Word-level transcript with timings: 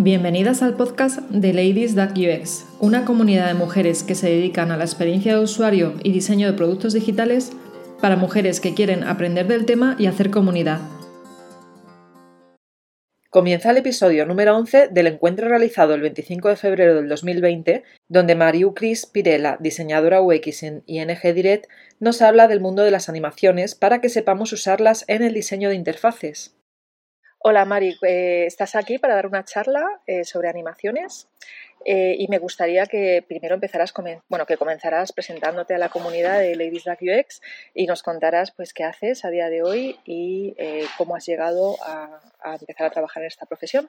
Bienvenidas 0.00 0.62
al 0.62 0.76
podcast 0.76 1.18
de 1.22 1.52
Ladies 1.52 1.96
UX, 1.96 2.66
una 2.78 3.04
comunidad 3.04 3.48
de 3.48 3.54
mujeres 3.54 4.04
que 4.04 4.14
se 4.14 4.28
dedican 4.28 4.70
a 4.70 4.76
la 4.76 4.84
experiencia 4.84 5.34
de 5.34 5.42
usuario 5.42 5.94
y 6.04 6.12
diseño 6.12 6.46
de 6.46 6.56
productos 6.56 6.92
digitales 6.92 7.50
para 8.00 8.14
mujeres 8.14 8.60
que 8.60 8.74
quieren 8.74 9.02
aprender 9.02 9.48
del 9.48 9.66
tema 9.66 9.96
y 9.98 10.06
hacer 10.06 10.30
comunidad. 10.30 10.78
Comienza 13.28 13.72
el 13.72 13.78
episodio 13.78 14.24
número 14.24 14.56
11 14.56 14.86
del 14.92 15.08
encuentro 15.08 15.48
realizado 15.48 15.94
el 15.94 16.02
25 16.02 16.48
de 16.48 16.56
febrero 16.56 16.94
del 16.94 17.08
2020, 17.08 17.82
donde 18.08 18.36
Mariu 18.36 18.74
Cris 18.74 19.04
Pirela, 19.04 19.56
diseñadora 19.58 20.22
UX 20.22 20.62
en 20.62 20.84
ING 20.86 21.20
Direct, 21.34 21.66
nos 21.98 22.22
habla 22.22 22.46
del 22.46 22.60
mundo 22.60 22.84
de 22.84 22.92
las 22.92 23.08
animaciones 23.08 23.74
para 23.74 24.00
que 24.00 24.10
sepamos 24.10 24.52
usarlas 24.52 25.04
en 25.08 25.24
el 25.24 25.34
diseño 25.34 25.70
de 25.70 25.74
interfaces. 25.74 26.54
Hola 27.40 27.64
Mari, 27.64 27.96
eh, 28.02 28.46
estás 28.46 28.74
aquí 28.74 28.98
para 28.98 29.14
dar 29.14 29.28
una 29.28 29.44
charla 29.44 30.00
eh, 30.08 30.24
sobre 30.24 30.48
animaciones 30.48 31.28
eh, 31.84 32.16
y 32.18 32.26
me 32.26 32.38
gustaría 32.38 32.86
que 32.86 33.24
primero 33.26 33.54
empezaras, 33.54 33.94
bueno, 34.28 34.44
que 34.44 34.56
comenzaras 34.56 35.12
presentándote 35.12 35.72
a 35.72 35.78
la 35.78 35.88
comunidad 35.88 36.40
de 36.40 36.56
Ladies 36.56 36.86
Like 36.86 37.20
UX 37.20 37.40
y 37.74 37.86
nos 37.86 38.02
contaras 38.02 38.50
pues 38.50 38.74
qué 38.74 38.82
haces 38.82 39.24
a 39.24 39.30
día 39.30 39.50
de 39.50 39.62
hoy 39.62 40.00
y 40.04 40.56
cómo 40.96 41.14
has 41.14 41.26
llegado 41.26 41.76
a, 41.86 42.18
empezar 42.60 42.88
a 42.88 42.90
trabajar 42.90 43.22
en 43.22 43.28
esta 43.28 43.46
profesión. 43.46 43.88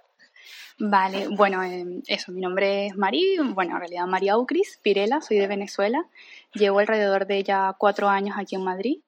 Vale, 0.78 1.28
bueno, 1.30 1.64
eso, 2.06 2.32
mi 2.32 2.42
nombre 2.42 2.86
es 2.86 2.96
Mari, 2.96 3.38
bueno, 3.40 3.74
en 3.74 3.80
realidad 3.80 4.06
María 4.06 4.38
Ucris 4.38 4.80
Pirela, 4.84 5.22
soy 5.22 5.40
de 5.40 5.48
Venezuela, 5.48 6.06
llevo 6.54 6.80
alrededor 6.80 7.26
de 7.26 7.44
ya 7.44 7.76
cuatro 7.80 8.10
años 8.10 8.38
aquí 8.40 8.56
en 8.56 8.64
Madrid 8.64 9.00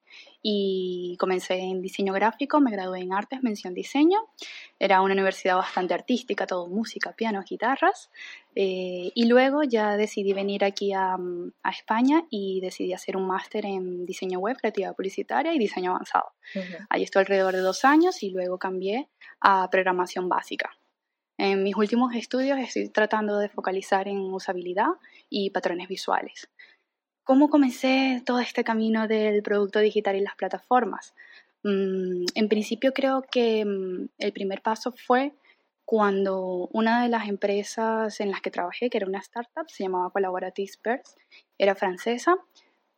y 0.42 1.16
comencé 1.20 1.54
en 1.54 1.80
diseño 1.80 2.12
gráfico, 2.12 2.60
me 2.60 2.72
gradué 2.72 3.00
en 3.00 3.12
artes, 3.12 3.42
mención 3.42 3.74
diseño. 3.74 4.18
Era 4.80 5.00
una 5.00 5.14
universidad 5.14 5.56
bastante 5.56 5.94
artística, 5.94 6.46
todo 6.46 6.66
música, 6.66 7.12
piano, 7.12 7.42
guitarras. 7.48 8.10
Eh, 8.56 9.12
y 9.14 9.26
luego 9.26 9.62
ya 9.62 9.96
decidí 9.96 10.32
venir 10.32 10.64
aquí 10.64 10.92
a, 10.92 11.16
España 11.70 12.24
y 12.28 12.60
decidí 12.60 12.92
hacer 12.92 13.16
un 13.16 13.26
máster 13.26 13.64
en 13.64 14.04
diseño 14.04 14.40
web, 14.40 14.56
creatividad 14.58 14.94
publicitaria 14.94 15.54
y 15.54 15.58
diseño 15.58 15.92
avanzado. 15.92 16.32
Ahí 16.90 17.04
estoy 17.04 17.20
alrededor 17.20 17.54
de 17.54 17.60
dos 17.60 17.84
años 17.84 18.22
y 18.22 18.30
luego 18.30 18.58
cambié 18.58 19.08
a 19.40 19.70
programación 19.70 20.28
básica. 20.28 20.76
En 21.38 21.62
mis 21.62 21.76
últimos 21.76 22.14
estudios 22.14 22.58
estoy 22.58 22.88
tratando 22.90 23.38
de 23.38 23.48
focalizar 23.48 24.06
en 24.06 24.18
usabilidad 24.18 24.88
y 25.30 25.50
patrones 25.50 25.88
visuales. 25.88 26.48
¿Cómo 27.24 27.48
comencé 27.50 28.20
todo 28.26 28.40
este 28.40 28.64
camino 28.64 29.06
del 29.06 29.44
producto 29.44 29.78
digital 29.78 30.16
y 30.16 30.20
las 30.20 30.34
plataformas? 30.34 31.14
Mm, 31.62 32.24
en 32.34 32.48
principio 32.48 32.92
creo 32.92 33.22
que 33.22 33.64
mm, 33.64 34.08
el 34.18 34.32
primer 34.32 34.60
paso 34.60 34.90
fue 34.90 35.32
cuando 35.84 36.68
una 36.72 37.02
de 37.02 37.08
las 37.08 37.28
empresas 37.28 38.18
en 38.20 38.32
las 38.32 38.40
que 38.40 38.50
trabajé, 38.50 38.90
que 38.90 38.98
era 38.98 39.06
una 39.06 39.20
startup, 39.20 39.68
se 39.68 39.84
llamaba 39.84 40.10
Collaborative 40.10 40.68
Spurs, 40.68 41.16
era 41.58 41.76
francesa, 41.76 42.36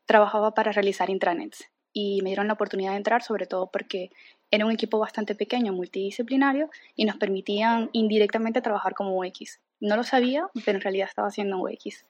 trabajaba 0.06 0.54
para 0.54 0.72
realizar 0.72 1.10
intranets 1.10 1.68
y 1.92 2.22
me 2.22 2.30
dieron 2.30 2.46
la 2.46 2.54
oportunidad 2.54 2.92
de 2.92 2.98
entrar 2.98 3.22
sobre 3.22 3.46
todo 3.46 3.70
porque 3.70 4.10
era 4.50 4.64
un 4.64 4.72
equipo 4.72 4.98
bastante 4.98 5.34
pequeño, 5.34 5.72
multidisciplinario 5.74 6.70
y 6.96 7.04
nos 7.04 7.16
permitían 7.16 7.90
indirectamente 7.92 8.62
trabajar 8.62 8.94
como 8.94 9.18
UX. 9.18 9.60
No 9.80 9.96
lo 9.96 10.02
sabía, 10.02 10.48
pero 10.64 10.78
en 10.78 10.82
realidad 10.82 11.08
estaba 11.08 11.28
haciendo 11.28 11.58
UX. 11.58 12.04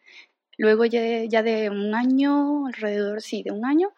Luego 0.57 0.85
ya, 0.85 1.43
de 1.43 1.71
un 1.71 1.95
año, 1.95 2.67
alrededor, 2.67 3.23
sí, 3.23 3.43
de 3.43 3.53
un 3.53 3.65
año, 3.65 3.93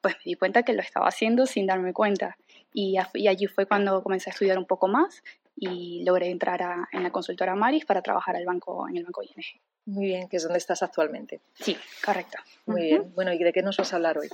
pues 0.00 0.16
me 0.16 0.22
di 0.24 0.34
cuenta 0.34 0.62
que 0.62 0.72
lo 0.72 0.82
estaba 0.82 1.08
haciendo 1.08 1.46
sin 1.46 1.66
darme 1.66 1.92
cuenta. 1.92 2.36
Y, 2.72 2.96
allí 2.96 3.46
fue 3.46 3.66
cuando 3.66 4.02
comencé 4.02 4.30
a 4.30 4.32
estudiar 4.32 4.58
un 4.58 4.66
poco 4.66 4.88
más 4.88 5.22
y 5.56 6.02
logré 6.04 6.30
entrar 6.30 6.60
en 6.92 7.02
la 7.02 7.10
consultora 7.10 7.54
Maris 7.54 7.84
para 7.84 8.02
trabajar 8.02 8.36
al 8.36 8.44
banco, 8.44 8.88
en 8.88 8.96
el 8.96 9.04
banco 9.04 9.22
ING. 9.22 9.60
Muy 9.84 10.06
bien, 10.06 10.28
que 10.28 10.36
es 10.36 10.42
donde 10.42 10.58
estás 10.58 10.82
actualmente. 10.82 11.40
Sí, 11.54 11.76
correcto. 12.04 12.38
Muy 12.66 12.82
bien. 12.82 13.12
Bueno, 13.14 13.32
¿y 13.32 13.38
de 13.38 13.52
qué 13.52 13.62
nos 13.62 13.76
vas 13.76 13.92
a 13.92 13.96
hablar 13.96 14.16
hoy? 14.18 14.28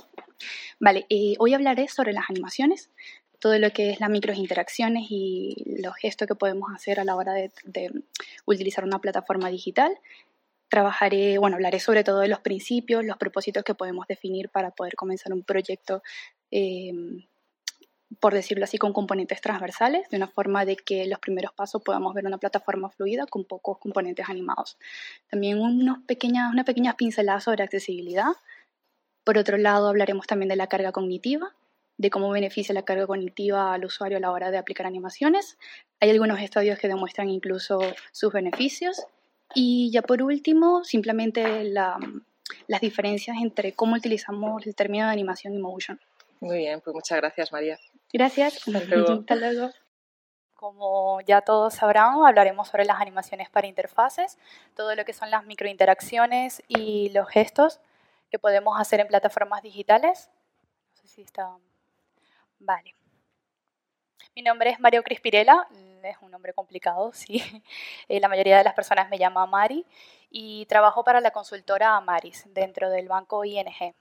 Vale, 0.79 1.05
eh, 1.09 1.35
hoy 1.39 1.53
hablaré 1.53 1.87
sobre 1.87 2.13
las 2.13 2.29
animaciones, 2.29 2.89
todo 3.39 3.57
lo 3.57 3.71
que 3.71 3.91
es 3.91 3.99
las 3.99 4.09
microinteracciones 4.09 5.07
y 5.09 5.55
los 5.81 5.95
gestos 5.95 6.27
que 6.27 6.35
podemos 6.35 6.69
hacer 6.73 6.99
a 6.99 7.03
la 7.03 7.15
hora 7.15 7.33
de 7.33 7.51
utilizar 8.45 8.83
una 8.83 8.99
plataforma 8.99 9.49
digital 9.49 9.97
trabajaré, 10.69 11.37
bueno, 11.39 11.55
hablaré 11.55 11.79
sobre 11.79 12.03
todo 12.03 12.19
de 12.19 12.27
los 12.27 12.39
principios, 12.39 13.03
los 13.03 13.17
propósitos 13.17 13.63
que 13.63 13.73
podemos 13.73 14.07
definir 14.07 14.49
para 14.49 14.71
poder 14.71 14.95
comenzar 14.95 15.33
un 15.33 15.43
proyecto, 15.43 16.03
eh, 16.51 16.91
por 18.19 18.33
decirlo 18.33 18.63
así, 18.63 18.77
con 18.77 18.93
componentes 18.93 19.41
transversales, 19.41 20.09
de 20.09 20.17
una 20.17 20.27
forma 20.27 20.65
de 20.65 20.75
que 20.77 21.05
los 21.07 21.19
primeros 21.19 21.51
pasos 21.53 21.81
podamos 21.83 22.13
ver 22.13 22.25
una 22.25 22.37
plataforma 22.37 22.89
fluida 22.89 23.25
con 23.25 23.45
pocos 23.45 23.79
componentes 23.79 24.29
animados. 24.29 24.77
También 25.29 25.59
unos 25.59 25.99
pequeñas, 26.07 26.51
unas 26.51 26.65
pequeñas 26.65 26.95
pinceladas 26.95 27.43
sobre 27.43 27.63
accesibilidad. 27.63 28.31
Por 29.23 29.37
otro 29.37 29.57
lado, 29.57 29.89
hablaremos 29.89 30.27
también 30.27 30.49
de 30.49 30.55
la 30.55 30.67
carga 30.67 30.91
cognitiva, 30.91 31.55
de 31.97 32.09
cómo 32.09 32.29
beneficia 32.29 32.73
la 32.73 32.83
carga 32.83 33.05
cognitiva 33.05 33.73
al 33.73 33.85
usuario 33.85 34.17
a 34.17 34.21
la 34.21 34.31
hora 34.31 34.51
de 34.51 34.57
aplicar 34.57 34.85
animaciones. 34.87 35.57
Hay 35.99 36.09
algunos 36.09 36.39
estudios 36.39 36.79
que 36.79 36.87
demuestran 36.87 37.29
incluso 37.29 37.81
sus 38.11 38.31
beneficios 38.31 39.05
y 39.53 39.91
ya 39.91 40.01
por 40.01 40.21
último, 40.21 40.83
simplemente 40.83 41.63
las 41.65 42.81
diferencias 42.81 43.37
entre 43.41 43.73
cómo 43.73 43.95
utilizamos 43.95 44.65
el 44.65 44.75
término 44.75 45.05
de 45.05 45.11
animación 45.11 45.53
y 45.53 45.59
motion. 45.59 45.99
Muy 46.39 46.59
bien, 46.59 46.81
pues 46.81 46.93
muchas 46.93 47.17
gracias 47.17 47.51
María. 47.51 47.77
Gracias. 48.13 48.67
Hasta 48.67 49.35
luego. 49.35 49.71
Como 50.55 51.21
ya 51.21 51.41
todos 51.41 51.73
sabrán, 51.73 52.25
hablaremos 52.25 52.67
sobre 52.67 52.83
las 52.83 52.99
animaciones 52.99 53.49
para 53.49 53.67
interfaces, 53.67 54.37
todo 54.75 54.93
lo 54.95 55.05
que 55.05 55.13
son 55.13 55.31
las 55.31 55.45
microinteracciones 55.45 56.61
y 56.67 57.09
los 57.09 57.29
gestos 57.29 57.79
que 58.29 58.39
podemos 58.39 58.79
hacer 58.79 58.99
en 58.99 59.07
plataformas 59.07 59.63
digitales. 59.63 60.29
No 60.95 61.01
sé 61.01 61.07
si 61.07 61.21
está... 61.21 61.55
Vale. 62.59 62.93
Mi 64.35 64.41
nombre 64.41 64.71
es 64.71 64.79
Mario 64.79 65.01
Crispirela, 65.01 65.65
es 66.05 66.17
un 66.21 66.31
nombre 66.31 66.53
complicado, 66.53 67.11
sí. 67.13 67.43
Eh, 68.07 68.19
la 68.19 68.27
mayoría 68.27 68.57
de 68.57 68.63
las 68.63 68.73
personas 68.73 69.09
me 69.09 69.17
llama 69.17 69.45
Mari 69.45 69.85
y 70.31 70.65
trabajo 70.67 71.03
para 71.03 71.21
la 71.21 71.31
consultora 71.31 71.95
Amaris 71.95 72.45
dentro 72.53 72.89
del 72.89 73.07
banco 73.07 73.43
ING. 73.45 73.93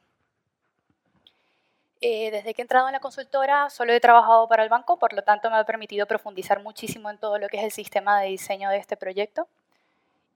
Eh, 2.01 2.31
desde 2.31 2.55
que 2.55 2.63
he 2.63 2.65
entrado 2.65 2.87
en 2.87 2.93
la 2.93 3.01
consultora 3.01 3.71
solo 3.71 3.93
he 3.93 3.99
trabajado 4.01 4.47
para 4.47 4.63
el 4.63 4.69
banco, 4.69 4.99
por 4.99 5.13
lo 5.13 5.23
tanto 5.23 5.51
me 5.51 5.57
ha 5.57 5.65
permitido 5.65 6.07
profundizar 6.07 6.63
muchísimo 6.63 7.11
en 7.11 7.19
todo 7.19 7.39
lo 7.39 7.49
que 7.49 7.59
es 7.59 7.65
el 7.65 7.73
sistema 7.73 8.21
de 8.21 8.29
diseño 8.29 8.71
de 8.71 8.77
este 8.77 8.97
proyecto 8.97 9.49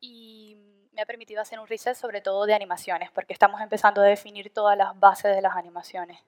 y 0.00 0.56
me 0.92 1.02
ha 1.02 1.06
permitido 1.06 1.40
hacer 1.40 1.60
un 1.60 1.66
reset 1.68 1.94
sobre 1.96 2.20
todo 2.20 2.46
de 2.46 2.54
animaciones, 2.54 3.10
porque 3.12 3.32
estamos 3.32 3.60
empezando 3.60 4.00
a 4.00 4.04
definir 4.04 4.52
todas 4.52 4.76
las 4.76 4.98
bases 4.98 5.34
de 5.34 5.42
las 5.42 5.56
animaciones. 5.56 6.18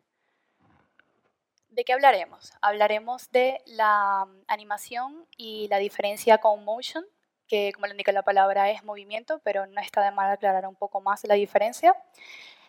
¿De 1.75 1.85
qué 1.85 1.93
hablaremos? 1.93 2.53
Hablaremos 2.61 3.33
de 3.33 3.61
la 3.67 4.27
mm, 4.27 4.43
animación 4.47 5.27
y 5.37 5.67
la 5.67 5.79
diferencia 5.79 6.39
con 6.39 6.65
motion, 6.65 7.05
que 7.49 7.73
como 7.73 7.87
le 7.87 7.95
indica 7.95 8.13
la 8.13 8.23
palabra 8.23 8.71
es 8.71 8.85
movimiento, 8.85 9.41
pero 9.43 9.67
no 9.67 9.81
está 9.81 10.01
de 10.05 10.13
mal 10.13 10.31
aclarar 10.31 10.69
un 10.69 10.77
poco 10.77 11.01
más 11.01 11.25
la 11.25 11.35
diferencia. 11.35 11.97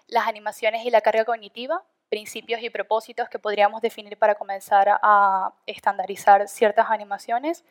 Las 0.08 0.28
animaciones 0.28 0.84
y 0.86 0.90
la 0.90 1.02
carga 1.02 1.24
cognitiva, 1.24 1.84
principios 2.10 2.64
y 2.64 2.72
propósitos 2.72 3.30
que 3.30 3.38
podríamos 3.38 3.80
definir 3.80 4.18
para 4.18 4.34
comenzar 4.34 5.00
a 5.00 5.54
estandarizar 5.68 6.48
ciertas 6.48 6.90
animaciones. 6.90 7.64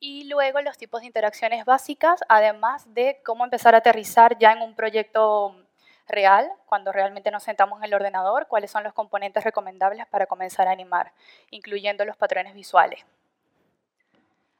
Y 0.00 0.24
luego 0.24 0.60
los 0.60 0.76
tipos 0.76 1.00
de 1.00 1.06
interacciones 1.06 1.64
básicas, 1.64 2.20
además 2.28 2.92
de 2.92 3.22
cómo 3.24 3.44
empezar 3.44 3.74
a 3.74 3.78
aterrizar 3.78 4.38
ya 4.38 4.52
en 4.52 4.60
un 4.60 4.74
proyecto 4.74 5.61
real, 6.08 6.50
cuando 6.66 6.92
realmente 6.92 7.30
nos 7.30 7.42
sentamos 7.42 7.78
en 7.78 7.84
el 7.84 7.94
ordenador, 7.94 8.46
cuáles 8.46 8.70
son 8.70 8.84
los 8.84 8.92
componentes 8.92 9.44
recomendables 9.44 10.06
para 10.06 10.26
comenzar 10.26 10.68
a 10.68 10.72
animar, 10.72 11.12
incluyendo 11.50 12.04
los 12.04 12.16
patrones 12.16 12.54
visuales. 12.54 13.04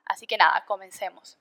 Así 0.04 0.26
que 0.26 0.36
nada, 0.36 0.64
comencemos. 0.66 1.38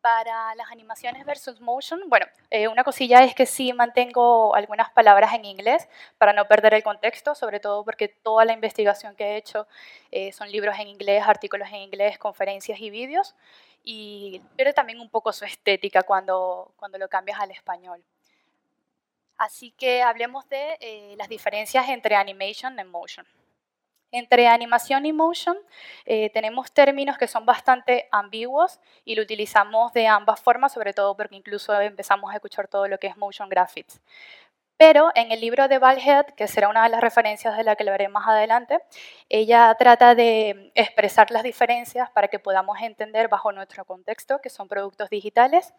Para 0.00 0.54
las 0.54 0.70
animaciones 0.70 1.26
versus 1.26 1.60
motion, 1.60 2.00
bueno, 2.06 2.26
eh, 2.50 2.68
una 2.68 2.84
cosilla 2.84 3.24
es 3.24 3.34
que 3.34 3.46
sí 3.46 3.72
mantengo 3.72 4.54
algunas 4.54 4.90
palabras 4.90 5.34
en 5.34 5.44
inglés 5.44 5.88
para 6.18 6.32
no 6.32 6.46
perder 6.46 6.74
el 6.74 6.84
contexto, 6.84 7.34
sobre 7.34 7.58
todo 7.58 7.84
porque 7.84 8.08
toda 8.08 8.44
la 8.44 8.52
investigación 8.52 9.16
que 9.16 9.24
he 9.24 9.36
hecho 9.36 9.66
eh, 10.12 10.32
son 10.32 10.50
libros 10.52 10.78
en 10.78 10.86
inglés, 10.86 11.24
artículos 11.26 11.68
en 11.68 11.76
inglés, 11.76 12.16
conferencias 12.16 12.78
y 12.80 12.90
vídeos, 12.90 13.34
y 13.82 14.40
pierde 14.54 14.72
también 14.72 15.00
un 15.00 15.08
poco 15.08 15.32
su 15.32 15.44
estética 15.44 16.02
cuando, 16.04 16.72
cuando 16.76 16.98
lo 16.98 17.08
cambias 17.08 17.40
al 17.40 17.50
español. 17.50 18.02
Así 19.38 19.70
que 19.70 20.02
hablemos 20.02 20.48
de 20.48 20.76
eh, 20.80 21.14
las 21.16 21.28
diferencias 21.28 21.88
entre 21.88 22.16
animation 22.16 22.78
y 22.78 22.84
motion. 22.84 23.24
Entre 24.10 24.48
animación 24.48 25.06
y 25.06 25.12
motion 25.12 25.56
eh, 26.06 26.30
tenemos 26.30 26.72
términos 26.72 27.18
que 27.18 27.28
son 27.28 27.46
bastante 27.46 28.08
ambiguos 28.10 28.80
y 29.04 29.14
lo 29.14 29.22
utilizamos 29.22 29.92
de 29.92 30.08
ambas 30.08 30.40
formas, 30.40 30.72
sobre 30.72 30.92
todo 30.92 31.16
porque 31.16 31.36
incluso 31.36 31.78
empezamos 31.80 32.32
a 32.32 32.34
escuchar 32.34 32.66
todo 32.66 32.88
lo 32.88 32.98
que 32.98 33.06
es 33.06 33.16
motion 33.16 33.48
graphics. 33.48 34.00
Pero 34.78 35.10
en 35.16 35.32
el 35.32 35.40
libro 35.40 35.66
de 35.66 35.78
Valhead, 35.78 36.26
que 36.36 36.46
será 36.46 36.68
una 36.68 36.84
de 36.84 36.88
las 36.88 37.00
referencias 37.00 37.56
de 37.56 37.64
la 37.64 37.74
que 37.74 37.82
lo 37.82 37.92
más 38.10 38.28
adelante, 38.28 38.78
ella 39.28 39.74
trata 39.76 40.14
de 40.14 40.70
expresar 40.76 41.32
las 41.32 41.42
diferencias 41.42 42.08
para 42.10 42.28
que 42.28 42.38
podamos 42.38 42.78
entender 42.80 43.26
bajo 43.26 43.50
nuestro 43.50 43.84
contexto, 43.84 44.40
que 44.40 44.50
son 44.50 44.68
productos 44.68 45.10
digitales, 45.10 45.74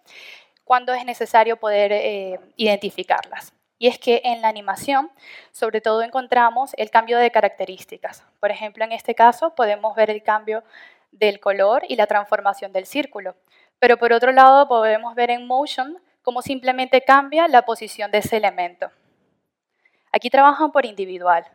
cuándo 0.69 0.93
es 0.93 1.03
necesario 1.03 1.57
poder 1.57 1.91
eh, 1.91 2.39
identificarlas. 2.55 3.53
Y 3.79 3.87
es 3.87 3.97
que 3.97 4.21
en 4.23 4.43
la 4.43 4.49
animación, 4.49 5.09
sobre 5.51 5.81
todo, 5.81 6.03
encontramos 6.03 6.75
el 6.77 6.91
cambio 6.91 7.17
de 7.17 7.31
características. 7.31 8.23
Por 8.39 8.51
ejemplo, 8.51 8.83
en 8.83 8.91
este 8.91 9.15
caso 9.15 9.55
podemos 9.55 9.95
ver 9.95 10.11
el 10.11 10.21
cambio 10.21 10.63
del 11.11 11.39
color 11.39 11.81
y 11.89 11.95
la 11.95 12.05
transformación 12.05 12.71
del 12.71 12.85
círculo. 12.85 13.35
Pero 13.79 13.97
por 13.97 14.13
otro 14.13 14.31
lado, 14.31 14.67
podemos 14.67 15.15
ver 15.15 15.31
en 15.31 15.47
motion 15.47 15.97
cómo 16.21 16.43
simplemente 16.43 17.01
cambia 17.01 17.47
la 17.47 17.63
posición 17.63 18.11
de 18.11 18.19
ese 18.19 18.37
elemento. 18.37 18.91
Aquí 20.11 20.29
trabajan 20.29 20.71
por 20.71 20.85
individual, 20.85 21.47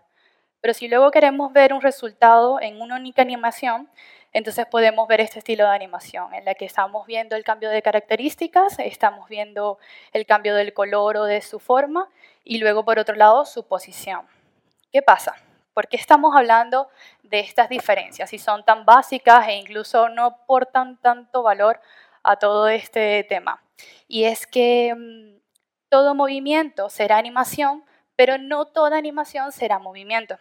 pero 0.60 0.74
si 0.74 0.88
luego 0.88 1.12
queremos 1.12 1.52
ver 1.52 1.72
un 1.72 1.82
resultado 1.82 2.60
en 2.60 2.80
una 2.80 2.96
única 2.96 3.22
animación, 3.22 3.88
entonces 4.34 4.66
podemos 4.66 5.06
ver 5.06 5.20
este 5.20 5.38
estilo 5.38 5.64
de 5.64 5.74
animación 5.74 6.34
en 6.34 6.44
la 6.44 6.54
que 6.56 6.64
estamos 6.64 7.06
viendo 7.06 7.36
el 7.36 7.44
cambio 7.44 7.70
de 7.70 7.80
características, 7.82 8.80
estamos 8.80 9.28
viendo 9.28 9.78
el 10.12 10.26
cambio 10.26 10.56
del 10.56 10.74
color 10.74 11.16
o 11.16 11.24
de 11.24 11.40
su 11.40 11.60
forma 11.60 12.10
y 12.42 12.58
luego 12.58 12.84
por 12.84 12.98
otro 12.98 13.14
lado 13.14 13.44
su 13.44 13.62
posición. 13.66 14.26
¿Qué 14.92 15.02
pasa? 15.02 15.36
¿Por 15.72 15.86
qué 15.86 15.96
estamos 15.96 16.34
hablando 16.34 16.88
de 17.22 17.40
estas 17.40 17.68
diferencias? 17.68 18.28
Si 18.28 18.38
son 18.38 18.64
tan 18.64 18.84
básicas 18.84 19.46
e 19.46 19.54
incluso 19.54 20.08
no 20.08 20.24
aportan 20.24 20.96
tanto 20.96 21.44
valor 21.44 21.80
a 22.24 22.36
todo 22.36 22.68
este 22.68 23.24
tema. 23.28 23.62
Y 24.08 24.24
es 24.24 24.48
que 24.48 24.94
mm, 24.96 25.38
todo 25.88 26.16
movimiento 26.16 26.90
será 26.90 27.18
animación, 27.18 27.84
pero 28.16 28.36
no 28.36 28.64
toda 28.64 28.98
animación 28.98 29.52
será 29.52 29.78
movimiento. 29.78 30.38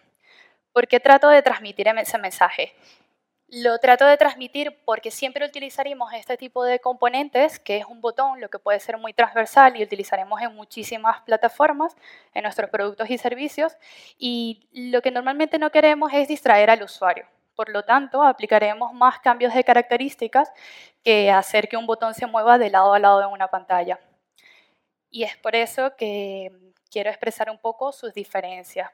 ¿Por 0.71 0.87
qué 0.87 0.99
trato 0.99 1.29
de 1.29 1.43
transmitir 1.43 1.87
ese 1.87 2.17
mensaje? 2.17 2.73
Lo 3.55 3.77
trato 3.77 4.07
de 4.07 4.17
transmitir 4.17 4.79
porque 4.83 5.11
siempre 5.11 5.45
utilizaremos 5.45 6.11
este 6.13 6.37
tipo 6.37 6.63
de 6.63 6.79
componentes, 6.79 7.59
que 7.59 7.77
es 7.77 7.85
un 7.85 8.01
botón, 8.01 8.41
lo 8.41 8.49
que 8.49 8.57
puede 8.57 8.79
ser 8.79 8.97
muy 8.97 9.13
transversal 9.13 9.79
y 9.79 9.83
utilizaremos 9.83 10.41
en 10.41 10.55
muchísimas 10.55 11.21
plataformas, 11.21 11.95
en 12.33 12.41
nuestros 12.41 12.71
productos 12.71 13.11
y 13.11 13.19
servicios, 13.19 13.77
y 14.17 14.67
lo 14.73 15.03
que 15.03 15.11
normalmente 15.11 15.59
no 15.59 15.69
queremos 15.69 16.11
es 16.13 16.27
distraer 16.27 16.71
al 16.71 16.81
usuario. 16.81 17.27
Por 17.55 17.69
lo 17.69 17.83
tanto, 17.83 18.23
aplicaremos 18.23 18.91
más 18.91 19.19
cambios 19.19 19.53
de 19.53 19.63
características 19.63 20.51
que 21.03 21.29
hacer 21.29 21.69
que 21.69 21.77
un 21.77 21.85
botón 21.85 22.15
se 22.15 22.25
mueva 22.25 22.57
de 22.57 22.71
lado 22.71 22.91
a 22.95 22.97
lado 22.97 23.21
en 23.21 23.27
una 23.27 23.49
pantalla. 23.49 23.99
Y 25.11 25.25
es 25.25 25.37
por 25.37 25.55
eso 25.55 25.95
que 25.95 26.51
quiero 26.89 27.11
expresar 27.11 27.51
un 27.51 27.59
poco 27.59 27.91
sus 27.91 28.15
diferencias 28.15 28.89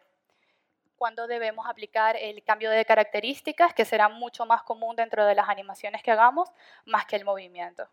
cuándo 0.99 1.25
debemos 1.27 1.65
aplicar 1.65 2.17
el 2.17 2.43
cambio 2.43 2.69
de 2.69 2.83
características, 2.83 3.73
que 3.73 3.85
será 3.85 4.09
mucho 4.09 4.45
más 4.45 4.61
común 4.63 4.97
dentro 4.97 5.25
de 5.25 5.33
las 5.33 5.47
animaciones 5.47 6.03
que 6.03 6.11
hagamos, 6.11 6.51
más 6.85 7.05
que 7.05 7.15
el 7.15 7.23
movimiento. 7.23 7.87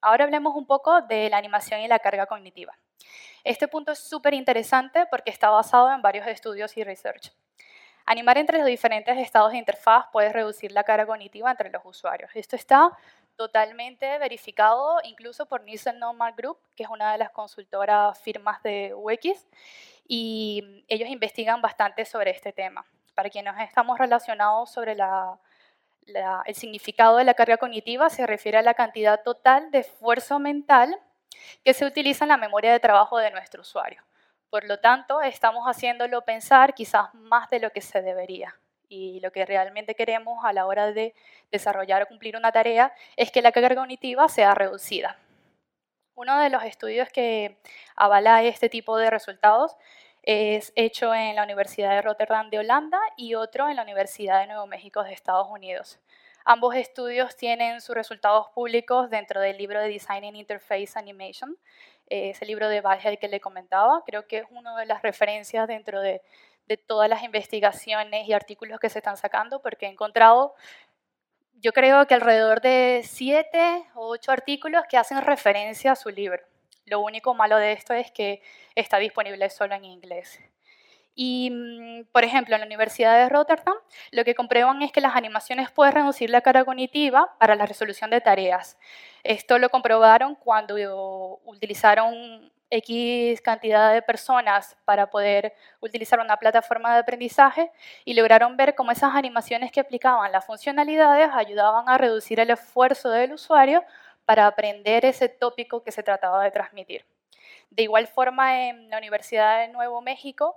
Ahora 0.00 0.24
hablemos 0.24 0.56
un 0.56 0.66
poco 0.66 1.02
de 1.02 1.28
la 1.28 1.36
animación 1.36 1.80
y 1.80 1.86
la 1.86 1.98
carga 1.98 2.26
cognitiva. 2.26 2.76
Este 3.44 3.68
punto 3.68 3.92
es 3.92 3.98
súper 3.98 4.32
interesante 4.32 5.06
porque 5.10 5.30
está 5.30 5.50
basado 5.50 5.92
en 5.92 6.00
varios 6.00 6.26
estudios 6.26 6.76
y 6.78 6.82
research. 6.82 7.30
Animar 8.06 8.38
entre 8.38 8.56
los 8.56 8.66
diferentes 8.66 9.18
estados 9.18 9.52
de 9.52 9.58
interfaz 9.58 10.06
puede 10.10 10.32
reducir 10.32 10.72
la 10.72 10.84
carga 10.84 11.04
cognitiva 11.04 11.50
entre 11.50 11.68
los 11.68 11.84
usuarios. 11.84 12.30
Esto 12.34 12.56
está 12.56 12.96
totalmente 13.36 14.18
verificado 14.18 14.98
incluso 15.04 15.46
por 15.46 15.62
Nielsen 15.62 15.98
Normal 15.98 16.32
Group, 16.34 16.58
que 16.74 16.84
es 16.84 16.88
una 16.88 17.12
de 17.12 17.18
las 17.18 17.30
consultoras 17.30 18.18
firmas 18.18 18.62
de 18.62 18.94
UX, 18.94 19.46
y 20.08 20.84
ellos 20.88 21.10
investigan 21.10 21.60
bastante 21.60 22.04
sobre 22.06 22.30
este 22.30 22.52
tema. 22.52 22.84
Para 23.14 23.28
quienes 23.28 23.54
estamos 23.60 23.98
relacionados 23.98 24.72
sobre 24.72 24.96
el 24.96 26.54
significado 26.54 27.18
de 27.18 27.24
la 27.24 27.34
carga 27.34 27.58
cognitiva, 27.58 28.08
se 28.08 28.26
refiere 28.26 28.58
a 28.58 28.62
la 28.62 28.74
cantidad 28.74 29.22
total 29.22 29.70
de 29.70 29.80
esfuerzo 29.80 30.38
mental 30.38 30.98
que 31.62 31.74
se 31.74 31.84
utiliza 31.84 32.24
en 32.24 32.30
la 32.30 32.36
memoria 32.38 32.72
de 32.72 32.80
trabajo 32.80 33.18
de 33.18 33.30
nuestro 33.30 33.60
usuario. 33.60 34.02
Por 34.50 34.64
lo 34.64 34.80
tanto, 34.80 35.20
estamos 35.20 35.66
haciéndolo 35.66 36.22
pensar 36.22 36.72
quizás 36.72 37.12
más 37.12 37.50
de 37.50 37.60
lo 37.60 37.70
que 37.70 37.82
se 37.82 38.00
debería. 38.00 38.56
Y 38.88 39.20
lo 39.20 39.30
que 39.30 39.44
realmente 39.44 39.94
queremos 39.94 40.42
a 40.44 40.54
la 40.54 40.64
hora 40.64 40.90
de 40.90 41.14
desarrollar 41.52 42.02
o 42.02 42.06
cumplir 42.06 42.34
una 42.36 42.50
tarea 42.50 42.94
es 43.16 43.30
que 43.30 43.42
la 43.42 43.52
carga 43.52 43.74
cognitiva 43.74 44.26
sea 44.30 44.54
reducida. 44.54 45.18
Uno 46.18 46.40
de 46.40 46.50
los 46.50 46.64
estudios 46.64 47.08
que 47.10 47.58
avala 47.94 48.42
este 48.42 48.68
tipo 48.68 48.96
de 48.96 49.08
resultados 49.08 49.76
es 50.24 50.72
hecho 50.74 51.14
en 51.14 51.36
la 51.36 51.44
Universidad 51.44 51.90
de 51.90 52.02
Rotterdam 52.02 52.50
de 52.50 52.58
Holanda 52.58 52.98
y 53.16 53.36
otro 53.36 53.68
en 53.68 53.76
la 53.76 53.82
Universidad 53.82 54.40
de 54.40 54.48
Nuevo 54.48 54.66
México 54.66 55.04
de 55.04 55.12
Estados 55.12 55.46
Unidos. 55.48 56.00
Ambos 56.44 56.74
estudios 56.74 57.36
tienen 57.36 57.80
sus 57.80 57.94
resultados 57.94 58.48
públicos 58.48 59.10
dentro 59.10 59.40
del 59.40 59.58
libro 59.58 59.80
de 59.80 59.90
Designing 59.90 60.34
Interface 60.34 60.98
Animation, 60.98 61.56
eh, 62.08 62.30
ese 62.30 62.46
libro 62.46 62.68
de 62.68 62.80
Valheim 62.80 63.16
que 63.16 63.28
le 63.28 63.38
comentaba. 63.38 64.02
Creo 64.04 64.26
que 64.26 64.38
es 64.38 64.46
una 64.50 64.76
de 64.76 64.86
las 64.86 65.02
referencias 65.02 65.68
dentro 65.68 66.00
de, 66.00 66.20
de 66.66 66.76
todas 66.76 67.08
las 67.08 67.22
investigaciones 67.22 68.26
y 68.26 68.32
artículos 68.32 68.80
que 68.80 68.90
se 68.90 68.98
están 68.98 69.16
sacando, 69.16 69.62
porque 69.62 69.86
he 69.86 69.88
encontrado 69.88 70.56
yo 71.60 71.72
creo 71.72 72.06
que 72.06 72.14
alrededor 72.14 72.60
de 72.60 73.02
siete 73.04 73.84
o 73.94 74.08
ocho 74.08 74.30
artículos 74.30 74.84
que 74.88 74.96
hacen 74.96 75.20
referencia 75.22 75.92
a 75.92 75.96
su 75.96 76.10
libro. 76.10 76.42
Lo 76.84 77.00
único 77.00 77.34
malo 77.34 77.56
de 77.56 77.72
esto 77.72 77.92
es 77.94 78.10
que 78.10 78.42
está 78.74 78.98
disponible 78.98 79.50
solo 79.50 79.74
en 79.74 79.84
inglés. 79.84 80.40
Y, 81.14 81.50
mm, 81.50 82.04
por 82.12 82.22
ejemplo, 82.22 82.54
en 82.54 82.60
la 82.60 82.66
Universidad 82.66 83.16
de 83.18 83.28
Rotterdam, 83.28 83.74
lo 84.12 84.24
que 84.24 84.36
comprueban 84.36 84.82
es 84.82 84.92
que 84.92 85.00
las 85.00 85.16
animaciones 85.16 85.70
pueden 85.72 85.94
reducir 85.94 86.30
la 86.30 86.42
carga 86.42 86.64
cognitiva 86.64 87.34
para 87.40 87.56
la 87.56 87.66
resolución 87.66 88.10
de 88.10 88.20
tareas. 88.20 88.78
Esto 89.24 89.58
lo 89.58 89.68
comprobaron 89.68 90.36
cuando 90.36 91.40
utilizaron 91.44 92.52
X 92.70 93.40
cantidad 93.40 93.92
de 93.92 94.02
personas 94.02 94.76
para 94.84 95.10
poder 95.10 95.54
utilizar 95.80 96.20
una 96.20 96.36
plataforma 96.36 96.92
de 96.94 97.00
aprendizaje 97.00 97.70
y 98.04 98.14
lograron 98.14 98.56
ver 98.56 98.74
cómo 98.74 98.92
esas 98.92 99.14
animaciones 99.14 99.72
que 99.72 99.80
aplicaban 99.80 100.32
las 100.32 100.44
funcionalidades 100.44 101.30
ayudaban 101.32 101.88
a 101.88 101.98
reducir 101.98 102.40
el 102.40 102.50
esfuerzo 102.50 103.10
del 103.10 103.32
usuario 103.32 103.84
para 104.24 104.46
aprender 104.46 105.04
ese 105.04 105.28
tópico 105.28 105.82
que 105.82 105.92
se 105.92 106.02
trataba 106.02 106.44
de 106.44 106.50
transmitir. 106.50 107.06
De 107.70 107.82
igual 107.82 108.06
forma, 108.06 108.68
en 108.68 108.90
la 108.90 108.98
Universidad 108.98 109.60
de 109.60 109.68
Nuevo 109.68 110.00
México 110.00 110.56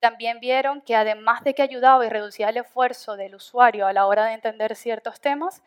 también 0.00 0.40
vieron 0.40 0.80
que 0.80 0.96
además 0.96 1.44
de 1.44 1.54
que 1.54 1.62
ayudaba 1.62 2.04
y 2.04 2.08
reducía 2.08 2.48
el 2.48 2.56
esfuerzo 2.56 3.16
del 3.16 3.36
usuario 3.36 3.86
a 3.86 3.92
la 3.92 4.06
hora 4.06 4.24
de 4.24 4.32
entender 4.32 4.74
ciertos 4.74 5.20
temas, 5.20 5.62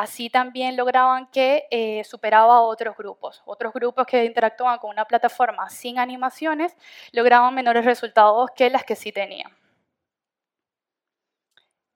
Así 0.00 0.30
también 0.30 0.78
lograban 0.78 1.26
que 1.26 1.68
eh, 1.70 2.04
superaba 2.04 2.56
a 2.56 2.60
otros 2.62 2.96
grupos. 2.96 3.42
Otros 3.44 3.70
grupos 3.74 4.06
que 4.06 4.24
interactuaban 4.24 4.78
con 4.78 4.88
una 4.88 5.04
plataforma 5.04 5.68
sin 5.68 5.98
animaciones 5.98 6.74
lograban 7.12 7.54
menores 7.54 7.84
resultados 7.84 8.48
que 8.56 8.70
las 8.70 8.82
que 8.82 8.96
sí 8.96 9.12
tenían. 9.12 9.54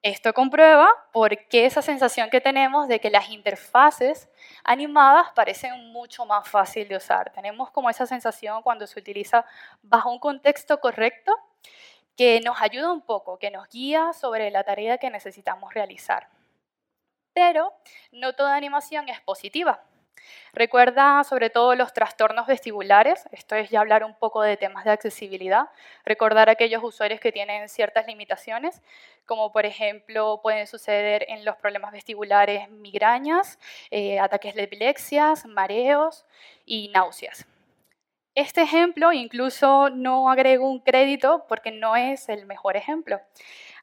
Esto 0.02 0.34
comprueba 0.34 0.86
por 1.14 1.48
qué 1.48 1.64
esa 1.64 1.80
sensación 1.80 2.28
que 2.28 2.42
tenemos 2.42 2.88
de 2.88 3.00
que 3.00 3.08
las 3.08 3.30
interfaces 3.30 4.28
animadas 4.64 5.28
parecen 5.34 5.90
mucho 5.90 6.26
más 6.26 6.46
fácil 6.46 6.86
de 6.86 6.98
usar. 6.98 7.32
Tenemos 7.32 7.70
como 7.70 7.88
esa 7.88 8.04
sensación 8.04 8.62
cuando 8.62 8.86
se 8.86 9.00
utiliza 9.00 9.46
bajo 9.80 10.10
un 10.10 10.18
contexto 10.18 10.78
correcto 10.78 11.32
que 12.18 12.42
nos 12.42 12.60
ayuda 12.60 12.92
un 12.92 13.00
poco, 13.00 13.38
que 13.38 13.50
nos 13.50 13.66
guía 13.70 14.12
sobre 14.12 14.50
la 14.50 14.62
tarea 14.62 14.98
que 14.98 15.08
necesitamos 15.08 15.72
realizar 15.72 16.33
pero 17.34 17.72
no 18.12 18.32
toda 18.34 18.56
animación 18.56 19.08
es 19.08 19.20
positiva. 19.20 19.82
Recuerda 20.52 21.22
sobre 21.24 21.50
todo 21.50 21.74
los 21.74 21.92
trastornos 21.92 22.46
vestibulares, 22.46 23.28
esto 23.32 23.56
es 23.56 23.70
ya 23.70 23.80
hablar 23.80 24.04
un 24.04 24.14
poco 24.14 24.40
de 24.42 24.56
temas 24.56 24.84
de 24.84 24.92
accesibilidad, 24.92 25.68
recordar 26.04 26.48
a 26.48 26.52
aquellos 26.52 26.82
usuarios 26.82 27.20
que 27.20 27.32
tienen 27.32 27.68
ciertas 27.68 28.06
limitaciones, 28.06 28.80
como 29.26 29.52
por 29.52 29.66
ejemplo 29.66 30.40
pueden 30.42 30.66
suceder 30.66 31.26
en 31.28 31.44
los 31.44 31.56
problemas 31.56 31.92
vestibulares 31.92 32.70
migrañas, 32.70 33.58
eh, 33.90 34.18
ataques 34.20 34.54
de 34.54 34.62
epilepsias, 34.62 35.44
mareos 35.46 36.24
y 36.64 36.88
náuseas. 36.88 37.46
Este 38.36 38.62
ejemplo 38.62 39.12
incluso 39.12 39.90
no 39.90 40.28
agrego 40.28 40.68
un 40.68 40.80
crédito 40.80 41.44
porque 41.48 41.70
no 41.70 41.94
es 41.96 42.28
el 42.28 42.46
mejor 42.46 42.76
ejemplo. 42.76 43.20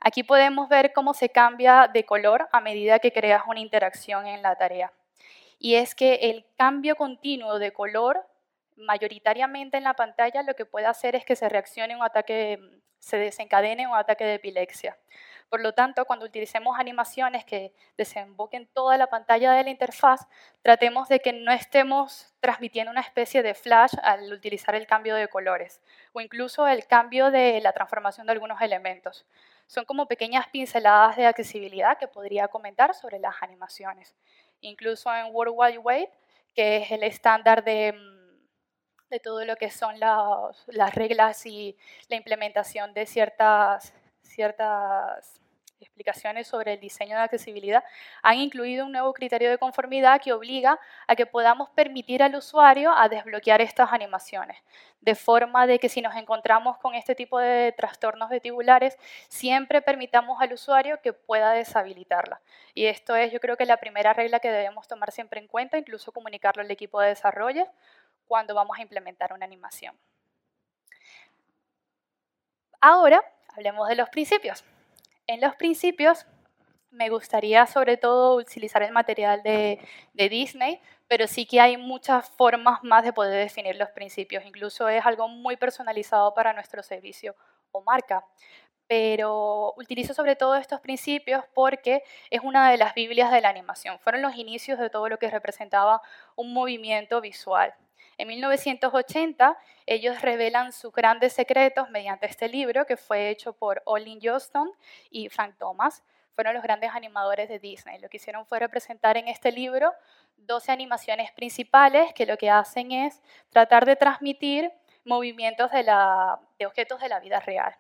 Aquí 0.04 0.24
podemos 0.24 0.68
ver 0.68 0.94
cómo 0.94 1.14
se 1.14 1.30
cambia 1.30 1.88
de 1.88 2.06
color 2.06 2.50
a 2.52 2.60
medida 2.60 2.98
que 2.98 3.14
creas 3.14 3.44
una 3.48 3.60
interacción 3.60 4.26
en 4.26 4.42
la 4.42 4.56
tarea. 4.56 4.92
Y 5.60 5.76
es 5.76 5.94
que 5.94 6.16
el 6.16 6.44
cambio 6.58 6.96
continuo 6.96 7.60
de 7.60 7.72
color, 7.72 8.26
mayoritariamente 8.78 9.78
en 9.78 9.84
la 9.84 9.94
pantalla, 9.94 10.42
lo 10.42 10.56
que 10.56 10.66
puede 10.66 10.88
hacer 10.88 11.16
es 11.16 11.24
que 11.24 11.36
se 11.36 11.48
reaccione 11.50 11.96
un 11.96 12.02
ataque, 12.02 12.60
se 12.98 13.18
desencadene 13.18 13.86
un 13.86 13.94
ataque 13.94 14.26
de 14.26 14.34
epilepsia. 14.36 14.98
Por 15.50 15.62
lo 15.62 15.74
tanto, 15.74 16.06
cuando 16.06 16.26
utilicemos 16.26 16.80
animaciones 16.80 17.46
que 17.46 17.72
desemboquen 17.96 18.66
toda 18.74 18.98
la 18.98 19.06
pantalla 19.06 19.52
de 19.52 19.66
la 19.66 19.70
interfaz, 19.70 20.28
tratemos 20.64 21.10
de 21.10 21.20
que 21.20 21.34
no 21.34 21.52
estemos 21.52 22.34
transmitiendo 22.40 22.90
una 22.90 23.02
especie 23.02 23.44
de 23.44 23.54
flash 23.54 23.94
al 24.02 24.34
utilizar 24.34 24.74
el 24.74 24.88
cambio 24.88 25.14
de 25.14 25.28
colores 25.28 25.80
o 26.14 26.22
incluso 26.22 26.68
el 26.68 26.88
cambio 26.88 27.30
de 27.30 27.62
la 27.62 27.74
transformación 27.74 28.26
de 28.26 28.32
algunos 28.32 28.62
elementos. 28.62 29.28
Son 29.72 29.86
como 29.86 30.06
pequeñas 30.06 30.48
pinceladas 30.50 31.16
de 31.16 31.26
accesibilidad 31.26 31.98
que 31.98 32.10
podría 32.10 32.50
comentar 32.50 32.94
sobre 32.94 33.20
las 33.20 33.42
animaciones. 33.42 34.14
Incluso 34.60 35.10
en 35.16 35.34
World 35.34 35.54
Wide 35.56 35.78
Web, 35.78 36.10
que 36.54 36.76
es 36.76 36.92
el 36.92 37.04
estándar 37.04 37.64
de, 37.64 37.94
de 39.10 39.20
todo 39.22 39.46
lo 39.46 39.56
que 39.56 39.72
son 39.72 39.98
las, 39.98 40.62
las 40.68 40.94
reglas 40.94 41.46
y 41.46 41.78
la 42.10 42.18
implementación 42.18 42.94
de 42.94 43.06
ciertas, 43.06 43.94
ciertas 44.22 45.40
explicaciones 45.82 46.48
sobre 46.48 46.74
el 46.74 46.80
diseño 46.80 47.16
de 47.18 47.24
accesibilidad, 47.24 47.84
han 48.22 48.38
incluido 48.38 48.86
un 48.86 48.92
nuevo 48.92 49.14
criterio 49.14 49.50
de 49.50 49.58
conformidad 49.58 50.22
que 50.22 50.34
obliga 50.34 50.80
a 51.08 51.16
que 51.16 51.26
podamos 51.26 51.70
permitir 51.72 52.24
al 52.24 52.36
usuario 52.36 52.92
a 52.96 53.10
desbloquear 53.10 53.62
estas 53.62 53.92
animaciones, 53.92 54.58
de 55.02 55.16
forma 55.16 55.68
de 55.68 55.80
que 55.80 55.90
si 55.90 56.02
nos 56.02 56.16
encontramos 56.16 56.78
con 56.78 56.96
este 56.96 57.16
tipo 57.16 57.40
de 57.40 57.74
trastornos 57.76 58.30
vetibulares, 58.30 58.98
siempre 59.28 59.82
permitamos 59.82 60.42
al 60.42 60.54
usuario 60.54 61.02
que 61.02 61.14
pueda 61.14 61.52
deshabilitarla. 61.52 62.42
Y 62.74 62.86
esto 62.86 63.16
es, 63.16 63.32
yo 63.32 63.40
creo 63.40 63.58
que 63.58 63.66
la 63.66 63.78
primera 63.78 64.14
regla 64.14 64.40
que 64.40 64.52
debemos 64.52 64.88
tomar 64.88 65.12
siempre 65.12 65.40
en 65.40 65.48
cuenta, 65.48 65.78
incluso 65.78 66.12
comunicarlo 66.12 66.62
al 66.62 66.72
equipo 66.72 67.02
de 67.02 67.10
desarrollo 67.10 67.68
cuando 68.28 68.56
vamos 68.56 68.78
a 68.78 68.82
implementar 68.82 69.34
una 69.34 69.46
animación. 69.46 69.98
Ahora, 72.80 73.22
hablemos 73.56 73.88
de 73.90 73.96
los 73.96 74.10
principios. 74.10 74.64
En 75.32 75.40
los 75.40 75.56
principios 75.56 76.28
me 76.90 77.08
gustaría 77.08 77.66
sobre 77.66 77.96
todo 77.96 78.36
utilizar 78.36 78.84
el 78.84 78.92
material 78.92 79.42
de, 79.44 79.80
Disney, 80.14 80.82
pero 81.08 81.26
sí 81.26 81.46
que 81.46 81.62
hay 81.62 81.78
muchas 81.78 82.30
formas 82.32 82.84
más 82.84 83.06
de 83.06 83.14
poder 83.14 83.42
definir 83.42 83.78
los 83.78 83.90
principios. 83.92 84.44
Incluso 84.44 84.90
es 84.90 85.06
algo 85.06 85.30
muy 85.30 85.56
personalizado 85.56 86.34
para 86.34 86.52
nuestro 86.52 86.84
servicio 86.84 87.34
o 87.72 87.82
marca. 87.82 88.26
Pero 88.92 89.74
utilizo 89.78 90.14
sobre 90.14 90.36
todo 90.36 90.58
estos 90.58 90.82
principios 90.82 91.46
porque 91.54 92.04
es 92.30 92.42
una 92.44 92.70
de 92.70 92.76
las 92.78 92.94
Biblias 92.94 93.32
de 93.32 93.40
la 93.40 93.48
animación. 93.48 93.98
Fueron 94.00 94.22
los 94.22 94.36
inicios 94.36 94.78
de 94.80 94.90
todo 94.90 95.08
lo 95.08 95.18
que 95.18 95.32
representaba 95.32 96.02
un 96.36 96.52
movimiento 96.52 97.22
visual. 97.22 97.74
En 98.18 98.28
1980, 98.28 99.58
ellos 99.86 100.22
revelan 100.22 100.74
sus 100.74 100.92
grandes 100.92 101.32
secretos 101.32 101.90
mediante 101.90 102.26
este 102.26 102.50
libro 102.50 102.86
que 102.86 102.98
fue 102.98 103.30
hecho 103.30 103.54
por 103.54 103.82
Olin 103.86 104.20
Johnston 104.22 104.70
y 105.10 105.30
Frank 105.30 105.56
Thomas. 105.58 106.04
Fueron 106.36 106.54
los 106.54 106.64
grandes 106.64 106.92
animadores 106.94 107.48
de 107.48 107.60
Disney. 107.60 107.98
Lo 108.00 108.10
que 108.10 108.18
hicieron 108.18 108.46
fue 108.46 108.60
representar 108.60 109.16
en 109.16 109.30
este 109.30 109.54
libro 109.54 109.94
12 110.36 110.70
animaciones 110.70 111.32
principales 111.32 112.14
que 112.14 112.26
lo 112.26 112.36
que 112.36 112.50
hacen 112.50 112.92
es 112.92 113.22
tratar 113.52 113.86
de 113.86 113.96
transmitir 113.96 114.70
movimientos 115.06 115.72
de, 115.72 115.86
de 116.60 116.66
objetos 116.66 117.00
de 117.00 117.08
la 117.08 117.22
vida 117.22 117.40
real. 117.40 117.74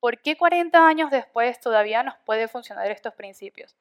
¿Por 0.00 0.20
qué 0.20 0.36
40 0.36 0.86
años 0.86 1.10
después 1.10 1.60
todavía 1.60 2.02
nos 2.02 2.16
puede 2.24 2.46
funcionar 2.48 2.90
estos 2.90 3.14
principios? 3.14 3.76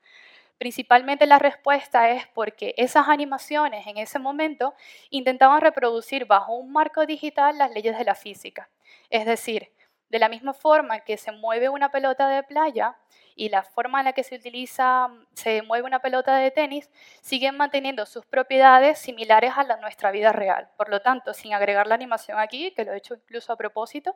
Principalmente 0.58 1.28
la 1.28 1.38
respuesta 1.38 2.10
es 2.10 2.26
porque 2.34 2.74
esas 2.78 3.08
animaciones 3.08 3.86
en 3.86 3.98
ese 3.98 4.18
momento 4.18 4.74
intentaban 5.12 5.62
reproducir 5.62 6.26
bajo 6.26 6.56
un 6.56 6.72
marco 6.72 7.06
digital 7.06 7.60
las 7.60 7.72
leyes 7.72 7.98
de 7.98 8.04
la 8.04 8.16
física. 8.16 8.68
Es 9.12 9.26
decir, 9.28 9.70
de 10.10 10.20
la 10.20 10.30
misma 10.30 10.54
forma 10.54 11.00
que 11.00 11.18
se 11.18 11.32
mueve 11.32 11.70
una 11.70 11.92
pelota 11.92 12.28
de 12.28 12.44
playa 12.44 12.96
y 13.36 13.50
la 13.50 13.62
forma 13.64 14.00
en 14.00 14.06
la 14.06 14.14
que 14.14 14.24
se 14.24 14.36
utiliza, 14.36 15.10
se 15.34 15.62
mueve 15.62 15.86
una 15.86 16.00
pelota 16.00 16.36
de 16.38 16.50
tenis, 16.50 16.90
siguen 17.22 17.56
manteniendo 17.56 18.06
sus 18.06 18.26
propiedades 18.26 18.98
similares 18.98 19.54
a 19.56 19.64
la 19.64 19.78
nuestra 19.78 20.12
vida 20.12 20.32
real. 20.32 20.70
Por 20.76 20.90
lo 20.90 21.02
tanto, 21.02 21.34
sin 21.34 21.54
agregar 21.54 21.88
la 21.88 21.96
animación 21.96 22.40
aquí, 22.40 22.72
que 22.72 22.84
lo 22.84 22.94
he 22.94 22.98
hecho 22.98 23.14
incluso 23.14 23.54
a 23.54 23.58
propósito, 23.58 24.16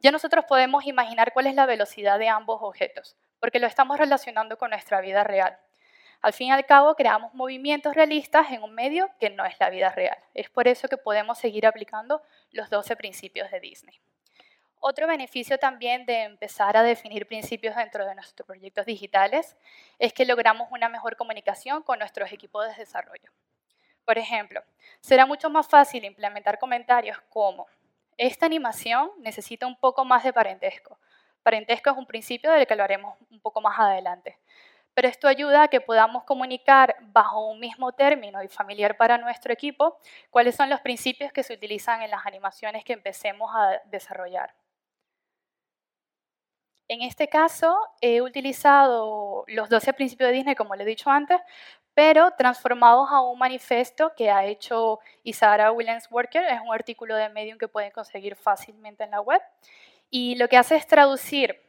ya 0.00 0.10
nosotros 0.10 0.46
podemos 0.46 0.86
imaginar 0.86 1.32
cuál 1.32 1.46
es 1.46 1.54
la 1.54 1.66
velocidad 1.66 2.18
de 2.18 2.28
ambos 2.28 2.60
objetos, 2.62 3.16
porque 3.38 3.58
lo 3.60 3.66
estamos 3.66 3.98
relacionando 3.98 4.56
con 4.56 4.70
nuestra 4.70 5.00
vida 5.00 5.24
real. 5.24 5.58
Al 6.22 6.32
fin 6.32 6.48
y 6.48 6.52
al 6.52 6.64
cabo, 6.64 6.94
creamos 6.94 7.34
movimientos 7.34 7.94
realistas 7.94 8.50
en 8.50 8.62
un 8.62 8.74
medio 8.74 9.10
que 9.20 9.28
no 9.28 9.44
es 9.44 9.60
la 9.60 9.68
vida 9.68 9.90
real. 9.90 10.16
Es 10.32 10.48
por 10.48 10.68
eso 10.68 10.88
que 10.88 10.96
podemos 10.96 11.36
seguir 11.36 11.66
aplicando 11.66 12.22
los 12.50 12.70
12 12.70 12.96
principios 12.96 13.50
de 13.50 13.60
Disney. 13.60 14.00
Otro 14.86 15.06
beneficio 15.06 15.56
también 15.56 16.04
de 16.04 16.24
empezar 16.24 16.76
a 16.76 16.82
definir 16.82 17.26
principios 17.26 17.74
dentro 17.74 18.04
de 18.04 18.14
nuestros 18.14 18.46
proyectos 18.46 18.84
digitales 18.84 19.56
es 19.98 20.12
que 20.12 20.26
logramos 20.26 20.68
una 20.70 20.90
mejor 20.90 21.16
comunicación 21.16 21.82
con 21.82 21.98
nuestros 21.98 22.30
equipos 22.30 22.68
de 22.68 22.74
desarrollo. 22.74 23.30
Por 24.04 24.18
ejemplo, 24.18 24.62
será 25.00 25.24
mucho 25.24 25.48
más 25.48 25.66
fácil 25.66 26.04
implementar 26.04 26.58
comentarios 26.58 27.16
como, 27.30 27.66
esta 28.18 28.44
animación 28.44 29.10
necesita 29.20 29.66
un 29.66 29.74
poco 29.74 30.04
más 30.04 30.22
de 30.22 30.34
parentesco. 30.34 30.98
Parentesco 31.42 31.88
es 31.88 31.96
un 31.96 32.04
principio 32.04 32.52
del 32.52 32.66
que 32.66 32.76
lo 32.76 32.84
haremos 32.84 33.16
un 33.30 33.40
poco 33.40 33.62
más 33.62 33.78
adelante 33.78 34.38
pero 34.94 35.08
esto 35.08 35.26
ayuda 35.26 35.64
a 35.64 35.68
que 35.68 35.80
podamos 35.80 36.22
comunicar 36.22 36.94
bajo 37.12 37.48
un 37.50 37.58
mismo 37.58 37.90
término 37.92 38.42
y 38.44 38.48
familiar 38.48 38.96
para 38.96 39.18
nuestro 39.18 39.52
equipo 39.52 39.98
cuáles 40.30 40.54
son 40.54 40.70
los 40.70 40.80
principios 40.80 41.32
que 41.32 41.42
se 41.42 41.52
utilizan 41.52 42.02
en 42.02 42.12
las 42.12 42.24
animaciones 42.24 42.84
que 42.84 42.92
empecemos 42.92 43.50
a 43.52 43.82
desarrollar. 43.86 44.54
En 46.88 47.00
este 47.02 47.28
caso 47.28 47.76
he 48.00 48.20
utilizado 48.20 49.44
los 49.48 49.68
12 49.70 49.94
principios 49.94 50.28
de 50.28 50.36
Disney, 50.36 50.54
como 50.54 50.74
le 50.74 50.82
he 50.82 50.86
dicho 50.86 51.10
antes, 51.10 51.40
pero 51.94 52.32
transformados 52.32 53.08
a 53.10 53.22
un 53.22 53.38
manifiesto 53.38 54.12
que 54.16 54.30
ha 54.30 54.44
hecho 54.44 54.98
Isara 55.22 55.72
Williams 55.72 56.10
Worker. 56.10 56.44
Es 56.44 56.60
un 56.60 56.74
artículo 56.74 57.16
de 57.16 57.28
Medium 57.30 57.56
que 57.56 57.68
pueden 57.68 57.90
conseguir 57.92 58.36
fácilmente 58.36 59.04
en 59.04 59.12
la 59.12 59.20
web. 59.20 59.40
Y 60.10 60.34
lo 60.36 60.48
que 60.48 60.56
hace 60.58 60.76
es 60.76 60.86
traducir 60.86 61.60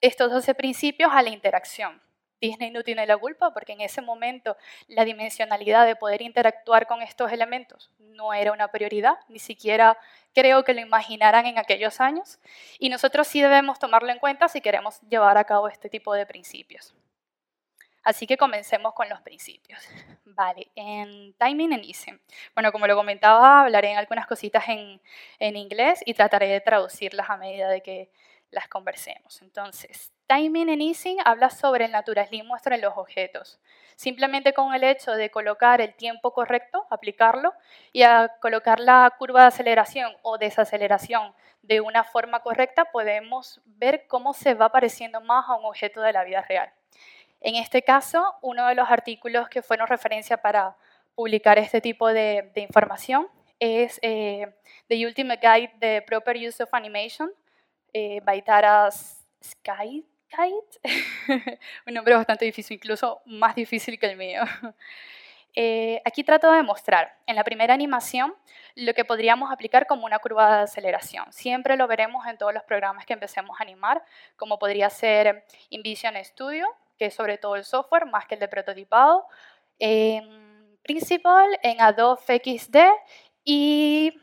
estos 0.00 0.30
12 0.30 0.54
principios 0.54 1.10
a 1.12 1.22
la 1.22 1.30
interacción. 1.30 2.02
Disney 2.42 2.72
no 2.72 2.82
tiene 2.82 3.06
la 3.06 3.16
culpa 3.16 3.54
porque 3.54 3.72
en 3.72 3.80
ese 3.80 4.02
momento 4.02 4.56
la 4.88 5.04
dimensionalidad 5.04 5.86
de 5.86 5.94
poder 5.94 6.22
interactuar 6.22 6.88
con 6.88 7.00
estos 7.00 7.30
elementos 7.30 7.90
no 7.98 8.34
era 8.34 8.52
una 8.52 8.68
prioridad, 8.68 9.14
ni 9.28 9.38
siquiera 9.38 9.96
creo 10.34 10.64
que 10.64 10.74
lo 10.74 10.80
imaginaran 10.80 11.46
en 11.46 11.58
aquellos 11.58 12.00
años. 12.00 12.40
Y 12.80 12.88
nosotros 12.88 13.28
sí 13.28 13.40
debemos 13.40 13.78
tomarlo 13.78 14.10
en 14.10 14.18
cuenta 14.18 14.48
si 14.48 14.60
queremos 14.60 15.00
llevar 15.02 15.38
a 15.38 15.44
cabo 15.44 15.68
este 15.68 15.88
tipo 15.88 16.12
de 16.14 16.26
principios. 16.26 16.92
Así 18.02 18.26
que 18.26 18.36
comencemos 18.36 18.92
con 18.94 19.08
los 19.08 19.20
principios. 19.20 19.80
Vale, 20.24 20.68
en 20.74 21.34
timing 21.34 21.74
and 21.74 21.84
easing. 21.84 22.20
Bueno, 22.54 22.72
como 22.72 22.88
lo 22.88 22.96
comentaba, 22.96 23.60
hablaré 23.60 23.92
en 23.92 23.98
algunas 23.98 24.26
cositas 24.26 24.68
en, 24.68 25.00
en 25.38 25.56
inglés 25.56 26.02
y 26.04 26.14
trataré 26.14 26.48
de 26.48 26.60
traducirlas 26.60 27.30
a 27.30 27.36
medida 27.36 27.68
de 27.68 27.82
que 27.82 28.10
las 28.50 28.66
conversemos. 28.66 29.40
Entonces, 29.42 30.12
timing 30.32 30.70
and 30.70 30.80
easing 30.80 31.18
habla 31.26 31.50
sobre 31.50 31.84
el 31.84 31.92
naturalismo 31.92 32.56
entre 32.56 32.78
los 32.78 32.96
objetos. 32.96 33.60
Simplemente 33.96 34.54
con 34.54 34.74
el 34.74 34.82
hecho 34.82 35.12
de 35.12 35.30
colocar 35.30 35.82
el 35.82 35.94
tiempo 35.94 36.32
correcto, 36.32 36.86
aplicarlo, 36.88 37.52
y 37.92 38.02
colocar 38.40 38.80
la 38.80 39.14
curva 39.18 39.42
de 39.42 39.46
aceleración 39.48 40.10
o 40.22 40.38
desaceleración 40.38 41.34
de 41.60 41.82
una 41.82 42.02
forma 42.02 42.40
correcta, 42.40 42.86
podemos 42.86 43.60
ver 43.66 44.06
cómo 44.08 44.32
se 44.32 44.54
va 44.54 44.70
pareciendo 44.70 45.20
más 45.20 45.44
a 45.48 45.56
un 45.56 45.66
objeto 45.66 46.00
de 46.00 46.14
la 46.14 46.24
vida 46.24 46.40
real. 46.48 46.72
En 47.42 47.56
este 47.56 47.82
caso, 47.82 48.24
uno 48.40 48.66
de 48.68 48.74
los 48.74 48.90
artículos 48.90 49.50
que 49.50 49.60
fueron 49.60 49.86
referencia 49.86 50.38
para 50.38 50.76
publicar 51.14 51.58
este 51.58 51.82
tipo 51.82 52.08
de, 52.08 52.50
información 52.56 53.28
es 53.58 53.98
eh, 54.00 54.46
The 54.88 55.06
Ultimate 55.06 55.46
Guide 55.46 55.72
de 55.78 56.02
Proper 56.02 56.36
Use 56.36 56.62
of 56.62 56.72
Animation, 56.72 57.30
eh, 57.92 58.20
Baitaras 58.24 59.26
Sky, 59.42 60.06
un 61.86 61.94
nombre 61.94 62.14
bastante 62.14 62.44
difícil, 62.44 62.76
incluso 62.76 63.22
más 63.26 63.54
difícil 63.54 63.98
que 63.98 64.06
el 64.06 64.16
mío. 64.16 64.42
Eh, 65.54 66.00
aquí 66.06 66.24
trato 66.24 66.50
de 66.50 66.62
mostrar 66.62 67.14
en 67.26 67.36
la 67.36 67.44
primera 67.44 67.74
animación 67.74 68.34
lo 68.74 68.94
que 68.94 69.04
podríamos 69.04 69.52
aplicar 69.52 69.86
como 69.86 70.06
una 70.06 70.18
curva 70.18 70.56
de 70.56 70.62
aceleración. 70.62 71.30
Siempre 71.30 71.76
lo 71.76 71.86
veremos 71.86 72.26
en 72.26 72.38
todos 72.38 72.54
los 72.54 72.62
programas 72.62 73.04
que 73.04 73.12
empecemos 73.12 73.60
a 73.60 73.62
animar, 73.62 74.02
como 74.36 74.58
podría 74.58 74.88
ser 74.88 75.44
InVision 75.68 76.14
Studio, 76.24 76.66
que 76.98 77.04
es 77.04 77.14
sobre 77.14 77.36
todo 77.36 77.56
el 77.56 77.64
software, 77.64 78.06
más 78.06 78.24
que 78.24 78.36
el 78.36 78.40
de 78.40 78.48
prototipado, 78.48 79.26
en 79.78 80.78
Principal, 80.82 81.46
en 81.62 81.80
Adobe 81.80 82.40
XD 82.42 82.76
y 83.44 84.18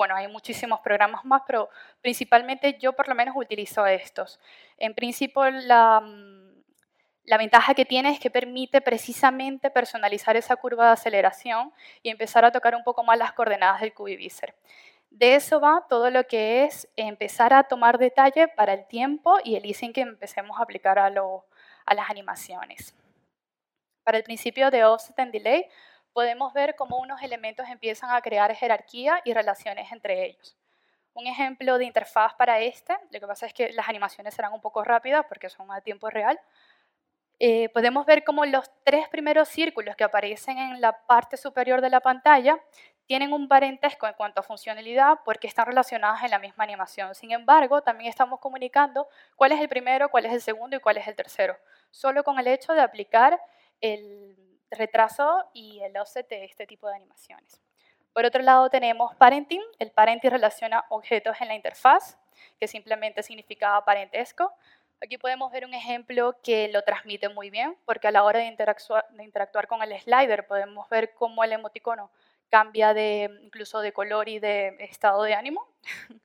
bueno, 0.00 0.16
hay 0.16 0.28
muchísimos 0.28 0.80
programas 0.80 1.26
más, 1.26 1.42
pero 1.46 1.68
principalmente 2.00 2.78
yo 2.80 2.94
por 2.94 3.06
lo 3.06 3.14
menos 3.14 3.36
utilizo 3.36 3.84
estos. 3.84 4.40
En 4.78 4.94
principio, 4.94 5.50
la, 5.50 6.00
mm, 6.00 6.62
la 7.24 7.36
ventaja 7.36 7.74
que 7.74 7.84
tiene 7.84 8.10
es 8.12 8.18
que 8.18 8.30
permite 8.30 8.80
precisamente 8.80 9.70
personalizar 9.70 10.38
esa 10.38 10.56
curva 10.56 10.86
de 10.86 10.92
aceleración 10.92 11.70
y 12.02 12.08
empezar 12.08 12.46
a 12.46 12.50
tocar 12.50 12.74
un 12.74 12.82
poco 12.82 13.04
más 13.04 13.18
las 13.18 13.34
coordenadas 13.34 13.82
del 13.82 13.92
cubivisor. 13.92 14.54
De 15.10 15.34
eso 15.34 15.60
va 15.60 15.84
todo 15.86 16.08
lo 16.08 16.24
que 16.24 16.64
es 16.64 16.88
empezar 16.96 17.52
a 17.52 17.64
tomar 17.64 17.98
detalle 17.98 18.48
para 18.48 18.72
el 18.72 18.86
tiempo 18.86 19.36
y 19.44 19.56
el 19.56 19.66
easing 19.66 19.92
que 19.92 20.00
empecemos 20.00 20.58
a 20.58 20.62
aplicar 20.62 20.98
a, 20.98 21.08
a 21.08 21.94
las 21.94 22.08
animaciones. 22.08 22.94
Para 24.02 24.16
el 24.16 24.24
principio 24.24 24.70
de 24.70 24.82
offset 24.82 25.18
and 25.18 25.30
delay, 25.30 25.66
podemos 26.12 26.52
ver 26.52 26.74
cómo 26.76 26.98
unos 26.98 27.22
elementos 27.22 27.68
empiezan 27.68 28.10
a 28.10 28.20
crear 28.20 28.54
jerarquía 28.54 29.20
y 29.24 29.32
relaciones 29.32 29.90
entre 29.92 30.26
ellos. 30.26 30.56
Un 31.12 31.26
ejemplo 31.26 31.78
de 31.78 31.84
interfaz 31.84 32.34
para 32.34 32.60
este, 32.60 32.96
lo 33.10 33.20
que 33.20 33.26
pasa 33.26 33.46
es 33.46 33.52
que 33.52 33.72
las 33.72 33.88
animaciones 33.88 34.34
serán 34.34 34.52
un 34.52 34.60
poco 34.60 34.84
rápidas 34.84 35.26
porque 35.28 35.48
son 35.48 35.70
a 35.72 35.80
tiempo 35.80 36.08
real, 36.08 36.38
eh, 37.42 37.70
podemos 37.70 38.04
ver 38.04 38.22
cómo 38.22 38.44
los 38.44 38.70
tres 38.84 39.08
primeros 39.08 39.48
círculos 39.48 39.96
que 39.96 40.04
aparecen 40.04 40.58
en 40.58 40.80
la 40.82 41.06
parte 41.06 41.38
superior 41.38 41.80
de 41.80 41.88
la 41.88 42.00
pantalla 42.00 42.60
tienen 43.06 43.32
un 43.32 43.48
parentesco 43.48 44.06
en 44.06 44.12
cuanto 44.12 44.40
a 44.40 44.44
funcionalidad 44.44 45.20
porque 45.24 45.46
están 45.46 45.66
relacionadas 45.66 46.22
en 46.22 46.30
la 46.30 46.38
misma 46.38 46.64
animación. 46.64 47.14
Sin 47.14 47.32
embargo, 47.32 47.80
también 47.80 48.10
estamos 48.10 48.40
comunicando 48.40 49.08
cuál 49.36 49.52
es 49.52 49.60
el 49.60 49.70
primero, 49.70 50.10
cuál 50.10 50.26
es 50.26 50.34
el 50.34 50.42
segundo 50.42 50.76
y 50.76 50.80
cuál 50.80 50.98
es 50.98 51.08
el 51.08 51.16
tercero, 51.16 51.56
solo 51.90 52.22
con 52.22 52.38
el 52.38 52.46
hecho 52.46 52.74
de 52.74 52.82
aplicar 52.82 53.40
el 53.80 54.59
retraso 54.70 55.44
y 55.52 55.80
el 55.80 55.96
offset 55.96 56.28
de 56.28 56.44
este 56.44 56.66
tipo 56.66 56.88
de 56.88 56.96
animaciones. 56.96 57.60
Por 58.12 58.24
otro 58.24 58.42
lado 58.42 58.68
tenemos 58.70 59.14
parenting. 59.16 59.62
El 59.78 59.90
parenting 59.92 60.30
relaciona 60.30 60.84
objetos 60.88 61.36
en 61.40 61.48
la 61.48 61.54
interfaz, 61.54 62.18
que 62.58 62.66
simplemente 62.66 63.22
significa 63.22 63.82
parentesco. 63.84 64.52
Aquí 65.02 65.16
podemos 65.16 65.50
ver 65.50 65.64
un 65.64 65.72
ejemplo 65.72 66.36
que 66.42 66.68
lo 66.68 66.82
transmite 66.82 67.28
muy 67.28 67.48
bien, 67.48 67.76
porque 67.86 68.08
a 68.08 68.10
la 68.10 68.22
hora 68.22 68.40
de 68.40 68.46
interactuar, 68.46 69.66
con 69.66 69.82
el 69.82 69.98
slider 69.98 70.46
podemos 70.46 70.88
ver 70.90 71.14
cómo 71.14 71.42
el 71.42 71.52
emoticono 71.52 72.10
cambia 72.50 72.92
incluso 73.42 73.80
de 73.80 73.92
color 73.92 74.28
y 74.28 74.40
de 74.40 74.76
estado 74.80 75.22
de 75.22 75.34
ánimo. 75.34 75.66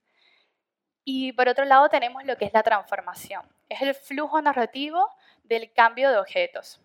y 1.06 1.32
por 1.34 1.48
otro 1.48 1.64
lado 1.66 1.88
tenemos 1.88 2.26
lo 2.26 2.36
que 2.36 2.46
es 2.46 2.54
la 2.54 2.64
transformación. 2.64 3.48
Es 3.70 3.82
el 3.82 3.94
flujo 3.94 4.42
narrativo 4.42 5.10
del 5.44 5.72
cambio 5.72 6.10
de 6.10 6.18
objetos. 6.18 6.82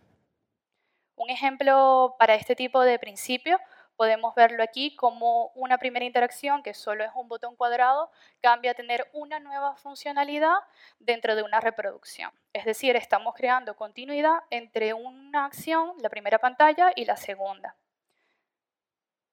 Un 1.21 1.29
ejemplo 1.29 2.17
para 2.19 2.35
este 2.35 2.57
tipo 2.57 2.81
de 2.81 2.99
principio 2.99 3.61
podemos 3.95 4.35
verlo 4.35 4.62
aquí 4.62 4.97
como 4.97 5.49
una 5.55 5.77
primera 5.77 6.07
interacción, 6.07 6.62
que 6.62 6.73
solo 6.73 7.05
es 7.05 7.11
un 7.15 7.29
botón 7.29 7.57
cuadrado, 7.57 8.11
cambia 8.41 8.71
a 8.71 8.75
tener 8.75 9.07
una 9.12 9.39
nueva 9.39 9.77
funcionalidad 9.77 10.57
dentro 10.99 11.37
de 11.37 11.43
una 11.43 11.61
reproducción. 11.61 12.33
Es 12.55 12.65
decir, 12.65 12.97
estamos 12.97 13.35
creando 13.35 13.77
continuidad 13.77 14.39
entre 14.49 14.95
una 14.95 15.45
acción, 15.45 15.93
la 16.00 16.09
primera 16.09 16.39
pantalla, 16.39 16.91
y 16.97 17.05
la 17.05 17.19
segunda. 17.19 17.77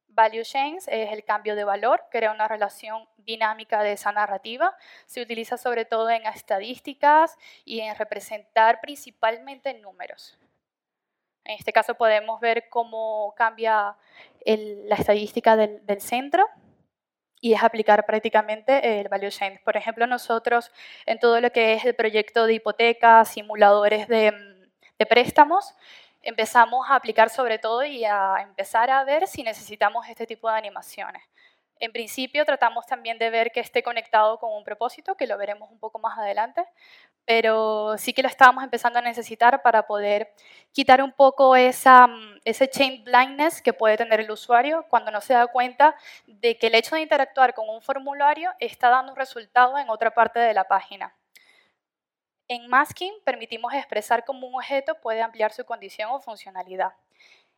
Value 0.10 0.44
Chains 0.44 0.90
es 0.90 1.14
el 1.14 1.24
cambio 1.24 1.56
de 1.56 1.64
valor, 1.64 2.04
crea 2.12 2.34
una 2.34 2.50
relación 2.50 3.08
dinámica 3.16 3.82
de 3.82 3.94
esa 3.94 4.12
narrativa. 4.12 4.76
Se 5.06 5.22
utiliza 5.22 5.56
sobre 5.56 5.86
todo 5.86 6.10
en 6.10 6.26
estadísticas 6.26 7.38
y 7.64 7.80
en 7.80 7.96
representar 7.96 8.82
principalmente 8.82 9.74
números. 9.76 10.38
En 11.48 11.56
este 11.56 11.72
caso 11.72 11.96
podemos 11.96 12.42
ver 12.42 12.68
cómo 12.68 13.34
cambia 13.38 13.96
la 14.46 14.96
estadística 14.96 15.56
del, 15.56 16.02
centro 16.02 16.46
y 17.40 17.54
es 17.54 17.64
aplicar 17.64 18.06
prácticamente 18.06 19.00
el 19.00 19.08
value 19.08 19.30
chain. 19.30 19.58
Por 19.64 19.78
ejemplo, 19.78 20.06
nosotros 20.08 20.72
en 21.06 21.20
todo 21.20 21.40
lo 21.40 21.50
que 21.52 21.74
es 21.74 21.86
el 21.86 21.96
proyecto 21.96 22.48
de 22.48 22.56
hipotecas, 22.56 23.30
simuladores 23.30 24.10
de, 24.10 24.34
préstamos, 25.08 25.74
empezamos 26.22 26.90
a 26.90 26.96
aplicar 26.96 27.30
sobre 27.30 27.60
todo 27.60 27.86
y 27.86 28.04
a 28.04 28.36
empezar 28.42 28.90
a 28.90 29.06
ver 29.06 29.26
si 29.26 29.42
necesitamos 29.42 30.06
este 30.10 30.28
tipo 30.28 30.50
de 30.50 30.58
animaciones. 30.58 31.24
En 31.80 31.94
principio 31.94 32.44
tratamos 32.44 32.86
también 32.88 33.20
de 33.20 33.30
ver 33.30 33.52
que 33.54 33.62
esté 33.62 33.84
conectado 33.84 34.38
con 34.38 34.52
un 34.52 34.66
propósito, 34.66 35.16
que 35.16 35.28
lo 35.28 35.38
veremos 35.38 35.72
un 35.72 35.80
poco 35.80 36.00
más 36.00 36.18
adelante, 36.18 36.66
pero 37.28 37.98
sí 37.98 38.14
que 38.14 38.22
lo 38.22 38.30
estábamos 38.30 38.64
empezando 38.64 39.00
a 39.00 39.02
necesitar 39.02 39.62
para 39.62 39.86
poder 39.86 40.34
quitar 40.72 41.04
un 41.04 41.12
poco 41.12 41.58
esa, 41.58 42.08
mm, 42.08 42.40
ese 42.46 42.70
chain 42.70 43.04
blindness 43.04 43.62
que 43.62 43.74
puede 43.74 43.98
tener 43.98 44.22
el 44.22 44.32
usuario 44.32 44.86
cuando 44.90 45.12
no 45.12 45.20
se 45.20 45.34
da 45.34 45.46
cuenta 45.48 45.94
de 46.26 46.58
que 46.58 46.68
el 46.68 46.76
hecho 46.76 46.96
de 46.96 47.02
interactuar 47.02 47.54
con 47.54 47.68
un 47.68 47.82
formulario 47.82 48.54
está 48.62 48.88
dando 48.88 49.12
un 49.12 49.18
resultado 49.18 49.78
en 49.78 49.90
otra 49.90 50.12
parte 50.12 50.40
de 50.40 50.54
la 50.54 50.64
página. 50.70 51.14
En 52.48 52.70
masking 52.70 53.14
permitimos 53.26 53.74
expresar 53.74 54.24
cómo 54.24 54.48
un 54.48 54.56
objeto 54.56 54.96
puede 54.96 55.22
ampliar 55.22 55.52
su 55.52 55.66
condición 55.66 56.10
o 56.12 56.22
funcionalidad. 56.22 56.94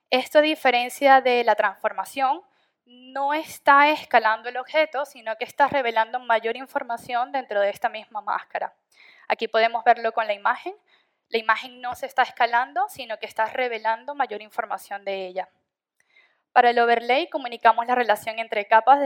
Esto 0.10 0.40
a 0.40 0.42
diferencia 0.42 1.22
de 1.22 1.44
la 1.44 1.54
transformación, 1.54 2.42
no 2.86 3.36
está 3.36 3.92
escalando 3.92 4.50
el 4.50 4.58
objeto, 4.58 5.06
sino 5.06 5.36
que 5.36 5.46
está 5.46 5.68
revelando 5.68 6.20
mayor 6.20 6.58
información 6.58 7.32
dentro 7.32 7.62
de 7.62 7.70
esta 7.70 7.88
misma 7.88 8.22
máscara. 8.22 8.74
Aquí 9.30 9.48
podemos 9.48 9.84
verlo 9.84 10.12
con 10.12 10.28
la 10.28 10.34
imagen. 10.34 10.76
La 11.30 11.38
imagen 11.38 11.80
no 11.80 11.96
se 11.96 12.08
está 12.08 12.24
escalando, 12.24 12.86
sino 12.90 13.20
que 13.20 13.28
está 13.28 13.46
revelando 13.46 14.16
mayor 14.16 14.42
información 14.42 15.06
de 15.06 15.28
ella. 15.28 15.48
Para 16.52 16.72
el 16.72 16.80
overlay 16.80 17.30
comunicamos 17.30 17.86
la 17.86 17.94
relación 17.94 18.40
entre 18.40 18.66
capas 18.66 19.00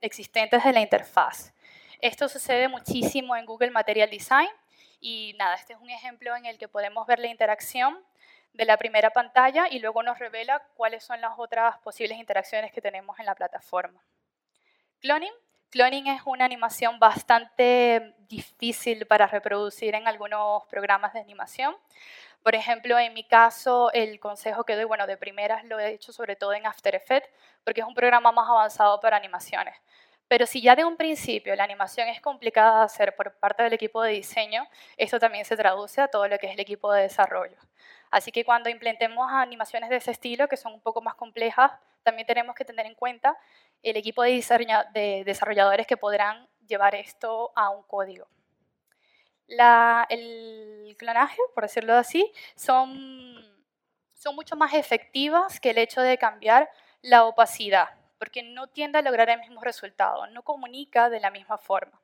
existentes 0.00 0.64
de 0.64 0.72
la 0.72 0.80
interfaz. 0.80 1.54
Esto 2.00 2.28
sucede 2.28 2.66
muchísimo 2.66 3.36
en 3.36 3.46
Google 3.46 3.70
Material 3.70 4.10
Design 4.10 4.50
y 5.00 5.34
nada, 5.38 5.54
este 5.54 5.74
es 5.74 5.78
un 5.80 5.90
ejemplo 5.90 6.34
en 6.34 6.46
el 6.46 6.58
que 6.58 6.66
podemos 6.66 7.06
ver 7.06 7.20
la 7.20 7.28
interacción 7.28 8.04
de 8.52 8.64
la 8.64 8.76
primera 8.76 9.10
pantalla 9.10 9.68
y 9.70 9.78
luego 9.78 10.02
nos 10.02 10.18
revela 10.18 10.60
cuáles 10.74 11.04
son 11.04 11.20
las 11.20 11.38
otras 11.38 11.78
posibles 11.78 12.18
interacciones 12.18 12.72
que 12.72 12.80
tenemos 12.80 13.18
en 13.20 13.26
la 13.26 13.36
plataforma. 13.36 14.02
Cloning. 15.00 15.32
Cloning 15.72 16.06
es 16.08 16.20
una 16.26 16.44
animación 16.44 16.98
bastante 16.98 18.14
difícil 18.28 19.06
para 19.06 19.26
reproducir 19.26 19.94
en 19.94 20.06
algunos 20.06 20.66
programas 20.66 21.14
de 21.14 21.20
animación. 21.20 21.74
Por 22.42 22.54
ejemplo, 22.54 22.98
en 22.98 23.14
mi 23.14 23.24
caso, 23.24 23.90
el 23.94 24.20
consejo 24.20 24.64
que 24.64 24.76
doy, 24.76 24.84
bueno, 24.84 25.06
de 25.06 25.16
primeras 25.16 25.64
lo 25.64 25.78
he 25.78 25.94
hecho 25.94 26.12
sobre 26.12 26.36
todo 26.36 26.52
en 26.52 26.66
After 26.66 26.94
Effects, 26.94 27.30
porque 27.64 27.80
es 27.80 27.86
un 27.86 27.94
programa 27.94 28.30
más 28.32 28.50
avanzado 28.50 29.00
para 29.00 29.16
animaciones. 29.16 29.74
Pero 30.28 30.44
si 30.44 30.60
ya 30.60 30.76
de 30.76 30.84
un 30.84 30.98
principio 30.98 31.56
la 31.56 31.64
animación 31.64 32.06
es 32.08 32.20
complicada 32.20 32.80
de 32.80 32.84
hacer 32.84 33.16
por 33.16 33.34
parte 33.36 33.62
del 33.62 33.72
equipo 33.72 34.02
de 34.02 34.12
diseño, 34.12 34.68
esto 34.98 35.18
también 35.18 35.46
se 35.46 35.56
traduce 35.56 36.02
a 36.02 36.08
todo 36.08 36.28
lo 36.28 36.36
que 36.36 36.48
es 36.48 36.52
el 36.52 36.60
equipo 36.60 36.92
de 36.92 37.02
desarrollo. 37.02 37.56
Así 38.10 38.30
que 38.30 38.44
cuando 38.44 38.68
implementemos 38.68 39.32
animaciones 39.32 39.88
de 39.88 39.96
ese 39.96 40.10
estilo, 40.10 40.48
que 40.48 40.58
son 40.58 40.74
un 40.74 40.82
poco 40.82 41.00
más 41.00 41.14
complejas, 41.14 41.72
también 42.02 42.26
tenemos 42.26 42.54
que 42.54 42.64
tener 42.64 42.84
en 42.84 42.94
cuenta 42.94 43.38
el 43.82 43.96
equipo 43.96 44.22
de, 44.22 44.44
de 44.94 45.22
desarrolladores 45.24 45.86
que 45.86 45.96
podrán 45.96 46.48
llevar 46.66 46.94
esto 46.94 47.52
a 47.56 47.70
un 47.70 47.82
código. 47.84 48.28
el 50.08 50.96
clonaje, 50.98 51.40
por 51.54 51.64
decirlo 51.64 51.94
así, 51.94 52.32
son 52.54 53.42
mucho 54.34 54.56
más 54.56 54.74
efectivas 54.74 55.58
que 55.60 55.70
el 55.70 55.78
hecho 55.78 56.00
de 56.00 56.16
cambiar 56.16 56.70
la 57.02 57.24
opacidad 57.24 57.88
porque 58.22 58.44
no 58.44 58.68
tiende 58.68 59.00
a 59.00 59.02
lograr 59.02 59.28
el 59.30 59.40
mismo 59.40 59.60
resultado, 59.62 60.28
no 60.28 60.44
comunica 60.44 61.10
de 61.10 61.18
la 61.18 61.32
misma 61.32 61.58
forma. 61.58 62.00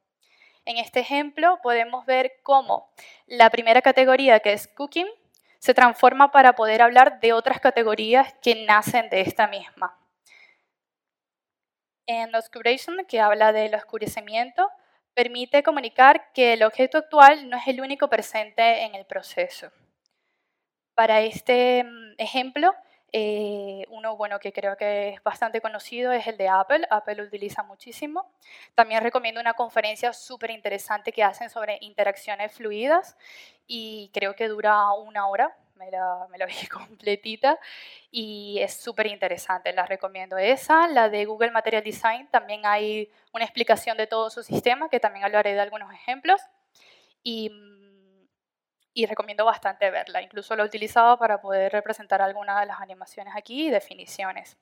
En 0.64 0.76
este 0.76 0.98
ejemplo 0.98 1.60
podemos 1.62 2.06
ver 2.06 2.40
cómo 2.42 2.90
la 3.28 3.50
primera 3.50 3.82
categoría, 3.82 4.40
que 4.40 4.52
es 4.52 4.66
cooking, 4.66 5.06
se 5.60 5.74
transforma 5.74 6.32
para 6.32 6.56
poder 6.56 6.82
hablar 6.82 7.20
de 7.20 7.32
otras 7.32 7.60
categorías 7.60 8.34
que 8.42 8.66
nacen 8.66 9.08
de 9.10 9.20
esta 9.20 9.46
misma. 9.46 9.96
En 12.10 12.34
Obscuration, 12.34 13.04
que 13.06 13.20
habla 13.20 13.52
del 13.52 13.74
oscurecimiento, 13.74 14.70
permite 15.12 15.62
comunicar 15.62 16.32
que 16.32 16.54
el 16.54 16.62
objeto 16.62 16.96
actual 16.96 17.50
no 17.50 17.58
es 17.58 17.68
el 17.68 17.82
único 17.82 18.08
presente 18.08 18.84
en 18.84 18.94
el 18.94 19.04
proceso. 19.04 19.70
Para 20.94 21.20
este 21.20 21.84
mm, 21.84 22.14
ejemplo, 22.16 22.74
eh, 23.12 23.84
uno 23.90 24.16
bueno 24.16 24.38
que 24.38 24.54
creo 24.54 24.74
que 24.78 25.10
es 25.10 25.22
bastante 25.22 25.60
conocido 25.60 26.10
es 26.12 26.26
el 26.26 26.38
de 26.38 26.48
Apple. 26.48 26.86
Apple 26.88 27.16
lo 27.16 27.24
utiliza 27.24 27.62
muchísimo. 27.62 28.32
También 28.74 29.02
recomiendo 29.02 29.38
una 29.38 29.52
conferencia 29.52 30.14
súper 30.14 30.50
interesante 30.50 31.12
que 31.12 31.22
hacen 31.22 31.50
sobre 31.50 31.76
interacciones 31.82 32.52
fluidas 32.52 33.18
y 33.66 34.10
creo 34.14 34.34
que 34.34 34.48
dura 34.48 34.92
una 34.92 35.26
hora. 35.26 35.54
Me 35.78 35.90
la, 35.90 36.26
me 36.30 36.38
la 36.38 36.46
vi 36.46 36.54
completita 36.72 37.58
y 38.10 38.58
es 38.60 38.74
súper 38.74 39.06
interesante. 39.06 39.72
La 39.72 39.86
recomiendo 39.86 40.36
esa. 40.36 40.88
La 40.88 41.08
de 41.08 41.24
Google 41.24 41.50
Material 41.50 41.82
Design 41.82 42.28
también 42.28 42.66
hay 42.66 43.10
una 43.32 43.44
explicación 43.44 43.96
de 43.96 44.06
todo 44.06 44.30
su 44.30 44.42
sistema 44.42 44.88
que 44.88 45.00
también 45.00 45.24
hablaré 45.24 45.54
de 45.54 45.60
algunos 45.60 45.92
ejemplos. 45.92 46.40
Y 47.22 49.06
recomiendo 49.06 49.44
bastante 49.44 49.90
verla. 49.90 50.22
Incluso 50.22 50.56
lo 50.56 50.62
he 50.62 50.66
utilizado 50.66 51.18
para 51.18 51.40
poder 51.40 51.72
representar 51.72 52.22
algunas 52.22 52.60
de 52.60 52.66
las 52.66 52.80
animaciones 52.80 53.34
aquí 53.36 53.68
y 53.68 53.70
definiciones. 53.70 54.56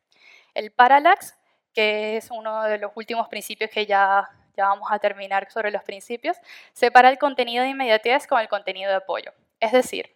El 0.55 0.73
parallax, 0.73 1.39
que 1.73 2.17
es 2.17 2.31
uno 2.31 2.65
de 2.65 2.79
los 2.79 2.93
últimos 2.95 3.29
principios 3.29 3.71
que 3.71 3.87
ya, 3.87 4.29
ya 4.57 4.69
vamos 4.69 4.89
a 4.91 4.99
terminar 4.99 5.51
sobre 5.51 5.71
los 5.71 5.83
principios, 5.83 6.37
separa 6.73 7.09
el 7.11 7.19
contenido 7.19 7.63
de 7.63 7.71
inmediatez 7.71 8.27
con 8.27 8.41
el 8.41 8.49
contenido 8.49 8.91
de 8.91 8.97
apoyo. 8.97 9.33
Es 9.61 9.73
decir, 9.73 10.15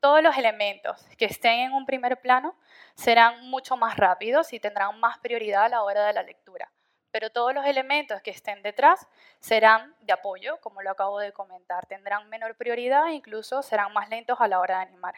todos 0.00 0.22
los 0.22 0.36
elementos 0.36 1.06
que 1.18 1.26
estén 1.26 1.60
en 1.60 1.72
un 1.72 1.86
primer 1.86 2.20
plano 2.20 2.56
serán 2.94 3.48
mucho 3.48 3.76
más 3.76 3.96
rápidos 3.96 4.52
y 4.52 4.60
tendrán 4.60 4.98
más 4.98 5.18
prioridad 5.18 5.64
a 5.64 5.68
la 5.68 5.82
hora 5.82 6.06
de 6.06 6.12
la 6.14 6.22
lectura. 6.22 6.72
pero 7.12 7.30
todos 7.30 7.52
los 7.52 7.66
elementos 7.66 8.22
que 8.22 8.30
estén 8.30 8.62
detrás 8.62 9.08
serán 9.40 9.96
de 10.00 10.12
apoyo, 10.12 10.60
como 10.60 10.80
lo 10.82 10.90
acabo 10.92 11.18
de 11.18 11.32
comentar, 11.32 11.86
tendrán 11.86 12.28
menor 12.28 12.56
prioridad 12.56 13.08
e 13.08 13.14
incluso 13.14 13.62
serán 13.62 13.92
más 13.92 14.08
lentos 14.08 14.40
a 14.40 14.46
la 14.48 14.60
hora 14.60 14.76
de 14.76 14.82
animar. 14.82 15.14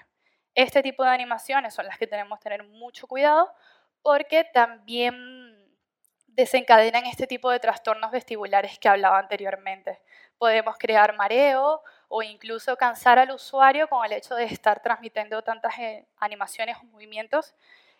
Este 0.54 0.82
tipo 0.82 1.04
de 1.04 1.10
animaciones 1.10 1.74
son 1.74 1.86
las 1.86 1.98
que 1.98 2.06
tenemos 2.06 2.38
que 2.38 2.44
tener 2.44 2.64
mucho 2.64 3.06
cuidado 3.06 3.52
porque 4.02 4.44
también 4.44 5.62
desencadenan 6.26 7.04
este 7.06 7.26
tipo 7.26 7.50
de 7.50 7.60
trastornos 7.60 8.10
vestibulares 8.10 8.78
que 8.78 8.88
hablaba 8.88 9.18
anteriormente. 9.18 10.00
Podemos 10.38 10.76
crear 10.78 11.14
mareo 11.14 11.82
o 12.14 12.22
incluso 12.22 12.76
cansar 12.76 13.18
al 13.18 13.30
usuario 13.30 13.88
con 13.88 14.04
el 14.04 14.12
hecho 14.12 14.34
de 14.34 14.44
estar 14.44 14.82
transmitiendo 14.82 15.40
tantas 15.40 15.78
eh, 15.78 16.04
animaciones 16.18 16.76
o 16.76 16.84
movimientos 16.84 17.54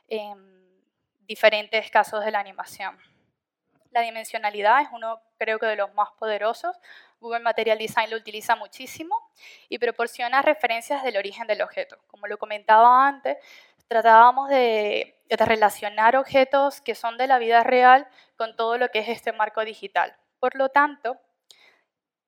en 0.06 0.36
diferentes 1.26 1.90
casos 1.90 2.22
de 2.22 2.30
la 2.30 2.38
animación. 2.38 2.98
La 3.90 4.02
dimensionalidad 4.02 4.82
es 4.82 4.88
uno, 4.92 5.22
creo 5.38 5.58
que, 5.58 5.64
de 5.64 5.76
los 5.76 5.94
más 5.94 6.10
poderosos. 6.18 6.78
Google 7.20 7.40
Material 7.40 7.78
Design 7.78 8.10
lo 8.10 8.18
utiliza 8.18 8.54
muchísimo 8.54 9.16
y 9.70 9.78
proporciona 9.78 10.42
referencias 10.42 11.02
del 11.02 11.16
origen 11.16 11.46
del 11.46 11.62
objeto. 11.62 11.96
Como 12.08 12.26
lo 12.26 12.36
comentaba 12.36 13.08
antes, 13.08 13.38
tratábamos 13.88 14.50
de, 14.50 15.16
relacionar 15.30 16.16
objetos 16.16 16.82
que 16.82 16.94
son 16.94 17.16
de 17.16 17.26
la 17.26 17.38
vida 17.38 17.62
real 17.62 18.06
con 18.36 18.56
todo 18.56 18.76
lo 18.76 18.90
que 18.90 18.98
es 18.98 19.08
este 19.08 19.32
marco 19.32 19.64
digital. 19.64 20.14
Por 20.38 20.54
lo 20.54 20.68
tanto, 20.68 21.16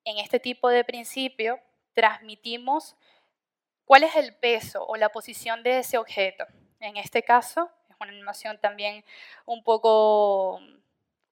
en 0.06 0.16
este 0.16 0.40
tipo 0.40 0.70
de 0.70 0.82
principio 0.82 1.60
transmitimos 1.94 2.96
cuál 3.84 4.02
es 4.02 4.16
el 4.16 4.34
peso 4.34 4.84
o 4.86 4.96
la 4.96 5.10
posición 5.10 5.62
de 5.62 5.78
ese 5.78 5.98
objeto. 5.98 6.46
En 6.80 6.96
este 6.96 7.22
caso, 7.22 7.70
es 7.88 7.96
una 8.00 8.10
animación 8.10 8.58
también 8.58 9.04
un 9.46 9.62
poco 9.62 10.60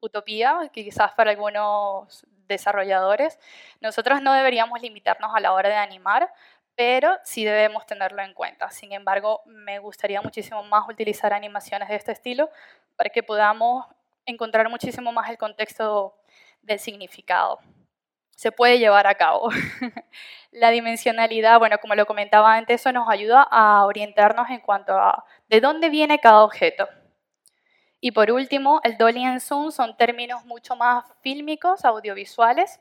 utopía, 0.01 0.71
quizás 0.73 1.13
para 1.13 1.31
algunos 1.31 2.27
desarrolladores. 2.47 3.39
Nosotros 3.81 4.23
no 4.23 4.33
deberíamos 4.33 4.81
limitarnos 4.81 5.33
a 5.35 5.41
la 5.41 5.53
hora 5.53 5.69
de 5.69 5.77
animar, 5.77 6.33
pero 6.75 7.19
sí 7.23 7.45
debemos 7.45 7.87
tenerlo 7.87 8.23
en 8.23 8.35
cuenta. 8.35 8.71
Sin 8.71 8.93
embargo, 8.93 9.43
me 9.47 9.79
gustaría 9.79 10.21
muchísimo 10.23 10.63
más 10.63 10.89
utilizar 10.89 11.33
animaciones 11.33 11.89
de 11.89 11.97
este 11.97 12.13
estilo 12.13 12.51
para 12.97 13.11
que 13.11 13.23
podamos 13.23 13.87
encontrar 14.27 14.69
muchísimo 14.69 15.13
más 15.13 15.29
el 15.31 15.39
contexto 15.39 16.17
del 16.63 16.79
significado. 16.79 17.61
Se 18.43 18.51
puede 18.51 18.81
llevar 18.81 19.07
a 19.07 19.15
cabo. 19.15 19.51
La 20.51 20.71
dimensionalidad, 20.71 21.61
bueno, 21.61 21.79
como 21.79 21.95
lo 21.95 22.07
comentaba 22.07 22.57
antes, 22.57 22.81
eso 22.81 22.91
nos 22.91 23.09
ayuda 23.09 23.47
a 23.49 23.87
orientarnos 23.87 24.51
en 24.51 24.59
cuanto 24.59 24.99
a 24.99 25.25
de 25.49 25.61
dónde 25.61 25.91
viene 25.91 26.19
cada 26.19 26.43
objeto. 26.43 26.89
Y 28.01 28.11
por 28.11 28.33
último, 28.33 28.81
el 28.83 28.99
dolly 28.99 29.23
and 29.23 29.39
zoom 29.39 29.71
son 29.71 29.97
términos 29.97 30.45
mucho 30.45 30.75
más 30.75 31.05
fílmicos, 31.21 31.85
audiovisuales. 31.85 32.81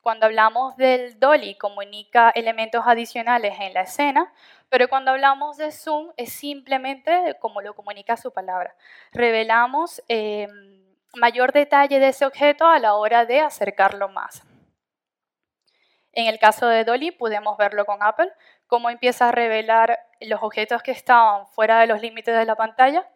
Cuando 0.00 0.26
hablamos 0.26 0.76
del 0.76 1.18
dolly, 1.18 1.56
comunica 1.56 2.30
elementos 2.30 2.84
adicionales 2.86 3.58
en 3.58 3.74
la 3.74 3.80
escena, 3.80 4.32
pero 4.68 4.86
cuando 4.86 5.10
hablamos 5.10 5.56
de 5.56 5.72
zoom 5.72 6.12
es 6.16 6.32
simplemente 6.32 7.36
como 7.40 7.62
lo 7.62 7.74
comunica 7.74 8.16
su 8.16 8.32
palabra. 8.32 8.76
Revelamos 9.10 10.00
em, 10.06 10.84
mayor 11.16 11.50
detalle 11.50 11.98
de 11.98 12.10
ese 12.10 12.24
objeto 12.24 12.68
a 12.68 12.78
la 12.78 12.94
hora 12.94 13.26
de 13.26 13.40
acercarlo 13.40 14.08
más. 14.08 14.44
En 16.12 16.26
el 16.26 16.38
caso 16.38 16.66
de 16.66 16.84
Dolly, 16.84 17.12
podemos 17.12 17.56
verlo 17.56 17.84
con 17.84 18.02
Apple, 18.02 18.32
cómo 18.66 18.90
empieza 18.90 19.28
a 19.28 19.32
revelar 19.32 19.98
los 20.20 20.42
objetos 20.42 20.82
que 20.82 20.90
estaban 20.90 21.46
fuera 21.48 21.80
de 21.80 21.86
los 21.86 22.00
límites 22.00 22.36
de 22.36 22.44
la 22.44 22.56
pantalla 22.56 23.08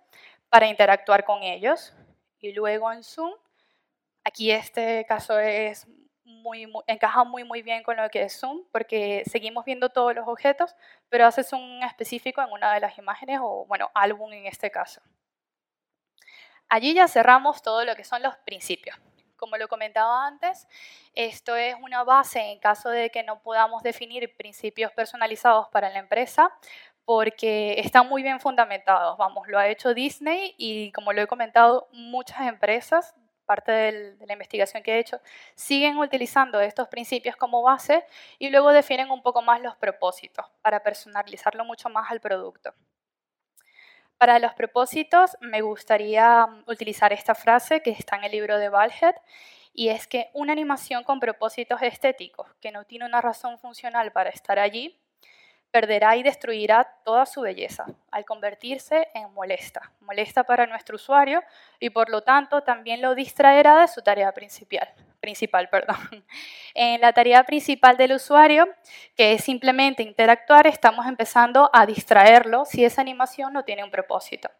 para 0.48 0.68
interactuar 0.68 1.24
con 1.24 1.42
ellos. 1.42 1.92
Y 2.38 2.52
luego 2.52 2.92
en 2.92 3.02
Zoom, 3.02 3.33
aquí 4.22 4.50
este 4.50 5.04
caso 5.07 5.38
es 5.38 5.87
muy, 6.24 6.70
encaja 6.87 7.24
muy, 7.24 7.44
muy 7.44 7.62
bien 7.62 7.83
con 7.83 7.96
lo 7.96 8.09
que 8.11 8.22
es 8.22 8.38
Zoom, 8.38 8.64
porque 8.70 9.22
seguimos 9.26 9.64
viendo 9.64 9.88
todos 9.90 10.14
los 10.14 10.28
objetos, 10.28 10.74
pero 11.09 11.26
haces 11.26 11.52
un 11.52 11.83
específico 11.83 12.42
en 12.42 12.52
una 12.52 12.72
de 12.74 12.80
las 12.80 12.96
imágenes, 12.98 13.40
o 13.42 13.66
bueno, 13.66 13.90
álbum 13.94 14.33
en 14.33 14.46
este 14.46 14.70
caso. 14.70 15.00
Allí 16.68 16.94
ya 16.94 17.09
cerramos 17.09 17.62
todo 17.62 17.85
lo 17.85 17.94
que 17.94 18.04
son 18.04 18.22
los 18.22 18.37
principios. 18.38 18.96
Como 19.44 19.59
lo 19.59 19.68
comentaba 19.68 20.26
antes, 20.26 20.66
esto 21.14 21.54
es 21.54 21.74
una 21.83 22.02
base 22.02 22.40
en 22.40 22.59
caso 22.59 22.88
de 22.88 23.11
que 23.11 23.22
no 23.22 23.42
podamos 23.42 23.83
definir 23.83 24.35
principios 24.38 24.90
personalizados 24.92 25.68
para 25.68 25.90
la 25.90 25.98
empresa, 25.98 26.50
porque 27.04 27.78
están 27.78 28.09
muy 28.09 28.22
bien 28.22 28.40
fundamentados. 28.40 29.18
Vamos, 29.18 29.46
lo 29.46 29.59
ha 29.59 29.68
hecho 29.68 29.92
Disney 29.92 30.54
y 30.57 30.92
como 30.92 31.12
lo 31.12 31.20
he 31.20 31.26
comentado, 31.26 31.88
muchas 31.92 32.40
empresas, 32.48 33.14
parte 33.44 33.70
de 33.70 34.26
la 34.26 34.33
investigación 34.33 34.83
que 34.83 34.94
he 34.94 34.98
hecho, 34.98 35.20
siguen 35.54 35.98
utilizando 35.98 36.59
estos 36.61 36.88
principios 36.88 37.37
como 37.37 37.61
base 37.61 38.07
y 38.38 38.48
luego 38.48 38.72
definen 38.72 39.11
un 39.11 39.22
poco 39.22 39.42
más 39.42 39.61
los 39.61 39.76
propósitos 39.76 40.46
para 40.62 40.83
personalizarlo 40.83 41.66
mucho 41.66 41.90
más 41.90 42.11
al 42.11 42.20
producto. 42.20 42.72
Para 44.24 44.38
los 44.38 44.54
propósitos 44.54 45.37
me 45.42 45.60
gustaría 45.60 46.46
mm, 46.46 46.62
utilizar 46.66 47.12
esta 47.12 47.34
frase 47.34 47.82
que 47.82 47.90
está 47.90 48.16
en 48.16 48.24
el 48.24 48.32
libro 48.32 48.56
de 48.56 48.70
Balhead 48.70 49.16
y 49.74 49.90
es 49.90 50.06
que 50.06 50.30
una 50.32 50.54
animación 50.54 51.04
con 51.04 51.20
propósitos 51.20 51.82
estéticos 51.82 52.46
que 52.62 52.72
no 52.72 52.87
tiene 52.87 53.04
una 53.04 53.20
razón 53.20 53.58
funcional 53.58 54.12
para 54.12 54.30
estar 54.30 54.58
allí 54.58 54.98
perderá 55.70 56.16
y 56.16 56.22
destruirá 56.22 56.88
toda 57.04 57.26
su 57.26 57.42
belleza 57.42 57.84
al 58.10 58.24
convertirse 58.24 59.08
en 59.12 59.30
molesta, 59.34 59.92
molesta 60.00 60.44
para 60.44 60.66
nuestro 60.66 60.96
usuario 60.96 61.42
y 61.78 61.90
por 61.90 62.08
lo 62.08 62.22
tanto 62.22 62.62
también 62.62 63.02
lo 63.02 63.14
distraerá 63.14 63.82
de 63.82 63.88
su 63.88 64.00
tarea 64.00 64.32
principal. 64.32 64.88
Principal 65.24 65.68
perdón. 65.76 66.24
En 66.74 67.00
la 67.00 67.12
tarea 67.12 67.42
principal 67.44 67.96
del 67.96 68.12
usuario, 68.12 68.68
que 69.16 69.32
es 69.32 69.44
simplemente 69.44 70.02
interactuar, 70.02 70.66
estamos 70.66 71.06
empezando 71.06 71.70
a 71.72 71.87
distraerlo 71.87 72.64
si 72.64 72.84
esa 72.84 73.00
animación 73.00 73.52
no 73.52 73.64
tiene 73.64 73.82
un 73.82 73.90
propósito. 73.90 74.50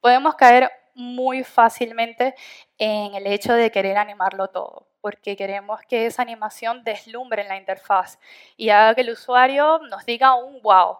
Podemos 0.00 0.34
caer 0.34 0.70
muy 0.94 1.44
fácilmente 1.44 2.34
en 2.78 3.14
el 3.14 3.26
hecho 3.26 3.52
de 3.54 3.70
querer 3.70 3.96
animarlo 3.96 4.48
todo 4.48 4.88
porque 5.00 5.36
queremos 5.36 5.80
que 5.88 6.06
esa 6.06 6.22
animación 6.22 6.82
deslumbre 6.84 7.42
en 7.42 7.48
la 7.48 7.56
interfaz 7.56 8.18
y 8.56 8.70
haga 8.70 8.94
que 8.94 9.02
el 9.02 9.10
usuario 9.10 9.78
nos 9.90 10.04
diga 10.04 10.34
un 10.34 10.60
wow. 10.60 10.98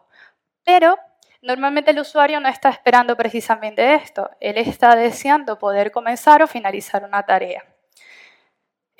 Pero 0.65 0.97
normalmente 1.43 1.91
el 1.91 1.99
usuario 1.99 2.41
no 2.41 2.49
está 2.49 2.69
esperando 2.69 3.17
precisamente 3.17 3.95
esto, 3.95 4.31
él 4.41 4.59
está 4.59 4.97
deseando 4.97 5.59
poder 5.59 5.91
comenzar 5.91 6.43
o 6.43 6.47
finalizar 6.47 7.05
una 7.05 7.23
tarea. 7.25 7.65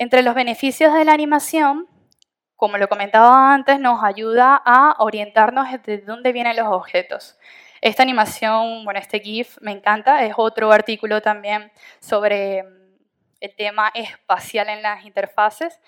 Entre 0.01 0.23
los 0.23 0.37
beneficios 0.37 0.95
de 0.95 1.05
la 1.05 1.13
animación, 1.13 1.89
como 2.55 2.79
lo 2.79 2.89
comentaba 2.89 3.53
antes, 3.53 3.81
nos 3.81 4.05
ayuda 4.05 4.63
a 4.65 4.95
orientarnos 5.01 5.67
de 5.83 5.99
dónde 5.99 6.31
vienen 6.31 6.57
los 6.57 6.69
objetos. 6.69 7.37
Esta 7.81 8.05
animación, 8.05 8.85
bueno, 8.85 9.01
este 9.01 9.19
GIF 9.19 9.59
me 9.61 9.73
encanta, 9.73 10.25
es 10.25 10.35
otro 10.37 10.71
artículo 10.71 11.21
también 11.21 11.73
sobre 11.99 12.63
el 13.41 13.57
tema 13.57 13.91
espacial 13.93 14.69
en 14.69 14.83
las 14.83 15.05
interfaces. 15.05 15.81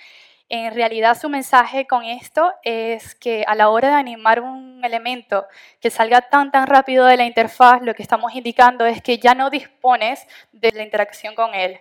En 0.48 0.74
realidad 0.74 1.16
su 1.16 1.28
mensaje 1.28 1.86
con 1.86 2.04
esto 2.04 2.52
es 2.64 3.14
que 3.14 3.44
a 3.46 3.54
la 3.54 3.68
hora 3.68 3.90
de 3.90 3.94
animar 3.94 4.40
un 4.40 4.84
elemento 4.84 5.46
que 5.80 5.88
salga 5.88 6.22
tan 6.22 6.50
tan 6.50 6.66
rápido 6.66 7.06
de 7.06 7.16
la 7.16 7.26
interfaz, 7.26 7.80
lo 7.82 7.94
que 7.94 8.02
estamos 8.02 8.34
indicando 8.34 8.86
es 8.86 9.02
que 9.02 9.18
ya 9.18 9.36
no 9.36 9.50
dispones 9.50 10.26
de 10.50 10.72
la 10.72 10.82
interacción 10.82 11.36
con 11.36 11.54
él. 11.54 11.78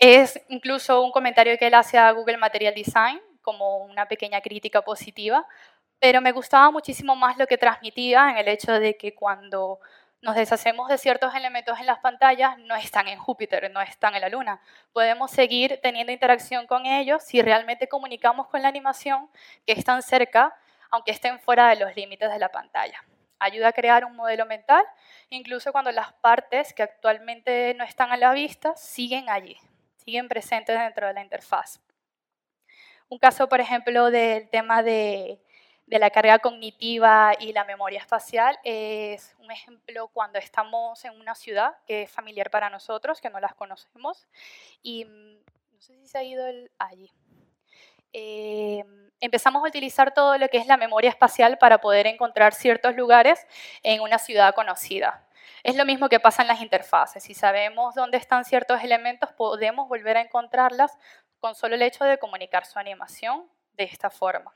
Es 0.00 0.40
incluso 0.48 1.02
un 1.02 1.12
comentario 1.12 1.58
que 1.58 1.66
él 1.66 1.74
hace 1.74 1.98
a 1.98 2.10
Google 2.12 2.38
Material 2.38 2.74
Design 2.74 3.20
como 3.42 3.84
una 3.84 4.08
pequeña 4.08 4.40
crítica 4.40 4.80
positiva, 4.80 5.46
pero 5.98 6.22
me 6.22 6.32
gustaba 6.32 6.70
muchísimo 6.70 7.14
más 7.14 7.36
lo 7.36 7.46
que 7.46 7.58
transmitía 7.58 8.30
en 8.30 8.38
el 8.38 8.48
hecho 8.48 8.72
de 8.72 8.96
que 8.96 9.14
cuando 9.14 9.78
nos 10.22 10.36
deshacemos 10.36 10.88
de 10.88 10.96
ciertos 10.96 11.34
elementos 11.34 11.78
en 11.78 11.84
las 11.84 11.98
pantallas, 11.98 12.56
no 12.60 12.76
están 12.76 13.08
en 13.08 13.18
Júpiter, 13.18 13.70
no 13.70 13.82
están 13.82 14.14
en 14.14 14.22
la 14.22 14.30
Luna. 14.30 14.62
Podemos 14.94 15.30
seguir 15.30 15.78
teniendo 15.82 16.12
interacción 16.12 16.66
con 16.66 16.86
ellos 16.86 17.22
si 17.22 17.42
realmente 17.42 17.86
comunicamos 17.86 18.48
con 18.48 18.62
la 18.62 18.68
animación 18.68 19.28
que 19.66 19.74
están 19.74 20.00
cerca, 20.00 20.56
aunque 20.90 21.10
estén 21.10 21.40
fuera 21.40 21.68
de 21.68 21.76
los 21.76 21.94
límites 21.94 22.32
de 22.32 22.38
la 22.38 22.50
pantalla. 22.50 23.04
Ayuda 23.38 23.68
a 23.68 23.72
crear 23.72 24.06
un 24.06 24.16
modelo 24.16 24.46
mental, 24.46 24.84
incluso 25.28 25.72
cuando 25.72 25.92
las 25.92 26.14
partes 26.14 26.72
que 26.72 26.82
actualmente 26.82 27.74
no 27.74 27.84
están 27.84 28.12
a 28.12 28.16
la 28.16 28.32
vista 28.32 28.74
siguen 28.76 29.28
allí, 29.28 29.58
siguen 30.10 30.28
presentes 30.28 30.76
dentro 30.76 31.06
de 31.06 31.14
la 31.14 31.22
interfaz. 31.22 31.80
Un 33.08 33.18
caso, 33.18 33.48
por 33.48 33.60
ejemplo, 33.60 34.10
del 34.10 34.48
tema 34.50 34.82
de 34.82 35.38
la 35.86 36.10
carga 36.10 36.40
cognitiva 36.40 37.32
y 37.38 37.52
la 37.52 37.64
memoria 37.64 38.00
espacial 38.00 38.58
es 38.64 39.36
un 39.38 39.52
ejemplo 39.52 40.08
cuando 40.08 40.40
estamos 40.40 41.04
en 41.04 41.12
una 41.20 41.36
ciudad 41.36 41.76
que 41.86 42.02
es 42.02 42.10
familiar 42.10 42.50
para 42.50 42.70
nosotros, 42.70 43.20
que 43.20 43.30
no 43.30 43.38
las 43.38 43.54
conocemos, 43.54 44.26
y 44.82 45.04
mm, 45.04 45.34
no 45.74 45.80
sé 45.80 45.94
si 45.94 46.08
se 46.08 46.18
ha 46.18 46.24
ido 46.24 46.44
allí. 46.78 47.12
Eh, 48.12 48.82
empezamos 49.20 49.62
a 49.62 49.68
utilizar 49.68 50.12
todo 50.12 50.38
lo 50.38 50.48
que 50.48 50.58
es 50.58 50.66
la 50.66 50.76
memoria 50.76 51.10
espacial 51.10 51.56
para 51.58 51.78
poder 51.78 52.08
encontrar 52.08 52.52
ciertos 52.52 52.96
lugares 52.96 53.46
en 53.84 54.00
una 54.00 54.18
ciudad 54.18 54.54
conocida. 54.54 55.24
Es 55.62 55.76
lo 55.76 55.84
mismo 55.84 56.08
que 56.08 56.20
pasa 56.20 56.42
en 56.42 56.48
las 56.48 56.60
interfaces. 56.60 57.22
Si 57.22 57.34
sabemos 57.34 57.94
dónde 57.94 58.18
están 58.18 58.44
ciertos 58.44 58.82
elementos, 58.82 59.30
podemos 59.32 59.88
volver 59.88 60.16
a 60.16 60.20
encontrarlas 60.22 60.98
con 61.40 61.54
solo 61.54 61.74
el 61.74 61.82
hecho 61.82 62.04
de 62.04 62.18
comunicar 62.18 62.66
su 62.66 62.78
animación 62.78 63.48
de 63.72 63.84
esta 63.84 64.10
forma. 64.10 64.54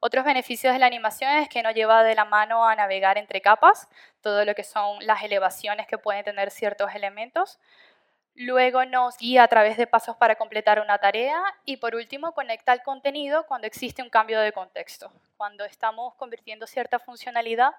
Otros 0.00 0.24
beneficios 0.24 0.72
de 0.72 0.78
la 0.78 0.86
animación 0.86 1.30
es 1.38 1.48
que 1.48 1.62
nos 1.62 1.74
lleva 1.74 2.02
de 2.02 2.14
la 2.14 2.26
mano 2.26 2.66
a 2.66 2.76
navegar 2.76 3.16
entre 3.16 3.40
capas, 3.40 3.88
todo 4.20 4.44
lo 4.44 4.54
que 4.54 4.62
son 4.62 4.98
las 5.06 5.22
elevaciones 5.22 5.86
que 5.86 5.96
pueden 5.96 6.24
tener 6.24 6.50
ciertos 6.50 6.94
elementos. 6.94 7.58
Luego 8.34 8.84
nos 8.84 9.16
guía 9.16 9.44
a 9.44 9.48
través 9.48 9.76
de 9.76 9.86
pasos 9.86 10.16
para 10.16 10.34
completar 10.34 10.80
una 10.80 10.98
tarea 10.98 11.40
y 11.64 11.78
por 11.78 11.94
último 11.94 12.32
conecta 12.32 12.72
el 12.72 12.82
contenido 12.82 13.46
cuando 13.46 13.66
existe 13.66 14.02
un 14.02 14.10
cambio 14.10 14.40
de 14.40 14.52
contexto. 14.52 15.10
Cuando 15.36 15.64
estamos 15.64 16.14
convirtiendo 16.16 16.66
cierta 16.66 16.98
funcionalidad 16.98 17.70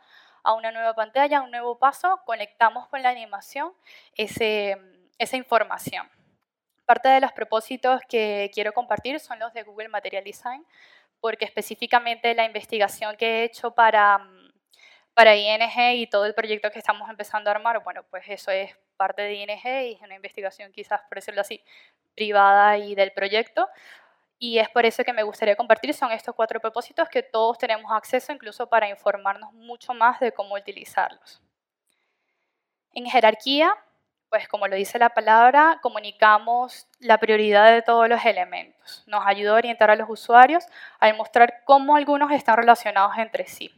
a 0.46 0.54
una 0.54 0.72
nueva 0.72 0.94
pantalla, 0.94 1.40
a 1.40 1.42
un 1.42 1.52
nuevo 1.52 1.78
paso, 1.78 2.22
conectamos 2.26 2.88
con 2.88 3.02
la 3.02 3.10
animación 3.10 3.74
esa 4.16 5.36
información. 5.36 6.08
Parte 6.86 7.10
de 7.10 7.20
los 7.20 7.32
propósitos 7.34 8.02
que 8.08 8.52
quiero 8.54 8.72
compartir 8.72 9.20
son 9.20 9.40
los 9.40 9.54
de 9.54 9.64
Google 9.64 9.90
Material 9.90 10.24
Design, 10.24 10.64
porque 11.20 11.46
específicamente 11.46 12.36
la 12.36 12.46
investigación 12.46 13.18
que 13.18 13.42
he 13.42 13.44
hecho 13.46 13.72
para, 13.72 14.20
para 15.16 15.36
ING 15.36 15.96
y 15.96 16.08
todo 16.08 16.26
el 16.26 16.36
proyecto 16.36 16.70
que 16.70 16.78
estamos 16.78 17.10
empezando 17.10 17.50
a 17.50 17.54
armar, 17.54 17.84
bueno, 17.84 18.04
pues 18.04 18.24
eso 18.28 18.52
es 18.52 18.78
parte 18.98 19.24
de 19.24 19.34
ING 19.34 19.66
y 19.66 19.94
es 19.94 20.02
una 20.02 20.16
investigación 20.16 20.72
quizás, 20.72 21.02
por 21.10 21.16
decirlo 21.16 21.42
así, 21.42 21.64
privada 22.16 22.78
y 22.78 22.94
del 22.94 23.12
proyecto. 23.12 23.68
Y 24.38 24.60
es 24.60 24.70
por 24.70 24.86
eso 24.86 25.04
que 25.04 25.14
me 25.14 25.24
gustaría 25.24 25.56
compartir, 25.56 25.94
son 25.94 26.12
estos 26.12 26.36
cuatro 26.36 26.60
propósitos 26.60 27.08
que 27.10 27.24
todos 27.24 27.58
tenemos 27.58 27.92
acceso 27.92 28.34
incluso 28.34 28.68
para 28.68 28.90
informarnos 28.90 29.54
mucho 29.54 29.94
más 29.94 30.20
de 30.20 30.32
cómo 30.32 30.56
utilizarlos. 30.56 31.42
En 32.94 33.06
jerarquía, 33.06 33.74
pues 34.30 34.48
como 34.48 34.68
lo 34.68 34.76
dice 34.76 35.00
la 35.00 35.10
palabra, 35.10 35.80
comunicamos 35.82 36.88
la 37.00 37.18
prioridad 37.18 37.72
de 37.72 37.82
todos 37.82 38.10
los 38.10 38.26
elementos. 38.26 39.04
Nos 39.08 39.26
ayuda 39.26 39.52
a 39.52 39.56
orientar 39.56 39.90
a 39.90 39.96
los 39.96 40.10
usuarios 40.10 40.66
a 41.00 41.08
demostrar 41.08 41.64
cómo 41.64 41.96
algunos 41.96 42.32
están 42.32 42.58
relacionados 42.58 43.18
entre 43.18 43.48
sí. 43.48 43.72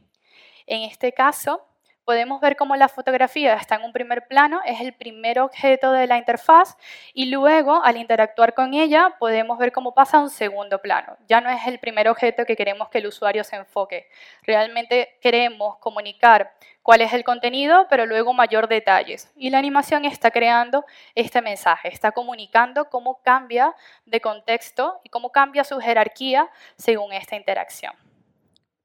En 0.66 0.82
este 0.82 1.14
caso, 1.14 1.67
podemos 2.08 2.40
ver 2.40 2.56
cómo 2.56 2.78
la 2.78 2.88
fotografía 2.88 3.56
está 3.56 3.76
en 3.76 3.84
un 3.84 3.92
primer 3.92 4.30
plano, 4.30 4.62
es 4.66 4.80
el 4.80 4.94
primer 4.94 5.42
objeto 5.42 5.92
de 5.92 6.08
la 6.08 6.18
interfaz 6.18 6.78
y 7.14 7.26
luego 7.26 7.84
al 7.84 7.98
interactuar 7.98 8.54
con 8.54 8.74
ella 8.74 9.18
podemos 9.20 9.58
ver 9.58 9.74
cómo 9.74 9.94
pasa 9.94 10.16
a 10.16 10.22
un 10.22 10.30
segundo 10.30 10.82
plano. 10.82 11.18
Ya 11.28 11.42
no 11.42 11.50
es 11.50 11.68
el 11.68 11.80
primer 11.80 12.08
objeto 12.08 12.46
que 12.46 12.56
queremos 12.56 12.88
que 12.88 13.00
el 13.00 13.08
usuario 13.08 13.44
se 13.44 13.58
enfoque. 13.58 14.08
Realmente 14.44 15.18
queremos 15.22 15.80
comunicar 15.80 16.54
cuál 16.82 17.02
es 17.02 17.12
el 17.12 17.26
contenido, 17.26 17.88
pero 17.90 18.06
luego 18.06 18.34
mayor 18.34 18.70
detalles. 18.70 19.30
Y 19.36 19.50
la 19.50 19.58
animación 19.58 20.06
está 20.06 20.32
creando 20.32 20.86
este 21.14 21.42
mensaje, 21.42 21.90
está 21.90 22.14
comunicando 22.14 22.90
cómo 22.90 23.22
cambia 23.22 23.76
de 24.06 24.22
contexto 24.22 25.02
y 25.04 25.10
cómo 25.10 25.34
cambia 25.34 25.66
su 25.66 25.78
jerarquía 25.82 26.50
según 26.78 27.12
esta 27.12 27.36
interacción 27.36 28.07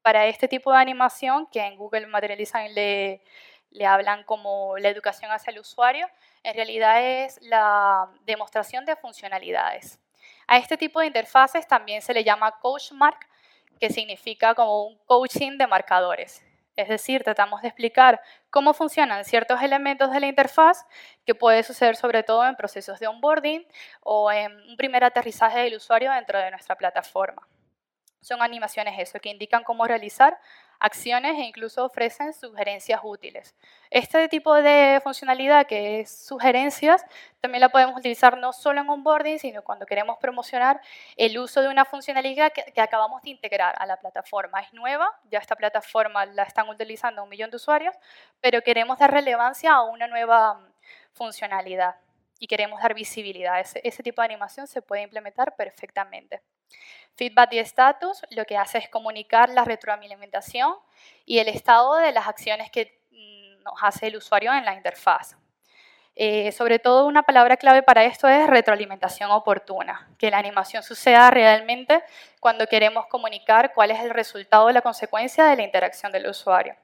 para 0.02 0.26
este 0.26 0.48
tipo 0.48 0.72
de 0.72 0.78
animación, 0.78 1.46
que 1.46 1.60
en 1.60 1.76
Google 1.76 2.06
Material 2.06 2.38
Design 2.38 2.74
le, 2.74 3.22
le 3.70 3.86
hablan 3.86 4.24
como 4.24 4.76
la 4.78 4.88
educación 4.88 5.30
hacia 5.30 5.50
el 5.50 5.58
usuario, 5.58 6.08
en 6.42 6.54
realidad 6.54 7.02
es 7.02 7.40
la 7.42 8.08
demostración 8.24 8.84
de 8.84 8.96
funcionalidades. 8.96 9.98
A 10.46 10.58
este 10.58 10.76
tipo 10.76 11.00
de 11.00 11.06
interfaces 11.06 11.66
también 11.66 12.02
se 12.02 12.12
le 12.12 12.24
llama 12.24 12.58
Coach 12.60 12.92
Mark, 12.92 13.28
que 13.80 13.90
significa 13.90 14.54
como 14.54 14.86
un 14.86 14.98
coaching 15.06 15.56
de 15.58 15.66
marcadores. 15.66 16.44
Es 16.76 16.88
decir, 16.88 17.22
tratamos 17.22 17.60
de 17.62 17.68
explicar 17.68 18.20
cómo 18.48 18.72
funcionan 18.72 19.24
ciertos 19.24 19.60
elementos 19.62 20.10
de 20.10 20.20
la 20.20 20.26
interfaz, 20.26 20.86
que 21.26 21.34
puede 21.34 21.62
suceder 21.62 21.96
sobre 21.96 22.22
todo 22.22 22.46
en 22.46 22.56
procesos 22.56 22.98
de 22.98 23.06
onboarding 23.06 23.66
o 24.02 24.32
en 24.32 24.52
un 24.70 24.76
primer 24.76 25.04
aterrizaje 25.04 25.60
del 25.60 25.76
usuario 25.76 26.10
dentro 26.12 26.38
de 26.38 26.50
nuestra 26.50 26.76
plataforma. 26.76 27.46
Son 28.22 28.40
animaciones 28.40 28.94
eso, 28.98 29.18
que 29.18 29.30
indican 29.30 29.64
cómo 29.64 29.84
realizar 29.84 30.38
acciones 30.78 31.36
e 31.38 31.42
incluso 31.42 31.84
ofrecen 31.84 32.32
sugerencias 32.32 33.00
útiles. 33.02 33.54
Este 33.90 34.28
tipo 34.28 34.54
de 34.54 35.00
funcionalidad 35.02 35.66
que 35.66 36.00
es 36.00 36.26
sugerencias 36.26 37.04
también 37.40 37.60
la 37.60 37.68
podemos 37.68 37.96
utilizar 37.96 38.38
no 38.38 38.52
solo 38.52 38.80
en 38.80 38.88
onboarding, 38.88 39.40
sino 39.40 39.62
cuando 39.62 39.86
queremos 39.86 40.18
promocionar 40.18 40.80
el 41.16 41.36
uso 41.36 41.62
de 41.62 41.68
una 41.68 41.84
funcionalidad 41.84 42.52
que, 42.52 42.80
acabamos 42.80 43.22
de 43.22 43.30
integrar 43.30 43.74
a 43.76 43.86
la 43.86 43.96
plataforma. 43.96 44.60
Es 44.60 44.72
nueva, 44.72 45.10
ya 45.28 45.40
esta 45.40 45.56
plataforma 45.56 46.24
la 46.24 46.44
están 46.44 46.68
utilizando 46.68 47.24
un 47.24 47.28
millón 47.28 47.50
de 47.50 47.56
usuarios, 47.56 47.96
pero 48.40 48.62
queremos 48.62 48.98
dar 48.98 49.10
relevancia 49.10 49.72
a 49.72 49.82
una 49.82 50.06
nueva 50.06 50.54
mm, 50.54 50.72
funcionalidad 51.12 51.96
y 52.38 52.46
queremos 52.46 52.80
dar 52.80 52.94
visibilidad. 52.94 53.58
Ese, 53.58 53.80
ese 53.82 54.02
tipo 54.04 54.22
de 54.22 54.26
animación 54.26 54.68
se 54.68 54.80
puede 54.80 55.02
implementar 55.02 55.56
perfectamente. 55.56 56.40
Feedback 57.14 57.52
y 57.52 57.58
status 57.58 58.22
lo 58.30 58.44
que 58.44 58.56
hace 58.56 58.78
es 58.78 58.88
comunicar 58.88 59.48
la 59.50 59.64
retroalimentación 59.64 60.74
y 61.26 61.38
el 61.38 61.48
estado 61.48 61.96
de 61.96 62.12
las 62.12 62.26
acciones 62.26 62.70
que 62.70 63.00
mm, 63.10 63.62
nos 63.62 63.74
hace 63.82 64.06
el 64.06 64.16
usuario 64.16 64.52
en 64.54 64.64
la 64.64 64.74
interfaz. 64.74 65.36
Eh, 66.14 66.52
sobre 66.52 66.78
todo 66.78 67.06
una 67.06 67.22
palabra 67.22 67.56
clave 67.56 67.82
para 67.82 68.04
esto 68.04 68.28
es 68.28 68.46
retroalimentación 68.46 69.30
oportuna, 69.30 70.10
que 70.18 70.30
la 70.30 70.38
animación 70.38 70.82
suceda 70.82 71.30
realmente 71.30 72.02
cuando 72.38 72.66
queremos 72.66 73.06
comunicar 73.06 73.72
cuál 73.72 73.90
es 73.92 74.00
el 74.00 74.10
resultado 74.10 74.66
o 74.66 74.70
la 74.72 74.82
consecuencia 74.82 75.46
de 75.46 75.56
la 75.56 75.62
interacción 75.62 76.12
del 76.12 76.28
usuario. 76.28 76.76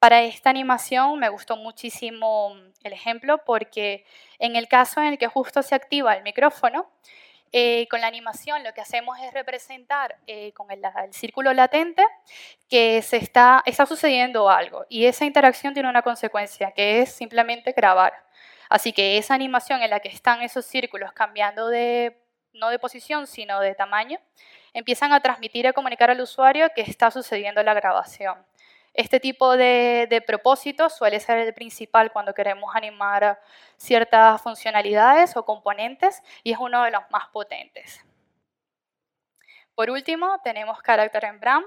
Para 0.00 0.22
esta 0.22 0.50
animación 0.50 1.18
me 1.18 1.28
gustó 1.28 1.56
muchísimo 1.56 2.56
el 2.82 2.92
ejemplo 2.92 3.44
porque 3.44 4.04
en 4.38 4.56
el 4.56 4.66
caso 4.66 5.00
en 5.00 5.08
el 5.08 5.18
que 5.18 5.28
justo 5.28 5.62
se 5.62 5.74
activa 5.74 6.14
el 6.14 6.22
micrófono, 6.24 6.90
eh, 7.52 7.86
con 7.90 8.00
la 8.00 8.06
animación 8.06 8.62
lo 8.62 8.72
que 8.74 8.80
hacemos 8.80 9.18
es 9.20 9.32
representar 9.32 10.16
eh, 10.26 10.52
con 10.52 10.70
el, 10.70 10.82
círculo 11.12 11.52
latente 11.54 12.04
que 12.68 13.00
se 13.02 13.16
está, 13.16 13.62
sucediendo 13.86 14.50
algo 14.50 14.84
y 14.88 15.06
esa 15.06 15.24
interacción 15.24 15.72
tiene 15.72 15.88
una 15.88 16.02
consecuencia 16.02 16.72
que 16.72 17.00
es 17.00 17.12
simplemente 17.12 17.72
grabar. 17.72 18.12
Así 18.68 18.92
que 18.92 19.16
esa 19.16 19.34
animación 19.34 19.82
en 19.82 19.90
la 19.90 20.00
que 20.00 20.08
están 20.08 20.42
esos 20.42 20.66
círculos 20.66 21.12
cambiando 21.12 21.68
de, 21.68 22.20
no 22.52 22.68
de 22.68 22.78
posición, 22.78 23.26
sino 23.26 23.60
de 23.60 23.74
tamaño, 23.74 24.18
empiezan 24.74 25.12
a 25.12 25.20
transmitir 25.20 25.64
y 25.64 25.68
a 25.68 25.72
comunicar 25.72 26.10
al 26.10 26.20
usuario 26.20 26.68
que 26.74 26.82
está 26.82 27.10
sucediendo 27.10 27.62
la 27.62 27.72
grabación. 27.72 28.36
Este 28.98 29.20
tipo 29.20 29.56
de, 29.56 30.24
propósito 30.26 30.88
suele 30.88 31.20
ser 31.20 31.38
el 31.38 31.54
principal 31.54 32.10
cuando 32.10 32.34
queremos 32.34 32.74
animar 32.74 33.40
ciertas 33.76 34.42
funcionalidades 34.42 35.36
o 35.36 35.44
componentes 35.44 36.20
y 36.42 36.50
es 36.50 36.58
uno 36.58 36.82
de 36.82 36.90
los 36.90 37.02
más 37.12 37.28
potentes. 37.28 38.04
Por 39.76 39.88
último, 39.88 40.40
tenemos 40.42 40.82
carácter 40.82 41.26
en 41.26 41.38
brand. 41.38 41.64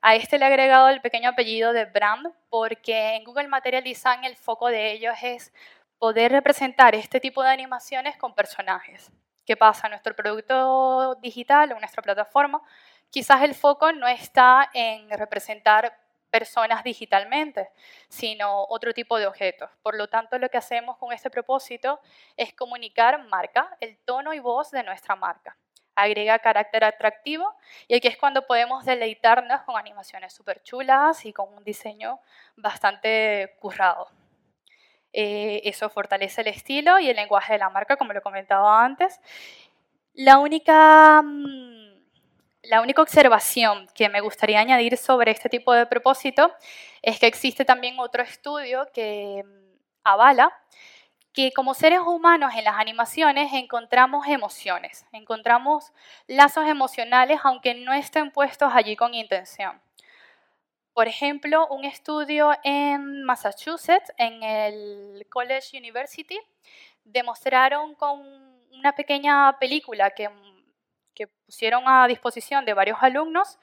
A 0.00 0.14
este 0.14 0.38
le 0.38 0.46
he 0.46 0.48
agregado 0.48 0.88
el 0.88 1.02
pequeño 1.02 1.28
apellido 1.28 1.74
de 1.74 1.84
brand 1.84 2.28
porque 2.48 3.16
en 3.16 3.24
Google 3.24 3.48
Material 3.48 3.84
Design 3.84 4.24
el 4.24 4.36
foco 4.36 4.68
de 4.68 4.92
ellos 4.92 5.14
es 5.20 5.52
poder 5.98 6.32
representar 6.32 6.94
este 6.94 7.20
tipo 7.20 7.42
de 7.42 7.50
animaciones 7.50 8.16
con 8.16 8.34
personajes. 8.34 9.12
¿Qué 9.44 9.58
pasa? 9.58 9.90
Nuestro 9.90 10.16
producto 10.16 11.16
digital 11.16 11.72
o 11.72 11.78
nuestra 11.78 12.02
plataforma, 12.02 12.62
quizás 13.10 13.42
el 13.42 13.54
foco 13.54 13.92
no 13.92 14.08
está 14.08 14.70
en 14.72 15.10
representar 15.10 16.01
personas 16.32 16.82
digitalmente, 16.82 17.70
sino 18.08 18.64
otro 18.64 18.92
tipo 18.92 19.18
de 19.18 19.26
objetos. 19.26 19.70
Por 19.82 19.96
lo 19.96 20.08
tanto, 20.08 20.38
lo 20.38 20.48
que 20.48 20.56
hacemos 20.56 20.96
con 20.96 21.12
este 21.12 21.30
propósito 21.30 22.00
es 22.36 22.54
comunicar 22.54 23.24
marca, 23.28 23.76
el 23.80 23.98
tono 23.98 24.32
y 24.32 24.40
voz 24.40 24.70
de 24.70 24.82
nuestra 24.82 25.14
marca. 25.14 25.56
Agrega 25.94 26.38
carácter 26.38 26.84
atractivo 26.84 27.54
y 27.86 27.94
aquí 27.94 28.08
es 28.08 28.16
cuando 28.16 28.46
podemos 28.46 28.86
deleitarnos 28.86 29.60
con 29.62 29.76
animaciones 29.76 30.32
súper 30.32 30.62
chulas 30.62 31.26
y 31.26 31.34
con 31.34 31.52
un 31.52 31.62
diseño 31.62 32.18
bastante 32.56 33.54
currado. 33.60 34.08
Eh, 35.12 35.60
eso 35.64 35.90
fortalece 35.90 36.40
el 36.40 36.46
estilo 36.46 36.98
y 36.98 37.10
el 37.10 37.16
lenguaje 37.16 37.52
de 37.52 37.58
la 37.58 37.68
marca, 37.68 37.96
como 37.96 38.14
lo 38.14 38.22
comentaba 38.22 38.82
antes. 38.82 39.20
La 40.14 40.38
única 40.38 41.20
mm, 41.22 41.91
la 42.62 42.80
única 42.80 43.02
observación 43.02 43.88
que 43.94 44.08
me 44.08 44.20
gustaría 44.20 44.60
añadir 44.60 44.96
sobre 44.96 45.32
este 45.32 45.48
tipo 45.48 45.72
de 45.72 45.86
propósito 45.86 46.52
es 47.02 47.18
que 47.18 47.26
existe 47.26 47.64
también 47.64 47.98
otro 47.98 48.22
estudio 48.22 48.88
que 48.94 49.42
mm, 49.44 49.78
avala 50.04 50.52
que 51.32 51.52
como 51.52 51.74
seres 51.74 52.00
humanos 52.00 52.52
en 52.54 52.64
las 52.64 52.76
animaciones 52.76 53.52
encontramos 53.54 54.26
emociones, 54.28 55.06
encontramos 55.12 55.92
lazos 56.26 56.66
emocionales 56.68 57.40
aunque 57.42 57.74
no 57.74 57.92
estén 57.94 58.30
puestos 58.30 58.70
allí 58.74 58.96
con 58.96 59.14
intención. 59.14 59.80
Por 60.92 61.08
ejemplo, 61.08 61.66
un 61.68 61.86
estudio 61.86 62.52
en 62.64 63.22
Massachusetts, 63.22 64.12
en 64.18 64.42
el 64.42 65.26
College 65.30 65.78
University, 65.78 66.38
demostraron 67.02 67.94
con 67.94 68.20
una 68.72 68.94
pequeña 68.94 69.58
película 69.58 70.10
que 70.10 70.28
que 71.14 71.28
pusieron 71.46 71.84
a 71.86 72.06
disposición 72.06 72.64
de 72.64 72.74
varios 72.74 72.98
alumnos 73.00 73.58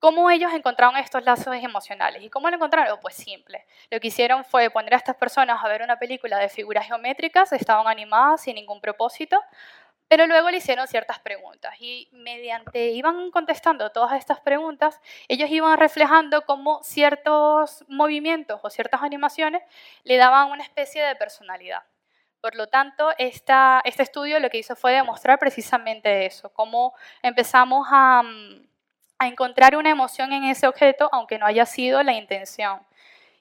¿Cómo 0.00 0.30
ellos 0.30 0.50
encontraron 0.54 0.96
estos 0.96 1.22
lazos 1.24 1.54
emocionales? 1.56 2.22
¿Y 2.22 2.30
cómo 2.30 2.48
lo 2.48 2.56
encontraron? 2.56 2.98
Pues 3.02 3.16
simple. 3.16 3.66
Lo 3.90 4.00
que 4.00 4.08
hicieron 4.08 4.46
fue 4.46 4.70
poner 4.70 4.94
a 4.94 4.96
estas 4.96 5.16
personas 5.16 5.62
a 5.62 5.68
ver 5.68 5.82
una 5.82 5.98
película 5.98 6.38
de 6.38 6.48
figuras 6.48 6.86
geométricas, 6.86 7.52
estaban 7.52 7.86
animadas 7.86 8.40
sin 8.40 8.54
ningún 8.54 8.80
propósito, 8.80 9.38
pero 10.08 10.26
luego 10.26 10.50
le 10.50 10.56
hicieron 10.56 10.88
ciertas 10.88 11.18
preguntas 11.20 11.74
y 11.80 12.08
mediante 12.12 12.92
iban 12.92 13.30
contestando 13.30 13.92
todas 13.92 14.18
estas 14.18 14.40
preguntas, 14.40 15.00
ellos 15.28 15.50
iban 15.50 15.78
reflejando 15.78 16.46
cómo 16.46 16.82
ciertos 16.82 17.84
movimientos 17.86 18.58
o 18.62 18.70
ciertas 18.70 19.02
animaciones 19.02 19.62
le 20.04 20.16
daban 20.16 20.50
una 20.50 20.62
especie 20.62 21.02
de 21.04 21.14
personalidad. 21.14 21.82
Por 22.40 22.54
lo 22.54 22.66
tanto, 22.68 23.10
este 23.18 24.02
estudio 24.02 24.40
lo 24.40 24.50
que 24.50 24.58
hizo 24.58 24.74
fue 24.76 24.92
demostrar 24.92 25.38
precisamente 25.38 26.26
eso, 26.26 26.50
cómo 26.52 26.94
empezamos 27.22 27.86
a 27.90 28.22
mm, 28.22 28.70
a 29.20 29.28
encontrar 29.28 29.76
una 29.76 29.90
emoción 29.90 30.32
en 30.32 30.44
ese 30.44 30.66
objeto, 30.66 31.10
aunque 31.12 31.38
no 31.38 31.44
haya 31.44 31.66
sido 31.66 32.02
la 32.02 32.14
intención. 32.14 32.80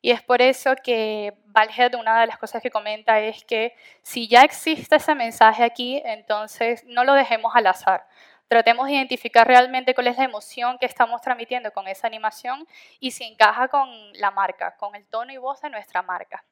Y 0.01 0.11
es 0.11 0.21
por 0.21 0.41
eso 0.41 0.75
que 0.83 1.33
Valhead, 1.45 1.95
una 1.95 2.19
de 2.19 2.27
las 2.27 2.37
cosas 2.37 2.61
que 2.61 2.69
comenta 2.69 3.19
es 3.21 3.45
que 3.45 3.73
si 4.03 4.27
ya 4.27 4.43
existe 4.43 4.97
ese 4.97 5.15
mensaje 5.15 5.63
aquí, 5.63 6.01
entonces 6.03 6.83
no 6.85 7.05
lo 7.05 7.13
dejemos 7.13 7.55
al 7.55 7.67
azar. 7.67 8.05
Tratemos 8.49 8.87
de 8.87 8.93
identificar 8.95 9.47
realmente 9.47 9.93
cuál 9.95 10.07
es 10.07 10.17
la 10.17 10.25
emoción 10.25 10.77
que 10.79 10.85
estamos 10.85 11.21
transmitiendo 11.21 11.71
con 11.71 11.87
esa 11.87 12.07
animación 12.07 12.67
y 12.99 13.11
si 13.11 13.23
encaja 13.23 13.69
con 13.69 13.89
la 14.13 14.31
marca, 14.31 14.75
con 14.75 14.95
el 14.95 15.05
tono 15.05 15.31
y 15.31 15.37
voz 15.37 15.61
de 15.61 15.69
nuestra 15.69 16.01
marca. 16.01 16.43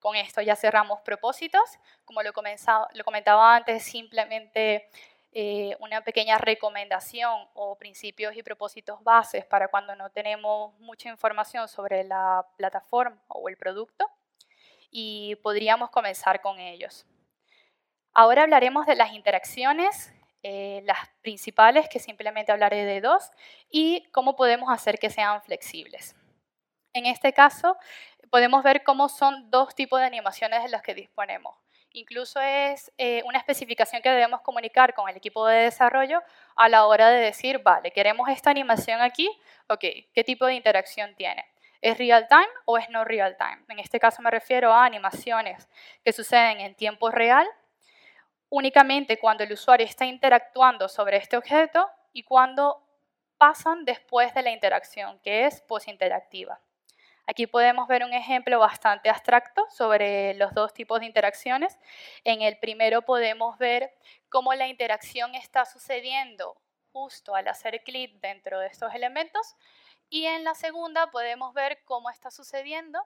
Con 0.00 0.16
esto 0.16 0.40
ya 0.40 0.56
cerramos 0.56 1.00
propósitos. 1.02 1.78
Como 2.04 2.22
lo, 2.22 2.32
comentaba 2.32 3.54
antes, 3.54 3.84
simplemente 3.84 4.88
eh, 5.32 5.76
una 5.78 6.00
pequeña 6.00 6.38
recomendación 6.38 7.46
o 7.54 7.76
principios 7.76 8.34
y 8.34 8.42
propósitos 8.42 9.04
bases 9.04 9.44
para 9.44 9.68
cuando 9.68 9.94
no 9.94 10.10
tenemos 10.10 10.76
mucha 10.80 11.08
información 11.08 11.68
sobre 11.68 12.02
la 12.02 12.44
plataforma 12.56 13.22
o 13.28 13.48
el 13.48 13.56
producto 13.56 14.10
y 14.90 15.36
podríamos 15.36 15.90
comenzar 15.90 16.40
con 16.40 16.58
ellos. 16.58 17.06
Ahora 18.12 18.42
hablaremos 18.42 18.86
de 18.86 18.96
las 18.96 19.12
interacciones, 19.12 20.12
eh, 20.42 20.82
las 20.84 20.98
principales, 21.22 21.88
que 21.88 22.00
simplemente 22.00 22.50
hablaré 22.50 22.84
de 22.84 23.00
dos, 23.00 23.30
y 23.70 24.04
cómo 24.10 24.34
podemos 24.34 24.70
hacer 24.70 24.98
que 24.98 25.10
sean 25.10 25.42
flexibles. 25.42 26.16
En 26.92 27.06
este 27.06 27.32
caso, 27.32 27.76
podemos 28.30 28.62
ver 28.62 28.82
cómo 28.84 29.08
son 29.08 29.50
dos 29.50 29.74
tipos 29.74 30.00
de 30.00 30.06
animaciones 30.06 30.62
de 30.62 30.70
las 30.70 30.82
que 30.82 30.94
disponemos. 30.94 31.56
Incluso 31.92 32.40
es 32.40 32.92
eh, 32.98 33.22
una 33.24 33.38
especificación 33.38 34.00
que 34.00 34.10
debemos 34.10 34.42
comunicar 34.42 34.94
con 34.94 35.08
el 35.08 35.16
equipo 35.16 35.46
de 35.46 35.62
desarrollo 35.62 36.22
a 36.54 36.68
la 36.68 36.86
hora 36.86 37.10
de 37.10 37.20
decir, 37.20 37.58
vale, 37.58 37.90
queremos 37.90 38.28
esta 38.28 38.50
animación 38.50 39.00
aquí, 39.00 39.28
ok, 39.68 39.84
¿qué 40.14 40.24
tipo 40.24 40.46
de 40.46 40.54
interacción 40.54 41.14
tiene? 41.16 41.44
¿Es 41.80 41.98
real 41.98 42.28
time 42.28 42.48
o 42.66 42.78
es 42.78 42.88
no 42.90 43.04
real 43.04 43.36
time? 43.36 43.64
En 43.68 43.80
este 43.80 43.98
caso 43.98 44.22
me 44.22 44.30
refiero 44.30 44.72
a 44.72 44.84
animaciones 44.84 45.68
que 46.04 46.12
suceden 46.12 46.60
en 46.60 46.76
tiempo 46.76 47.10
real, 47.10 47.48
únicamente 48.50 49.18
cuando 49.18 49.42
el 49.42 49.52
usuario 49.52 49.86
está 49.86 50.04
interactuando 50.06 50.88
sobre 50.88 51.16
este 51.16 51.36
objeto 51.36 51.90
y 52.12 52.22
cuando 52.22 52.86
pasan 53.36 53.84
después 53.84 54.32
de 54.34 54.42
la 54.42 54.50
interacción, 54.50 55.18
que 55.20 55.46
es 55.46 55.60
post-interactiva. 55.62 56.60
Aquí 57.30 57.46
podemos 57.46 57.86
ver 57.86 58.02
un 58.02 58.12
ejemplo 58.12 58.58
bastante 58.58 59.08
abstracto 59.08 59.64
sobre 59.70 60.34
los 60.34 60.52
dos 60.52 60.74
tipos 60.74 60.98
de 60.98 61.06
interacciones. 61.06 61.78
En 62.24 62.42
el 62.42 62.58
primero 62.58 63.02
podemos 63.02 63.56
ver 63.56 63.94
cómo 64.28 64.52
la 64.54 64.66
interacción 64.66 65.36
está 65.36 65.64
sucediendo 65.64 66.60
justo 66.90 67.36
al 67.36 67.46
hacer 67.46 67.84
clic 67.84 68.20
dentro 68.20 68.58
de 68.58 68.66
estos 68.66 68.92
elementos. 68.94 69.54
Y 70.08 70.26
en 70.26 70.42
la 70.42 70.56
segunda 70.56 71.12
podemos 71.12 71.54
ver 71.54 71.78
cómo 71.84 72.10
está 72.10 72.32
sucediendo 72.32 73.00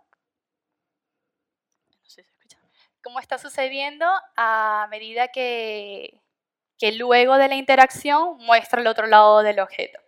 cómo 3.02 3.20
está 3.20 3.37
sucediendo 3.37 4.06
a 4.38 4.88
medida 4.90 5.28
que, 5.28 6.22
que 6.78 6.92
luego 6.92 7.37
de 7.37 7.48
la 7.48 7.56
interacción 7.56 8.38
muestra 8.38 8.80
el 8.80 8.87
otro 8.87 9.06
lado 9.06 9.42
del 9.42 9.60
objeto. 9.60 10.00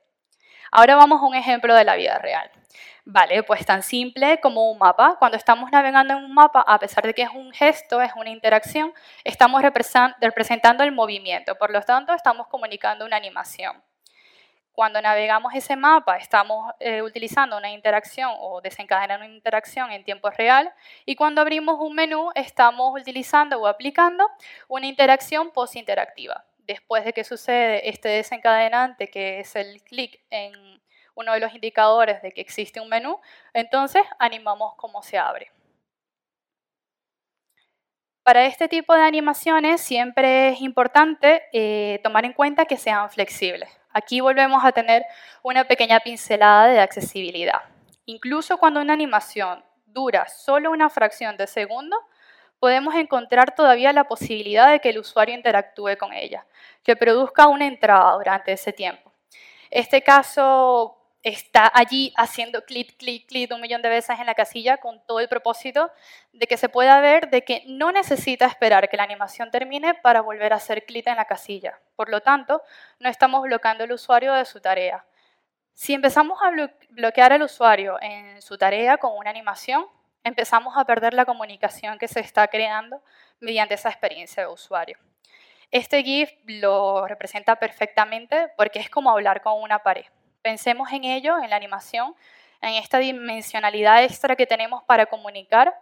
Ahora 0.71 0.97
vamos 0.97 1.21
a 1.21 1.27
un 1.27 1.35
ejemplo 1.35 1.75
de 1.75 1.85
la 1.85 1.97
vida 1.97 2.19
real. 2.19 2.51
Vale, 3.09 3.45
pues 3.45 3.65
tan 3.65 3.85
simple 3.85 4.41
como 4.41 4.69
un 4.69 4.79
mapa. 4.79 5.15
Cuando 5.21 5.37
estamos 5.37 5.71
navegando 5.71 6.15
en 6.15 6.25
un 6.25 6.35
mapa, 6.35 6.65
a 6.67 6.77
pesar 6.81 7.07
de 7.07 7.15
que 7.15 7.23
es 7.23 7.31
un 7.33 7.53
gesto, 7.53 8.03
es 8.03 8.11
una 8.17 8.31
interacción, 8.31 8.93
estamos 9.23 9.63
representando 9.63 10.83
el 10.83 10.91
movimiento. 10.91 11.55
Por 11.55 11.71
lo 11.71 11.81
tanto, 11.83 12.13
estamos 12.13 12.49
comunicando 12.49 13.07
una 13.07 13.17
animación. 13.17 13.81
Cuando 14.73 15.01
navegamos 15.01 15.55
ese 15.55 15.77
mapa, 15.77 16.17
estamos 16.17 16.75
eh, 16.81 17.01
utilizando 17.01 17.57
una 17.57 17.71
interacción 17.71 18.33
o 18.41 18.61
desencadenando 18.61 19.25
una 19.25 19.35
interacción 19.37 19.93
en 19.93 20.03
tiempo 20.03 20.29
real. 20.31 20.73
Y 21.05 21.15
cuando 21.15 21.41
abrimos 21.41 21.77
un 21.79 21.95
menú, 21.95 22.31
estamos 22.35 23.01
utilizando 23.01 23.61
o 23.61 23.69
aplicando 23.69 24.29
una 24.67 24.87
interacción 24.87 25.53
post-interactiva. 25.53 26.45
Después 26.59 27.05
de 27.05 27.13
que 27.13 27.23
sucede 27.23 27.89
este 27.89 28.09
desencadenante, 28.09 29.07
que 29.07 29.39
es 29.39 29.55
el 29.55 29.81
clic 29.85 30.21
en 30.31 30.83
uno 31.17 31.33
de 31.33 31.41
los 31.41 31.53
indicadores 31.55 32.23
de 32.23 32.31
que 32.31 32.41
existe 32.41 32.81
un 32.81 32.89
menú, 32.89 33.19
entonces 33.53 34.03
animamos 34.19 34.75
cómo 34.77 35.03
se 35.03 35.19
abre. 35.19 35.51
Para 38.23 38.47
este 38.47 38.69
tipo 38.69 38.93
de 38.95 39.03
animaciones 39.03 39.81
siempre 39.81 40.49
es 40.49 40.61
importante 40.61 41.45
eh, 41.53 42.01
tomar 42.03 42.25
en 42.25 42.33
cuenta 42.33 42.65
que 42.65 42.77
sean 42.77 43.11
flexibles. 43.11 43.71
Aquí 43.93 44.21
volvemos 44.21 44.65
a 44.65 44.73
tener 44.73 45.05
una 45.43 45.65
pequeña 45.65 46.01
pincelada 46.01 46.67
de 46.67 46.81
accesibilidad. 46.81 47.63
Incluso 48.05 48.59
cuando 48.59 48.81
una 48.81 48.93
animación 48.93 49.65
dura 49.87 50.29
solo 50.29 50.71
una 50.71 50.91
fracción 50.91 51.37
de 51.37 51.47
segundo, 51.47 51.97
podemos 52.59 52.95
encontrar 52.95 53.55
todavía 53.55 53.93
la 53.93 54.05
posibilidad 54.05 54.71
de 54.71 54.81
que 54.81 54.91
el 54.91 54.99
usuario 54.99 55.35
interactúe 55.35 55.97
con 55.99 56.13
ella, 56.13 56.45
que 56.83 56.97
produzca 56.97 57.47
una 57.47 57.67
entrada 57.67 58.13
durante 58.15 58.53
ese 58.53 58.73
tiempo. 58.73 59.13
Este 59.71 60.03
caso 60.03 60.99
está 61.27 61.69
allí 61.75 62.13
haciendo 62.17 62.65
clic, 62.65 62.97
clic, 62.99 63.27
clic 63.27 63.53
un 63.53 63.61
millón 63.61 63.83
de 63.83 63.89
veces 63.89 64.21
en 64.21 64.27
la 64.27 64.37
casilla 64.37 64.77
con 64.77 65.05
todo 65.07 65.19
el 65.19 65.29
propósito 65.29 65.91
de 66.33 66.47
que 66.47 66.57
se 66.57 66.69
pueda 66.69 67.01
ver 67.01 67.31
de 67.31 67.43
que 67.43 67.65
no 67.67 67.91
necesita 67.91 68.47
esperar 68.47 68.89
que 68.89 68.97
la 68.97 69.03
animación 69.03 69.51
termine 69.51 69.95
para 69.95 70.21
volver 70.21 70.53
a 70.53 70.57
hacer 70.57 70.87
clic 70.87 71.09
en 71.09 71.17
la 71.17 71.25
casilla. 71.25 71.81
Por 71.97 72.11
lo 72.11 72.21
tanto, 72.21 72.63
no 73.01 73.09
estamos 73.09 73.43
bloqueando 73.43 73.83
al 73.83 73.91
usuario 73.91 74.35
de 74.35 74.45
su 74.45 74.61
tarea. 74.61 75.05
Si 75.75 75.95
empezamos 75.95 76.39
a 76.41 76.53
bloquear 76.91 77.33
al 77.33 77.43
usuario 77.43 77.99
en 78.01 78.41
su 78.41 78.57
tarea 78.57 78.97
con 78.97 79.19
una 79.19 79.31
animación, 79.31 79.85
empezamos 80.23 80.77
a 80.77 80.85
perder 80.85 81.13
la 81.13 81.25
comunicación 81.25 81.99
que 81.99 82.07
se 82.07 82.21
está 82.21 82.47
creando 82.47 83.03
mediante 83.41 83.75
esa 83.75 83.89
experiencia 83.89 84.45
de 84.45 84.53
usuario. 84.53 84.97
Este 85.73 86.05
GIF 86.05 86.31
lo 86.47 87.09
representa 87.09 87.57
perfectamente 87.57 88.53
porque 88.57 88.79
es 88.79 88.89
como 88.89 89.11
hablar 89.11 89.43
con 89.43 89.61
una 89.61 89.81
pared. 89.81 90.07
Pensemos 90.47 90.93
en 90.93 91.03
ello, 91.03 91.43
en 91.43 91.51
la 91.51 91.57
animación, 91.57 92.15
en 92.61 92.75
esta 92.75 92.99
dimensionalidad 92.99 94.05
extra 94.05 94.37
que 94.37 94.47
tenemos 94.47 94.81
para 94.85 95.07
comunicar, 95.07 95.75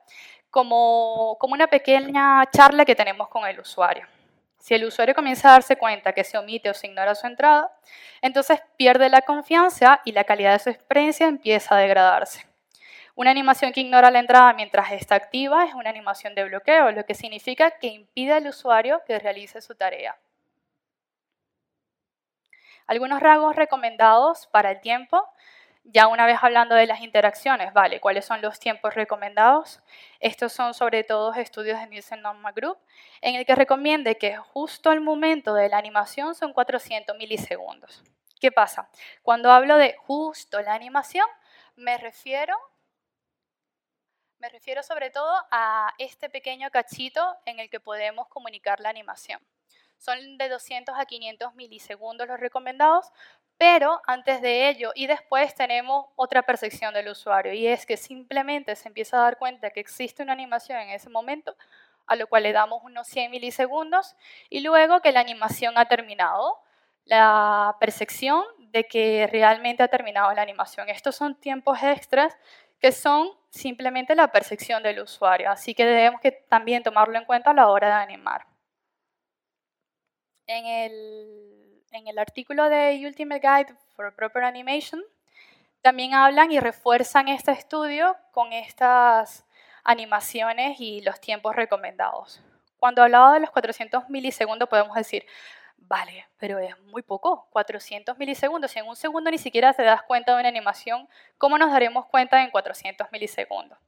como, 0.48 1.36
como 1.38 1.52
una 1.52 1.66
pequeña 1.66 2.42
charla 2.50 2.86
que 2.86 2.94
tenemos 2.94 3.28
con 3.28 3.44
el 3.44 3.60
usuario. 3.60 4.06
Si 4.58 4.72
el 4.72 4.86
usuario 4.86 5.14
comienza 5.14 5.50
a 5.50 5.52
darse 5.52 5.76
cuenta 5.76 6.14
que 6.14 6.24
se 6.24 6.38
omite 6.38 6.70
o 6.70 6.72
se 6.72 6.86
ignora 6.86 7.14
su 7.14 7.26
entrada, 7.26 7.76
entonces 8.22 8.58
pierde 8.78 9.10
la 9.10 9.20
confianza 9.20 10.00
y 10.06 10.12
la 10.12 10.24
calidad 10.24 10.54
de 10.54 10.60
su 10.60 10.70
experiencia 10.70 11.26
empieza 11.26 11.74
a 11.74 11.78
degradarse. 11.78 12.46
Una 13.14 13.32
animación 13.32 13.70
que 13.70 13.82
ignora 13.82 14.10
la 14.10 14.20
entrada 14.20 14.54
mientras 14.54 14.92
está 14.92 15.14
activa 15.14 15.66
es 15.66 15.74
una 15.74 15.90
animación 15.90 16.34
de 16.34 16.44
bloqueo, 16.44 16.90
lo 16.90 17.04
que 17.04 17.12
significa 17.12 17.72
que 17.72 17.88
impide 17.88 18.32
al 18.32 18.46
usuario 18.46 19.02
que 19.06 19.18
realice 19.18 19.60
su 19.60 19.74
tarea. 19.74 20.16
Algunos 22.86 23.20
rasgos 23.20 23.56
recomendados 23.56 24.46
para 24.48 24.70
el 24.72 24.80
tiempo. 24.80 25.26
Ya 25.84 26.06
una 26.06 26.26
vez 26.26 26.38
hablando 26.40 26.74
de 26.74 26.86
las 26.86 27.00
interacciones, 27.00 27.72
vale, 27.74 28.00
¿cuáles 28.00 28.24
son 28.24 28.40
los 28.40 28.58
tiempos 28.58 28.94
recomendados? 28.94 29.82
Estos 30.20 30.52
son 30.52 30.72
sobre 30.72 31.04
todo 31.04 31.34
estudios 31.34 31.78
de 31.78 31.86
Nielsen 31.86 32.22
Norma 32.22 32.52
Group, 32.52 32.78
en 33.20 33.34
el 33.34 33.44
que 33.44 33.54
recomiende 33.54 34.16
que 34.16 34.36
justo 34.36 34.90
al 34.90 35.00
momento 35.00 35.54
de 35.54 35.68
la 35.68 35.76
animación 35.76 36.34
son 36.34 36.54
400 36.54 37.16
milisegundos. 37.18 38.02
¿Qué 38.40 38.50
pasa? 38.50 38.88
Cuando 39.22 39.50
hablo 39.50 39.76
de 39.76 39.94
justo 40.06 40.60
la 40.62 40.74
animación, 40.74 41.26
me 41.76 41.98
refiero 41.98 42.56
me 44.38 44.50
refiero 44.50 44.82
sobre 44.82 45.08
todo 45.08 45.32
a 45.50 45.94
este 45.96 46.28
pequeño 46.28 46.70
cachito 46.70 47.34
en 47.46 47.60
el 47.60 47.70
que 47.70 47.80
podemos 47.80 48.28
comunicar 48.28 48.78
la 48.80 48.90
animación. 48.90 49.40
Son 50.04 50.36
de 50.36 50.50
200 50.50 50.94
a 50.98 51.06
500 51.06 51.54
milisegundos 51.54 52.28
los 52.28 52.38
recomendados, 52.38 53.10
pero 53.56 54.02
antes 54.06 54.42
de 54.42 54.68
ello 54.68 54.92
y 54.94 55.06
después 55.06 55.54
tenemos 55.54 56.08
otra 56.14 56.42
percepción 56.42 56.92
del 56.92 57.08
usuario 57.08 57.54
y 57.54 57.66
es 57.66 57.86
que 57.86 57.96
simplemente 57.96 58.76
se 58.76 58.88
empieza 58.88 59.16
a 59.16 59.22
dar 59.22 59.38
cuenta 59.38 59.70
que 59.70 59.80
existe 59.80 60.22
una 60.22 60.34
animación 60.34 60.78
en 60.78 60.90
ese 60.90 61.08
momento, 61.08 61.56
a 62.06 62.16
lo 62.16 62.26
cual 62.26 62.42
le 62.42 62.52
damos 62.52 62.82
unos 62.84 63.06
100 63.06 63.30
milisegundos 63.30 64.14
y 64.50 64.60
luego 64.60 65.00
que 65.00 65.10
la 65.10 65.20
animación 65.20 65.78
ha 65.78 65.86
terminado, 65.86 66.58
la 67.06 67.74
percepción 67.80 68.44
de 68.58 68.84
que 68.84 69.26
realmente 69.32 69.82
ha 69.82 69.88
terminado 69.88 70.34
la 70.34 70.42
animación. 70.42 70.90
Estos 70.90 71.16
son 71.16 71.34
tiempos 71.40 71.82
extras 71.82 72.36
que 72.78 72.92
son 72.92 73.30
simplemente 73.48 74.14
la 74.14 74.28
percepción 74.28 74.82
del 74.82 75.00
usuario, 75.00 75.50
así 75.50 75.74
que 75.74 75.86
debemos 75.86 76.20
que 76.20 76.32
también 76.32 76.82
tomarlo 76.82 77.16
en 77.16 77.24
cuenta 77.24 77.52
a 77.52 77.54
la 77.54 77.68
hora 77.68 77.86
de 77.88 78.02
animar. 78.02 78.53
En 80.46 80.66
el, 80.66 82.18
artículo 82.18 82.68
de 82.68 83.02
Ultimate 83.06 83.40
Guide 83.40 83.78
for 83.96 84.14
Proper 84.14 84.44
Animation 84.44 85.02
también 85.80 86.14
hablan 86.14 86.52
y 86.52 86.60
refuerzan 86.60 87.28
este 87.28 87.52
estudio 87.52 88.16
con 88.30 88.52
estas 88.52 89.44
animaciones 89.84 90.80
y 90.80 91.00
los 91.00 91.20
tiempos 91.20 91.56
recomendados. 91.56 92.42
Cuando 92.78 93.02
hablaba 93.02 93.34
de 93.34 93.40
los 93.40 93.50
400 93.50 94.10
milisegundos 94.10 94.68
podemos 94.68 94.94
decir, 94.94 95.24
vale, 95.78 96.26
pero 96.38 96.58
es 96.58 96.78
muy 96.80 97.02
poco, 97.02 97.46
400 97.50 98.18
milisegundos. 98.18 98.70
Si 98.70 98.78
en 98.78 98.86
un 98.86 98.96
segundo 98.96 99.30
ni 99.30 99.38
siquiera 99.38 99.72
te 99.72 99.82
das 99.82 100.02
cuenta 100.02 100.34
de 100.34 100.40
una 100.40 100.48
animación, 100.48 101.08
¿cómo 101.38 101.56
nos 101.56 101.70
daremos 101.70 102.06
cuenta 102.06 102.42
en 102.42 102.50
400 102.50 103.10
milisegundos? 103.12 103.78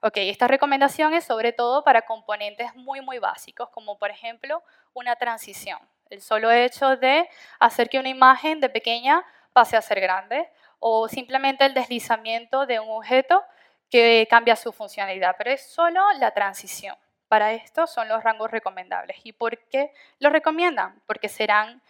Ok, 0.00 0.14
esta 0.18 0.46
recomendación 0.46 1.12
es 1.12 1.24
sobre 1.24 1.52
todo 1.52 1.82
para 1.82 2.02
componentes 2.02 2.72
muy, 2.76 3.00
muy 3.00 3.18
básicos, 3.18 3.68
como 3.70 3.98
por 3.98 4.10
ejemplo 4.10 4.62
una 4.94 5.16
transición. 5.16 5.80
El 6.08 6.20
solo 6.20 6.52
hecho 6.52 6.96
de 6.96 7.28
hacer 7.58 7.88
que 7.88 7.98
una 7.98 8.08
imagen 8.08 8.60
de 8.60 8.68
pequeña 8.68 9.24
pase 9.52 9.76
a 9.76 9.82
ser 9.82 10.00
grande 10.00 10.48
o 10.78 11.08
simplemente 11.08 11.66
el 11.66 11.74
deslizamiento 11.74 12.64
de 12.64 12.78
un 12.78 12.88
objeto 12.90 13.42
que 13.90 14.28
cambia 14.30 14.54
su 14.54 14.72
funcionalidad, 14.72 15.34
pero 15.36 15.50
es 15.50 15.68
solo 15.68 16.00
la 16.18 16.30
transición. 16.30 16.96
Para 17.26 17.52
esto 17.52 17.86
son 17.88 18.08
los 18.08 18.22
rangos 18.22 18.50
recomendables. 18.50 19.18
¿Y 19.24 19.32
por 19.32 19.58
qué 19.68 19.92
los 20.20 20.32
recomiendan? 20.32 21.02
Porque 21.06 21.28
serán 21.28 21.82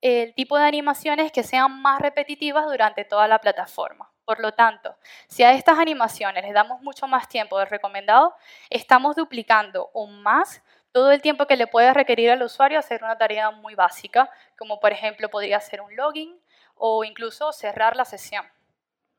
el 0.00 0.34
tipo 0.34 0.58
de 0.58 0.64
animaciones 0.64 1.30
que 1.30 1.44
sean 1.44 1.80
más 1.80 2.00
repetitivas 2.00 2.66
durante 2.66 3.04
toda 3.04 3.28
la 3.28 3.38
plataforma. 3.38 4.11
Por 4.32 4.40
lo 4.40 4.52
tanto, 4.52 4.96
si 5.28 5.42
a 5.42 5.52
estas 5.52 5.78
animaciones 5.78 6.42
les 6.42 6.54
damos 6.54 6.80
mucho 6.80 7.06
más 7.06 7.28
tiempo 7.28 7.58
de 7.58 7.66
recomendado, 7.66 8.34
estamos 8.70 9.14
duplicando 9.14 9.90
aún 9.94 10.22
más 10.22 10.62
todo 10.90 11.12
el 11.12 11.20
tiempo 11.20 11.46
que 11.46 11.54
le 11.54 11.66
puede 11.66 11.92
requerir 11.92 12.30
al 12.30 12.42
usuario 12.42 12.78
hacer 12.78 13.04
una 13.04 13.18
tarea 13.18 13.50
muy 13.50 13.74
básica, 13.74 14.30
como 14.56 14.80
por 14.80 14.90
ejemplo 14.90 15.28
podría 15.28 15.60
ser 15.60 15.82
un 15.82 15.94
login 15.96 16.40
o 16.76 17.04
incluso 17.04 17.52
cerrar 17.52 17.94
la 17.94 18.06
sesión. 18.06 18.46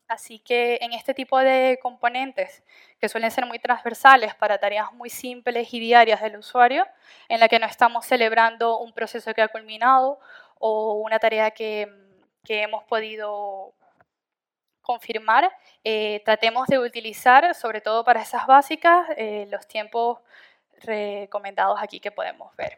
Así 0.08 0.40
que 0.40 0.80
en 0.82 0.94
este 0.94 1.14
tipo 1.14 1.38
de 1.38 1.78
componentes, 1.80 2.64
que 3.00 3.08
suelen 3.08 3.30
ser 3.30 3.46
muy 3.46 3.60
transversales 3.60 4.34
para 4.34 4.58
tareas 4.58 4.92
muy 4.94 5.12
simples 5.12 5.72
y 5.76 5.80
diarias 5.80 6.22
del 6.24 6.38
usuario, 6.38 6.88
en 7.30 7.40
la 7.40 7.48
que 7.48 7.60
no 7.60 7.68
estamos 7.68 8.08
celebrando 8.08 8.80
un 8.80 8.94
proceso 8.94 9.32
que 9.36 9.44
ha 9.44 9.48
culminado 9.48 10.20
o 10.58 10.94
una 10.94 11.20
tarea 11.20 11.52
que, 11.52 11.88
hemos 12.48 12.84
podido 12.86 13.76
confirmar, 14.84 15.52
eh, 15.84 16.22
tratemos 16.24 16.68
de 16.68 16.78
utilizar, 16.78 17.56
sobre 17.56 17.82
todo 17.82 18.04
para 18.04 18.22
esas 18.22 18.46
básicas, 18.46 19.08
eh, 19.18 19.48
los 19.50 19.68
tiempos 19.68 20.20
recomendados 20.82 21.80
aquí 21.82 22.00
que 22.00 22.12
podemos 22.12 22.56
ver. 22.56 22.78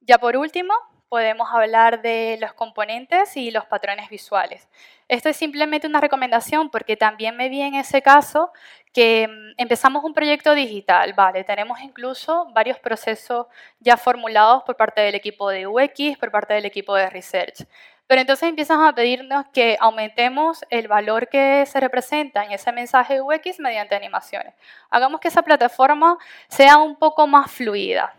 Ya 0.00 0.18
por 0.18 0.36
último, 0.36 0.74
podemos 1.08 1.48
hablar 1.52 2.02
de 2.02 2.36
los 2.40 2.52
componentes 2.52 3.36
y 3.36 3.50
los 3.50 3.64
patrones 3.66 4.10
visuales. 4.10 4.68
Esto 5.08 5.28
es 5.28 5.36
simplemente 5.36 5.86
una 5.86 6.00
recomendación 6.00 6.68
porque 6.68 6.96
también 6.96 7.36
me 7.36 7.48
vi 7.48 7.62
en 7.62 7.74
ese 7.74 8.02
caso 8.02 8.52
que 8.92 9.28
mm, 9.28 9.60
empezamos 9.60 10.04
un 10.04 10.14
proyecto 10.14 10.54
digital, 10.54 11.12
vale, 11.12 11.44
tenemos 11.44 11.80
incluso 11.80 12.46
varios 12.52 12.78
procesos 12.80 13.46
ya 13.78 13.96
formulados 13.96 14.64
por 14.64 14.76
parte 14.76 15.00
del 15.00 15.14
equipo 15.14 15.48
de 15.48 15.66
UX, 15.66 16.18
por 16.18 16.30
parte 16.30 16.54
del 16.54 16.64
equipo 16.64 16.94
de 16.94 17.08
Research. 17.08 17.66
Pero 18.06 18.20
entonces 18.20 18.48
empiezan 18.48 18.82
a 18.82 18.94
pedirnos 18.94 19.46
que 19.52 19.76
aumentemos 19.80 20.64
el 20.70 20.86
valor 20.86 21.28
que 21.28 21.66
se 21.66 21.80
representa 21.80 22.44
en 22.44 22.52
ese 22.52 22.70
mensaje 22.72 23.20
UX 23.20 23.58
mediante 23.58 23.96
animaciones. 23.96 24.54
Hagamos 24.90 25.20
que 25.20 25.28
esa 25.28 25.42
plataforma 25.42 26.16
sea 26.48 26.78
un 26.78 26.96
poco 26.96 27.26
más 27.26 27.50
fluida. 27.50 28.14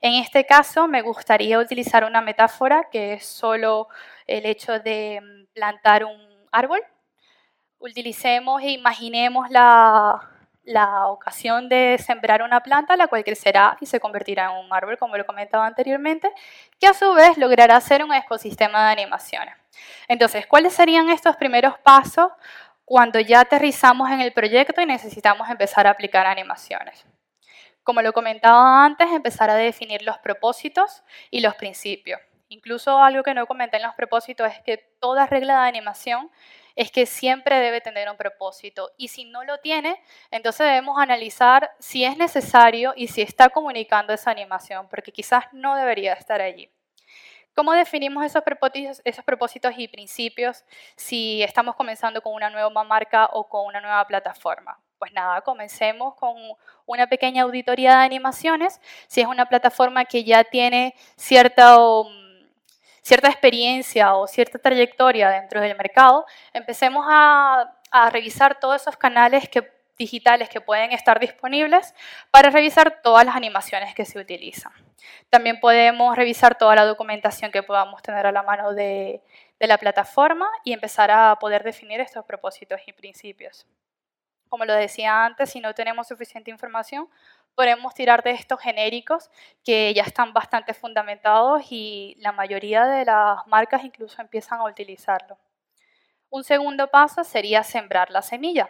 En 0.00 0.14
este 0.14 0.44
caso 0.44 0.86
me 0.88 1.00
gustaría 1.00 1.58
utilizar 1.58 2.04
una 2.04 2.20
metáfora 2.20 2.88
que 2.92 3.14
es 3.14 3.24
solo 3.24 3.88
el 4.26 4.44
hecho 4.44 4.78
de 4.78 5.20
mm, 5.22 5.54
plantar 5.54 6.04
un 6.04 6.18
árbol. 6.52 6.82
Utilicemos 7.78 8.62
e 8.62 8.70
imaginemos 8.72 9.50
la, 9.50 10.33
la 10.64 11.08
ocasión 11.08 11.68
de 11.68 11.98
sembrar 11.98 12.42
una 12.42 12.60
planta, 12.60 12.96
la 12.96 13.06
cual 13.06 13.22
crecerá 13.22 13.76
y 13.80 13.86
se 13.86 14.00
convertirá 14.00 14.44
en 14.46 14.64
un 14.64 14.72
árbol, 14.72 14.98
como 14.98 15.16
lo 15.16 15.26
comentaba 15.26 15.66
anteriormente, 15.66 16.30
que 16.80 16.86
a 16.86 16.94
su 16.94 17.12
vez 17.14 17.36
logrará 17.36 17.80
ser 17.80 18.02
un 18.02 18.12
ecosistema 18.12 18.86
de 18.86 18.92
animaciones. 18.92 19.54
Entonces, 20.08 20.46
¿cuáles 20.46 20.72
serían 20.72 21.10
estos 21.10 21.36
primeros 21.36 21.78
pasos 21.78 22.32
cuando 22.84 23.20
ya 23.20 23.40
aterrizamos 23.40 24.10
en 24.10 24.20
el 24.20 24.32
proyecto 24.32 24.80
y 24.80 24.86
necesitamos 24.86 25.48
empezar 25.50 25.86
a 25.86 25.90
aplicar 25.90 26.26
animaciones? 26.26 27.04
Como 27.82 28.00
lo 28.00 28.14
comentaba 28.14 28.84
antes, 28.84 29.10
empezar 29.10 29.50
a 29.50 29.54
definir 29.54 30.02
los 30.02 30.16
propósitos 30.18 31.02
y 31.30 31.40
los 31.40 31.54
principios. 31.56 32.20
Incluso 32.48 33.02
algo 33.02 33.22
que 33.22 33.34
no 33.34 33.46
comenté 33.46 33.76
en 33.76 33.82
los 33.82 33.94
propósitos 33.94 34.50
es 34.50 34.60
que 34.60 34.78
toda 35.00 35.26
regla 35.26 35.62
de 35.62 35.68
animación 35.68 36.30
es 36.76 36.90
que 36.90 37.06
siempre 37.06 37.60
debe 37.60 37.80
tener 37.80 38.10
un 38.10 38.16
propósito 38.16 38.90
y 38.96 39.08
si 39.08 39.24
no 39.24 39.44
lo 39.44 39.58
tiene, 39.58 40.02
entonces 40.30 40.66
debemos 40.66 40.98
analizar 40.98 41.70
si 41.78 42.04
es 42.04 42.16
necesario 42.16 42.92
y 42.96 43.08
si 43.08 43.22
está 43.22 43.48
comunicando 43.48 44.12
esa 44.12 44.30
animación, 44.30 44.88
porque 44.88 45.12
quizás 45.12 45.44
no 45.52 45.76
debería 45.76 46.14
estar 46.14 46.40
allí. 46.40 46.70
¿Cómo 47.54 47.72
definimos 47.72 48.24
esos 48.24 48.42
propósitos, 49.24 49.74
y 49.76 49.86
principios 49.86 50.64
si 50.96 51.40
estamos 51.40 51.76
comenzando 51.76 52.20
con 52.20 52.34
una 52.34 52.50
nueva 52.50 52.82
marca 52.82 53.26
o 53.32 53.48
con 53.48 53.66
una 53.66 53.80
nueva 53.80 54.04
plataforma? 54.08 54.80
Pues 54.98 55.12
nada, 55.12 55.40
comencemos 55.42 56.16
con 56.16 56.34
una 56.84 57.06
pequeña 57.06 57.44
auditoría 57.44 57.98
de 57.98 58.04
animaciones. 58.06 58.80
Si 59.06 59.20
es 59.20 59.28
una 59.28 59.46
plataforma 59.46 60.04
que 60.04 60.24
ya 60.24 60.42
tiene 60.42 60.96
cierta, 61.16 61.78
um, 61.78 62.08
cierta 63.04 63.28
experiencia 63.28 64.14
o 64.14 64.26
cierta 64.26 64.58
trayectoria 64.58 65.28
dentro 65.28 65.60
del 65.60 65.76
mercado, 65.76 66.24
empecemos 66.52 67.06
a, 67.08 67.78
revisar 68.10 68.58
todos 68.58 68.82
esos 68.82 68.96
canales 68.96 69.48
digitales 69.96 70.48
que 70.48 70.60
pueden 70.60 70.90
estar 70.90 71.20
disponibles 71.20 71.94
para 72.32 72.50
revisar 72.50 73.02
todas 73.02 73.24
las 73.24 73.36
animaciones 73.36 73.94
que 73.94 74.04
se 74.04 74.18
utilizan. 74.18 74.72
También 75.30 75.60
podemos 75.60 76.16
revisar 76.16 76.58
toda 76.58 76.74
la 76.74 76.86
documentación 76.86 77.52
que 77.52 77.62
podamos 77.62 78.02
tener 78.02 78.26
a 78.26 78.32
la 78.32 78.42
mano 78.42 78.72
de, 78.72 79.22
de 79.60 79.66
la 79.68 79.78
plataforma 79.78 80.50
y 80.64 80.72
empezar 80.72 81.12
a 81.12 81.36
poder 81.38 81.62
definir 81.62 82.00
estos 82.00 82.24
propósitos 82.24 82.80
y 82.88 82.92
principios 82.92 83.64
como 84.54 84.66
lo 84.66 84.74
decía 84.74 85.24
antes, 85.24 85.50
si 85.50 85.58
no 85.58 85.74
tenemos 85.74 86.06
suficiente 86.06 86.48
información, 86.48 87.08
podemos 87.54 87.94
tirar 87.94 88.22
de 88.22 88.32
estos 88.32 88.60
genéricos 88.60 89.30
que 89.64 89.92
ya 89.94 90.02
están 90.02 90.32
bastante 90.32 90.74
fundamentados 90.74 91.62
y 91.70 92.16
la 92.18 92.32
mayoría 92.32 92.84
de 92.86 93.04
las 93.04 93.46
marcas 93.46 93.84
incluso 93.84 94.20
empiezan 94.20 94.60
a 94.60 94.64
utilizarlo. 94.64 95.38
Un 96.30 96.42
segundo 96.42 96.88
paso 96.88 97.22
sería 97.22 97.62
sembrar 97.62 98.10
la 98.10 98.22
semilla. 98.22 98.68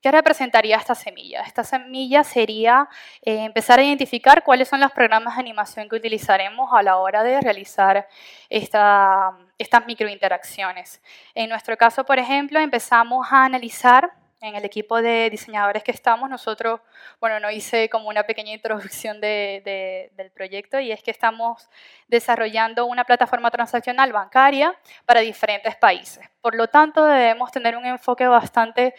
¿Qué 0.00 0.10
representaría 0.10 0.76
esta 0.76 0.94
semilla? 0.94 1.42
Esta 1.42 1.62
semilla 1.62 2.24
sería 2.24 2.88
eh, 3.22 3.44
empezar 3.44 3.78
a 3.78 3.82
identificar 3.82 4.42
cuáles 4.42 4.68
son 4.68 4.80
los 4.80 4.92
programas 4.92 5.34
de 5.34 5.40
animación 5.40 5.88
que 5.88 5.96
utilizaremos 5.96 6.70
a 6.72 6.82
la 6.82 6.96
hora 6.96 7.22
de 7.22 7.38
realizar 7.40 8.08
esta, 8.48 9.36
estas 9.58 9.84
microinteracciones. 9.86 11.02
En 11.34 11.50
nuestro 11.50 11.76
caso, 11.76 12.04
por 12.04 12.18
ejemplo, 12.18 12.58
empezamos 12.60 13.26
a 13.30 13.44
analizar 13.44 14.10
en 14.40 14.56
el 14.56 14.64
equipo 14.64 15.02
de 15.02 15.28
diseñadores 15.28 15.84
que 15.84 15.90
estamos, 15.90 16.30
nosotros, 16.30 16.80
bueno, 17.20 17.40
no 17.40 17.50
hice 17.50 17.90
como 17.90 18.08
una 18.08 18.22
pequeña 18.22 18.52
introducción 18.52 19.20
de, 19.20 20.10
del 20.16 20.30
proyecto 20.30 20.80
y 20.80 20.92
es 20.92 21.02
que 21.02 21.10
estamos 21.10 21.68
desarrollando 22.08 22.86
una 22.86 23.04
plataforma 23.04 23.50
transaccional 23.50 24.12
bancaria 24.12 24.74
para 25.04 25.20
diferentes 25.20 25.76
países. 25.76 26.26
Por 26.40 26.54
lo 26.54 26.68
tanto, 26.68 27.04
debemos 27.04 27.52
tener 27.52 27.76
un 27.76 27.84
enfoque 27.84 28.26
bastante 28.26 28.94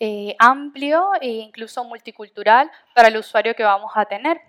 eh, 0.00 0.34
amplio 0.38 1.10
e 1.20 1.28
incluso 1.28 1.84
multicultural 1.84 2.70
para 2.94 3.08
el 3.08 3.18
usuario 3.18 3.54
que 3.54 3.64
vamos 3.64 3.92
a 3.94 4.06
tener. 4.06 4.40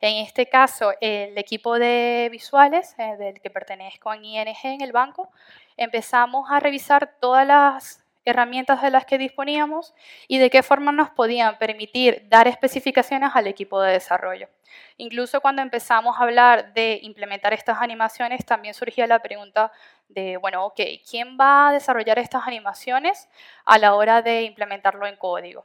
En 0.00 0.16
este 0.16 0.48
caso, 0.48 0.92
el 1.00 1.38
equipo 1.38 1.78
de 1.78 2.28
visuales 2.32 2.94
eh, 2.98 3.16
del 3.16 3.40
que 3.40 3.48
pertenezco 3.48 4.12
en 4.12 4.24
ING, 4.24 4.56
en 4.64 4.80
el 4.80 4.92
banco, 4.92 5.30
empezamos 5.76 6.50
a 6.50 6.58
revisar 6.58 7.14
todas 7.20 7.46
las 7.46 8.03
herramientas 8.24 8.82
de 8.82 8.90
las 8.90 9.04
que 9.04 9.18
disponíamos 9.18 9.94
y 10.28 10.38
de 10.38 10.50
qué 10.50 10.62
forma 10.62 10.92
nos 10.92 11.10
podían 11.10 11.58
permitir 11.58 12.26
dar 12.28 12.48
especificaciones 12.48 13.30
al 13.34 13.46
equipo 13.46 13.80
de 13.80 13.92
desarrollo. 13.92 14.48
Incluso 14.96 15.40
cuando 15.40 15.62
empezamos 15.62 16.16
a 16.16 16.22
hablar 16.22 16.72
de 16.74 17.00
implementar 17.02 17.52
estas 17.52 17.80
animaciones, 17.80 18.44
también 18.44 18.74
surgía 18.74 19.06
la 19.06 19.20
pregunta 19.20 19.70
de, 20.08 20.36
bueno, 20.36 20.64
ok, 20.66 20.80
¿quién 21.08 21.36
va 21.38 21.68
a 21.68 21.72
desarrollar 21.72 22.18
estas 22.18 22.46
animaciones 22.46 23.28
a 23.64 23.78
la 23.78 23.94
hora 23.94 24.22
de 24.22 24.42
implementarlo 24.42 25.06
en 25.06 25.16
código? 25.16 25.64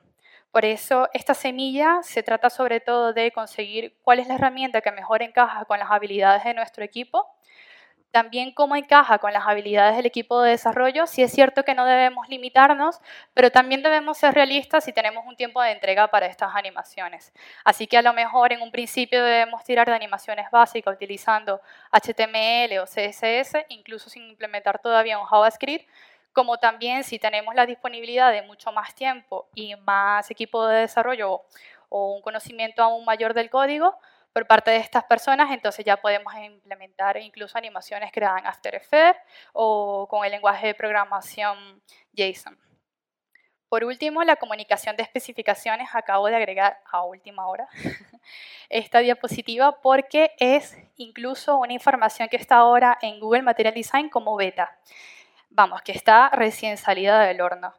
Por 0.51 0.65
eso, 0.65 1.07
esta 1.13 1.35
semilla 1.35 1.99
se 2.01 2.23
trata 2.23 2.49
sobre 2.49 2.79
todo 2.79 3.13
de 3.13 3.31
conseguir 3.31 3.95
cuál 4.01 4.17
es 4.17 4.27
la 4.27 4.35
herramienta 4.35 4.81
que 4.81 4.91
mejor 4.91 5.21
encaja 5.21 5.65
con 5.65 5.77
las 5.77 5.91
habilidades 5.91 6.43
de 6.43 6.55
nuestro 6.55 6.83
equipo 6.83 7.27
también 8.11 8.51
cómo 8.51 8.75
encaja 8.75 9.19
con 9.19 9.33
las 9.33 9.47
habilidades 9.47 9.95
del 9.95 10.05
equipo 10.05 10.41
de 10.41 10.51
desarrollo. 10.51 11.05
Sí 11.07 11.21
es 11.21 11.31
cierto 11.31 11.63
que 11.63 11.75
no 11.75 11.85
debemos 11.85 12.27
limitarnos, 12.27 12.99
pero 13.33 13.51
también 13.51 13.83
debemos 13.83 14.17
ser 14.17 14.33
realistas 14.33 14.83
si 14.83 14.93
tenemos 14.93 15.25
un 15.27 15.35
tiempo 15.35 15.61
de 15.61 15.71
entrega 15.71 16.07
para 16.07 16.25
estas 16.25 16.55
animaciones. 16.55 17.33
Así 17.63 17.87
que 17.87 17.97
a 17.97 18.01
lo 18.01 18.13
mejor 18.13 18.51
en 18.53 18.61
un 18.61 18.71
principio 18.71 19.23
debemos 19.23 19.63
tirar 19.63 19.87
de 19.87 19.95
animaciones 19.95 20.49
básicas 20.51 20.93
utilizando 20.93 21.61
HTML 21.91 22.79
o 22.79 22.85
CSS, 22.85 23.65
incluso 23.69 24.09
sin 24.09 24.23
implementar 24.29 24.79
todavía 24.79 25.19
un 25.19 25.25
JavaScript, 25.25 25.87
como 26.33 26.57
también 26.57 27.03
si 27.03 27.19
tenemos 27.19 27.53
la 27.55 27.65
disponibilidad 27.65 28.31
de 28.31 28.41
mucho 28.43 28.71
más 28.71 28.95
tiempo 28.95 29.47
y 29.53 29.75
más 29.75 30.29
equipo 30.31 30.65
de 30.67 30.81
desarrollo 30.81 31.43
o 31.89 32.13
un 32.13 32.21
conocimiento 32.21 32.83
aún 32.83 33.03
mayor 33.03 33.33
del 33.33 33.49
código, 33.49 33.97
por 34.33 34.47
parte 34.47 34.71
de 34.71 34.77
estas 34.77 35.03
personas, 35.05 35.51
entonces 35.51 35.83
ya 35.85 35.97
podemos 35.97 36.33
implementar 36.35 37.17
incluso 37.17 37.57
animaciones 37.57 38.11
creadas 38.11 38.41
en 38.41 38.47
After 38.47 38.75
Effects 38.75 39.21
o 39.53 40.07
con 40.09 40.25
el 40.25 40.31
lenguaje 40.31 40.67
de 40.67 40.73
programación 40.75 41.81
JSON. 42.13 42.57
Por 43.69 43.83
último, 43.83 44.23
la 44.23 44.35
comunicación 44.35 44.95
de 44.95 45.03
especificaciones. 45.03 45.89
Acabo 45.93 46.27
de 46.27 46.35
agregar 46.35 46.79
a 46.91 47.03
última 47.03 47.47
hora 47.47 47.67
esta 48.69 48.99
diapositiva 48.99 49.79
porque 49.79 50.31
es 50.39 50.75
incluso 50.95 51.57
una 51.57 51.73
información 51.73 52.29
que 52.29 52.37
está 52.37 52.55
ahora 52.55 52.97
en 53.01 53.19
Google 53.19 53.43
Material 53.43 53.75
Design 53.75 54.09
como 54.09 54.35
beta. 54.35 54.75
Vamos, 55.51 55.83
que 55.83 55.91
está 55.91 56.29
recién 56.29 56.77
salida 56.77 57.21
del 57.21 57.41
horno. 57.41 57.73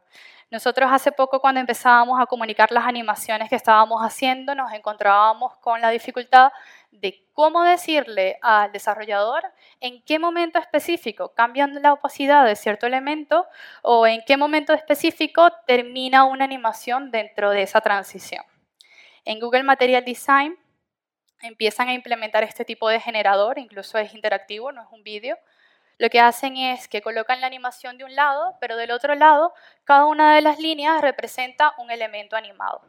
Nosotros 0.51 0.89
hace 0.91 1.13
poco 1.13 1.39
cuando 1.39 1.61
empezábamos 1.61 2.19
a 2.19 2.25
comunicar 2.25 2.73
las 2.73 2.85
animaciones 2.85 3.47
que 3.47 3.55
estábamos 3.55 4.01
haciendo, 4.01 4.53
nos 4.53 4.73
encontrábamos 4.73 5.55
con 5.59 5.79
la 5.79 5.89
dificultad 5.89 6.51
de 6.91 7.25
cómo 7.31 7.63
decirle 7.63 8.37
al 8.41 8.69
desarrollador 8.73 9.43
en 9.79 10.03
qué 10.03 10.19
momento 10.19 10.59
específico 10.59 11.33
cambian 11.33 11.81
la 11.81 11.93
opacidad 11.93 12.45
de 12.45 12.57
cierto 12.57 12.85
elemento 12.85 13.47
o 13.81 14.05
en 14.05 14.21
qué 14.27 14.35
momento 14.35 14.73
específico 14.73 15.49
termina 15.65 16.25
una 16.25 16.43
animación 16.43 17.11
dentro 17.11 17.51
de 17.51 17.61
esa 17.61 17.79
transición. 17.79 18.43
En 19.23 19.39
Google 19.39 19.63
Material 19.63 20.03
Design 20.03 20.59
empiezan 21.41 21.87
a 21.87 21.93
implementar 21.93 22.43
este 22.43 22.65
tipo 22.65 22.89
de 22.89 22.99
generador, 22.99 23.57
incluso 23.57 23.97
es 23.97 24.13
interactivo, 24.13 24.73
no 24.73 24.81
es 24.81 24.87
un 24.91 25.01
vídeo, 25.01 25.37
lo 25.97 26.09
que 26.09 26.19
hacen 26.19 26.57
es 26.57 26.87
que 26.87 27.01
colocan 27.01 27.41
la 27.41 27.47
animación 27.47 27.97
de 27.97 28.03
un 28.03 28.15
lado, 28.15 28.57
pero 28.59 28.75
del 28.75 28.91
otro 28.91 29.15
lado, 29.15 29.53
cada 29.83 30.05
una 30.05 30.35
de 30.35 30.41
las 30.41 30.59
líneas 30.59 31.01
representa 31.01 31.73
un 31.77 31.91
elemento 31.91 32.35
animado. 32.35 32.81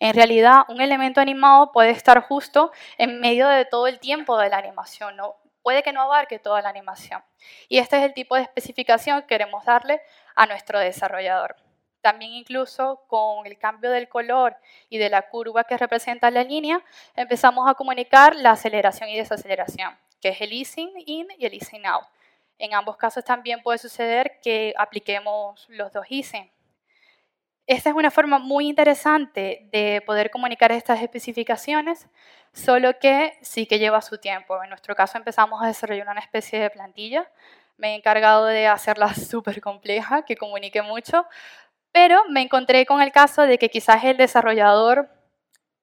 En 0.00 0.14
realidad, 0.14 0.62
un 0.68 0.80
elemento 0.80 1.20
animado 1.20 1.72
puede 1.72 1.90
estar 1.90 2.20
justo 2.22 2.70
en 2.98 3.20
medio 3.20 3.48
de 3.48 3.64
todo 3.64 3.86
el 3.86 3.98
tiempo 3.98 4.38
de 4.38 4.48
la 4.48 4.58
animación, 4.58 5.16
¿no? 5.16 5.36
puede 5.68 5.82
que 5.82 5.92
no 5.92 6.00
abarque 6.00 6.38
toda 6.38 6.62
la 6.62 6.70
animación. 6.70 7.22
Y 7.68 7.76
este 7.76 7.98
es 7.98 8.02
el 8.02 8.14
tipo 8.14 8.34
de 8.36 8.40
especificación 8.40 9.20
que 9.20 9.26
queremos 9.26 9.66
darle 9.66 10.00
a 10.34 10.46
nuestro 10.46 10.78
desarrollador. 10.78 11.56
También 12.00 12.32
incluso 12.32 13.04
con 13.06 13.46
el 13.46 13.58
cambio 13.58 13.90
del 13.90 14.08
color 14.08 14.56
y 14.88 14.96
de 14.96 15.10
la 15.10 15.28
curva 15.28 15.64
que 15.64 15.76
representa 15.76 16.30
la 16.30 16.42
línea, 16.42 16.82
empezamos 17.14 17.68
a 17.68 17.74
comunicar 17.74 18.34
la 18.34 18.52
aceleración 18.52 19.10
y 19.10 19.18
desaceleración, 19.18 19.94
que 20.22 20.30
es 20.30 20.40
el 20.40 20.54
easing 20.54 20.90
in 21.04 21.28
y 21.36 21.44
el 21.44 21.52
easing 21.52 21.84
out. 21.84 22.06
En 22.58 22.74
ambos 22.74 22.96
casos 22.96 23.24
también 23.24 23.62
puede 23.62 23.78
suceder 23.78 24.40
que 24.42 24.74
apliquemos 24.76 25.66
los 25.68 25.92
dos 25.92 26.06
ISE. 26.08 26.52
Esta 27.68 27.90
es 27.90 27.96
una 27.96 28.10
forma 28.10 28.38
muy 28.38 28.66
interesante 28.66 29.68
de 29.70 30.02
poder 30.06 30.30
comunicar 30.30 30.72
estas 30.72 31.02
especificaciones, 31.02 32.08
solo 32.52 32.98
que 32.98 33.38
sí 33.42 33.66
que 33.66 33.78
lleva 33.78 34.00
su 34.00 34.18
tiempo. 34.18 34.62
En 34.62 34.70
nuestro 34.70 34.94
caso 34.94 35.18
empezamos 35.18 35.62
a 35.62 35.66
desarrollar 35.66 36.08
una 36.08 36.20
especie 36.20 36.58
de 36.58 36.70
plantilla. 36.70 37.30
Me 37.76 37.92
he 37.92 37.94
encargado 37.94 38.46
de 38.46 38.66
hacerla 38.66 39.14
súper 39.14 39.60
compleja, 39.60 40.24
que 40.24 40.36
comunique 40.36 40.82
mucho, 40.82 41.26
pero 41.92 42.24
me 42.30 42.40
encontré 42.40 42.86
con 42.86 43.02
el 43.02 43.12
caso 43.12 43.42
de 43.42 43.58
que 43.58 43.68
quizás 43.68 44.02
el 44.02 44.16
desarrollador 44.16 45.10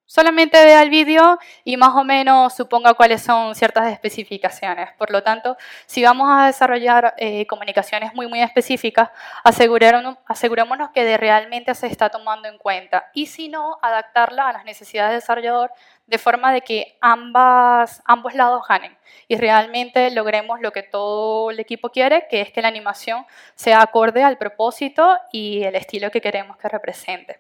Solamente 0.07 0.63
vea 0.63 0.83
el 0.83 0.91
vídeo 0.91 1.39
y 1.63 1.77
más 1.77 1.95
o 1.95 2.03
menos 2.03 2.53
suponga 2.53 2.93
cuáles 2.93 3.23
son 3.23 3.55
ciertas 3.55 3.91
especificaciones. 3.91 4.89
Por 4.99 5.09
lo 5.09 5.23
tanto, 5.23 5.57
si 5.87 6.03
vamos 6.03 6.27
a 6.31 6.45
desarrollar 6.45 7.15
eh, 7.17 7.47
comunicaciones 7.47 8.13
muy, 8.13 8.27
muy 8.27 8.39
específicas, 8.39 9.09
asegurémonos 9.43 10.89
que 10.93 11.17
realmente 11.17 11.73
se 11.73 11.87
está 11.87 12.09
tomando 12.09 12.47
en 12.47 12.59
cuenta. 12.59 13.09
Y 13.15 13.25
si 13.25 13.49
no, 13.49 13.79
adaptarla 13.81 14.47
a 14.47 14.53
las 14.53 14.63
necesidades 14.63 15.09
del 15.11 15.21
desarrollador 15.21 15.71
de 16.05 16.19
forma 16.19 16.53
de 16.53 16.61
que 16.61 16.97
ambas, 17.01 18.03
ambos 18.05 18.35
lados 18.35 18.63
ganen 18.69 18.95
y 19.27 19.37
realmente 19.37 20.11
logremos 20.11 20.61
lo 20.61 20.71
que 20.71 20.83
todo 20.83 21.49
el 21.49 21.59
equipo 21.59 21.89
quiere, 21.89 22.27
que 22.29 22.41
es 22.41 22.51
que 22.51 22.61
la 22.61 22.67
animación 22.67 23.25
sea 23.55 23.81
acorde 23.81 24.23
al 24.23 24.37
propósito 24.37 25.17
y 25.31 25.63
el 25.63 25.73
estilo 25.73 26.11
que 26.11 26.21
queremos 26.21 26.57
que 26.57 26.69
represente. 26.69 27.39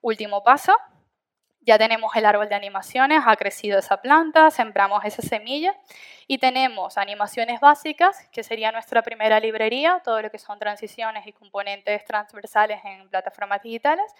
Último 0.00 0.44
paso, 0.44 0.76
ya 1.68 1.76
tenemos 1.76 2.16
el 2.16 2.24
árbol 2.24 2.48
de 2.48 2.54
animaciones, 2.54 3.22
ha 3.26 3.36
crecido 3.36 3.78
esa 3.78 4.00
planta, 4.00 4.50
sembramos 4.50 5.04
esa 5.04 5.20
semilla 5.20 5.76
y 6.26 6.38
tenemos 6.38 6.96
animaciones 6.96 7.60
básicas, 7.60 8.26
que 8.32 8.42
sería 8.42 8.72
nuestra 8.72 9.02
primera 9.02 9.38
librería, 9.38 10.00
todo 10.02 10.22
lo 10.22 10.30
que 10.30 10.38
son 10.38 10.58
transiciones 10.58 11.26
y 11.26 11.32
componentes 11.34 12.06
transversales 12.06 12.80
en 12.86 13.10
plataformas 13.10 13.62
digitales, 13.62 14.10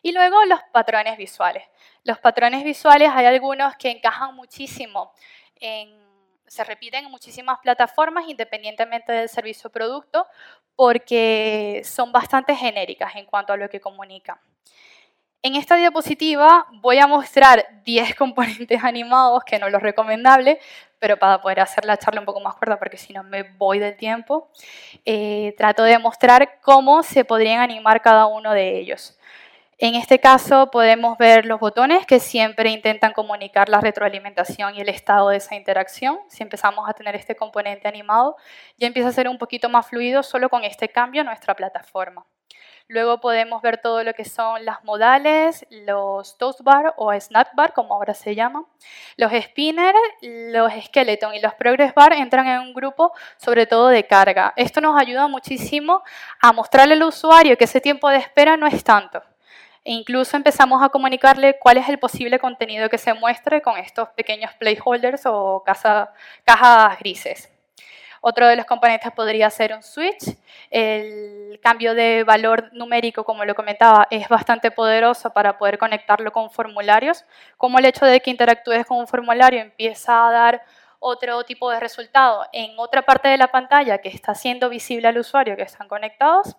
y 0.00 0.12
luego 0.12 0.46
los 0.46 0.60
patrones 0.72 1.18
visuales. 1.18 1.64
Los 2.04 2.18
patrones 2.20 2.64
visuales 2.64 3.10
hay 3.14 3.26
algunos 3.26 3.76
que 3.76 3.90
encajan 3.90 4.34
muchísimo 4.34 5.12
se 6.46 6.64
repiten 6.64 7.04
en 7.04 7.10
muchísimas 7.10 7.58
plataformas 7.60 8.28
independientemente 8.28 9.12
del 9.12 9.28
servicio 9.28 9.68
o 9.68 9.72
producto 9.72 10.26
porque 10.76 11.82
son 11.84 12.12
bastante 12.12 12.54
genéricas 12.54 13.14
en 13.16 13.26
cuanto 13.26 13.52
a 13.52 13.56
lo 13.56 13.68
que 13.68 13.80
comunican. 13.80 14.38
En 15.46 15.56
esta 15.56 15.76
diapositiva 15.76 16.66
voy 16.80 16.98
a 17.00 17.06
mostrar 17.06 17.66
10 17.84 18.14
componentes 18.16 18.82
animados, 18.82 19.44
que 19.44 19.58
no 19.58 19.66
es 19.66 19.72
lo 19.72 19.78
recomendable, 19.78 20.58
pero 20.98 21.18
para 21.18 21.42
poder 21.42 21.60
hacer 21.60 21.84
la 21.84 21.98
charla 21.98 22.20
un 22.20 22.24
poco 22.24 22.40
más 22.40 22.54
corta, 22.54 22.78
porque 22.78 22.96
si 22.96 23.12
no 23.12 23.22
me 23.22 23.42
voy 23.42 23.78
del 23.78 23.94
tiempo, 23.94 24.48
eh, 25.04 25.54
trato 25.58 25.82
de 25.82 25.98
mostrar 25.98 26.60
cómo 26.62 27.02
se 27.02 27.26
podrían 27.26 27.60
animar 27.60 28.00
cada 28.00 28.24
uno 28.24 28.54
de 28.54 28.78
ellos. 28.78 29.18
En 29.76 29.96
este 29.96 30.18
caso 30.18 30.70
podemos 30.70 31.18
ver 31.18 31.44
los 31.44 31.60
botones 31.60 32.06
que 32.06 32.20
siempre 32.20 32.70
intentan 32.70 33.12
comunicar 33.12 33.68
la 33.68 33.82
retroalimentación 33.82 34.74
y 34.76 34.80
el 34.80 34.88
estado 34.88 35.28
de 35.28 35.36
esa 35.36 35.56
interacción. 35.56 36.20
Si 36.30 36.42
empezamos 36.42 36.88
a 36.88 36.94
tener 36.94 37.16
este 37.16 37.36
componente 37.36 37.86
animado, 37.86 38.36
ya 38.78 38.86
empieza 38.86 39.10
a 39.10 39.12
ser 39.12 39.28
un 39.28 39.36
poquito 39.36 39.68
más 39.68 39.86
fluido 39.86 40.22
solo 40.22 40.48
con 40.48 40.64
este 40.64 40.88
cambio 40.88 41.20
en 41.20 41.26
nuestra 41.26 41.54
plataforma. 41.54 42.24
Luego 42.86 43.18
podemos 43.18 43.62
ver 43.62 43.78
todo 43.78 44.04
lo 44.04 44.12
que 44.12 44.26
son 44.26 44.62
las 44.66 44.84
modales, 44.84 45.66
los 45.70 46.36
toastbar 46.36 46.92
o 46.98 47.18
snapbar, 47.18 47.72
como 47.72 47.94
ahora 47.94 48.12
se 48.12 48.34
llaman. 48.34 48.66
Los 49.16 49.32
spinner, 49.32 49.94
los 50.20 50.70
skeleton 50.84 51.34
y 51.34 51.40
los 51.40 51.54
progress 51.54 51.94
bar 51.94 52.12
entran 52.12 52.46
en 52.46 52.60
un 52.60 52.74
grupo 52.74 53.12
sobre 53.38 53.66
todo 53.66 53.88
de 53.88 54.06
carga. 54.06 54.52
Esto 54.56 54.82
nos 54.82 55.00
ayuda 55.00 55.28
muchísimo 55.28 56.02
a 56.42 56.52
mostrarle 56.52 56.92
al 56.92 57.04
usuario 57.04 57.56
que 57.56 57.64
ese 57.64 57.80
tiempo 57.80 58.10
de 58.10 58.18
espera 58.18 58.58
no 58.58 58.66
es 58.66 58.84
tanto. 58.84 59.22
E 59.82 59.92
incluso 59.92 60.36
empezamos 60.36 60.82
a 60.82 60.90
comunicarle 60.90 61.58
cuál 61.58 61.78
es 61.78 61.88
el 61.88 61.98
posible 61.98 62.38
contenido 62.38 62.90
que 62.90 62.98
se 62.98 63.14
muestre 63.14 63.62
con 63.62 63.78
estos 63.78 64.10
pequeños 64.10 64.52
placeholders 64.58 65.22
o 65.24 65.64
cajas 65.64 66.98
grises. 66.98 67.53
Otro 68.26 68.48
de 68.48 68.56
los 68.56 68.64
componentes 68.64 69.12
podría 69.12 69.50
ser 69.50 69.74
un 69.74 69.82
switch. 69.82 70.34
El 70.70 71.60
cambio 71.62 71.94
de 71.94 72.24
valor 72.24 72.70
numérico, 72.72 73.22
como 73.22 73.44
lo 73.44 73.54
comentaba, 73.54 74.08
es 74.10 74.30
bastante 74.30 74.70
poderoso 74.70 75.28
para 75.28 75.58
poder 75.58 75.76
conectarlo 75.76 76.32
con 76.32 76.50
formularios. 76.50 77.26
Como 77.58 77.78
el 77.78 77.84
hecho 77.84 78.06
de 78.06 78.20
que 78.20 78.30
interactúes 78.30 78.86
con 78.86 78.96
un 78.96 79.06
formulario 79.06 79.60
empieza 79.60 80.26
a 80.26 80.32
dar 80.32 80.62
otro 81.00 81.44
tipo 81.44 81.70
de 81.70 81.78
resultado 81.78 82.46
en 82.54 82.78
otra 82.78 83.02
parte 83.02 83.28
de 83.28 83.36
la 83.36 83.48
pantalla 83.48 83.98
que 83.98 84.08
está 84.08 84.34
siendo 84.34 84.70
visible 84.70 85.06
al 85.06 85.18
usuario 85.18 85.54
que 85.54 85.64
están 85.64 85.86
conectados. 85.86 86.56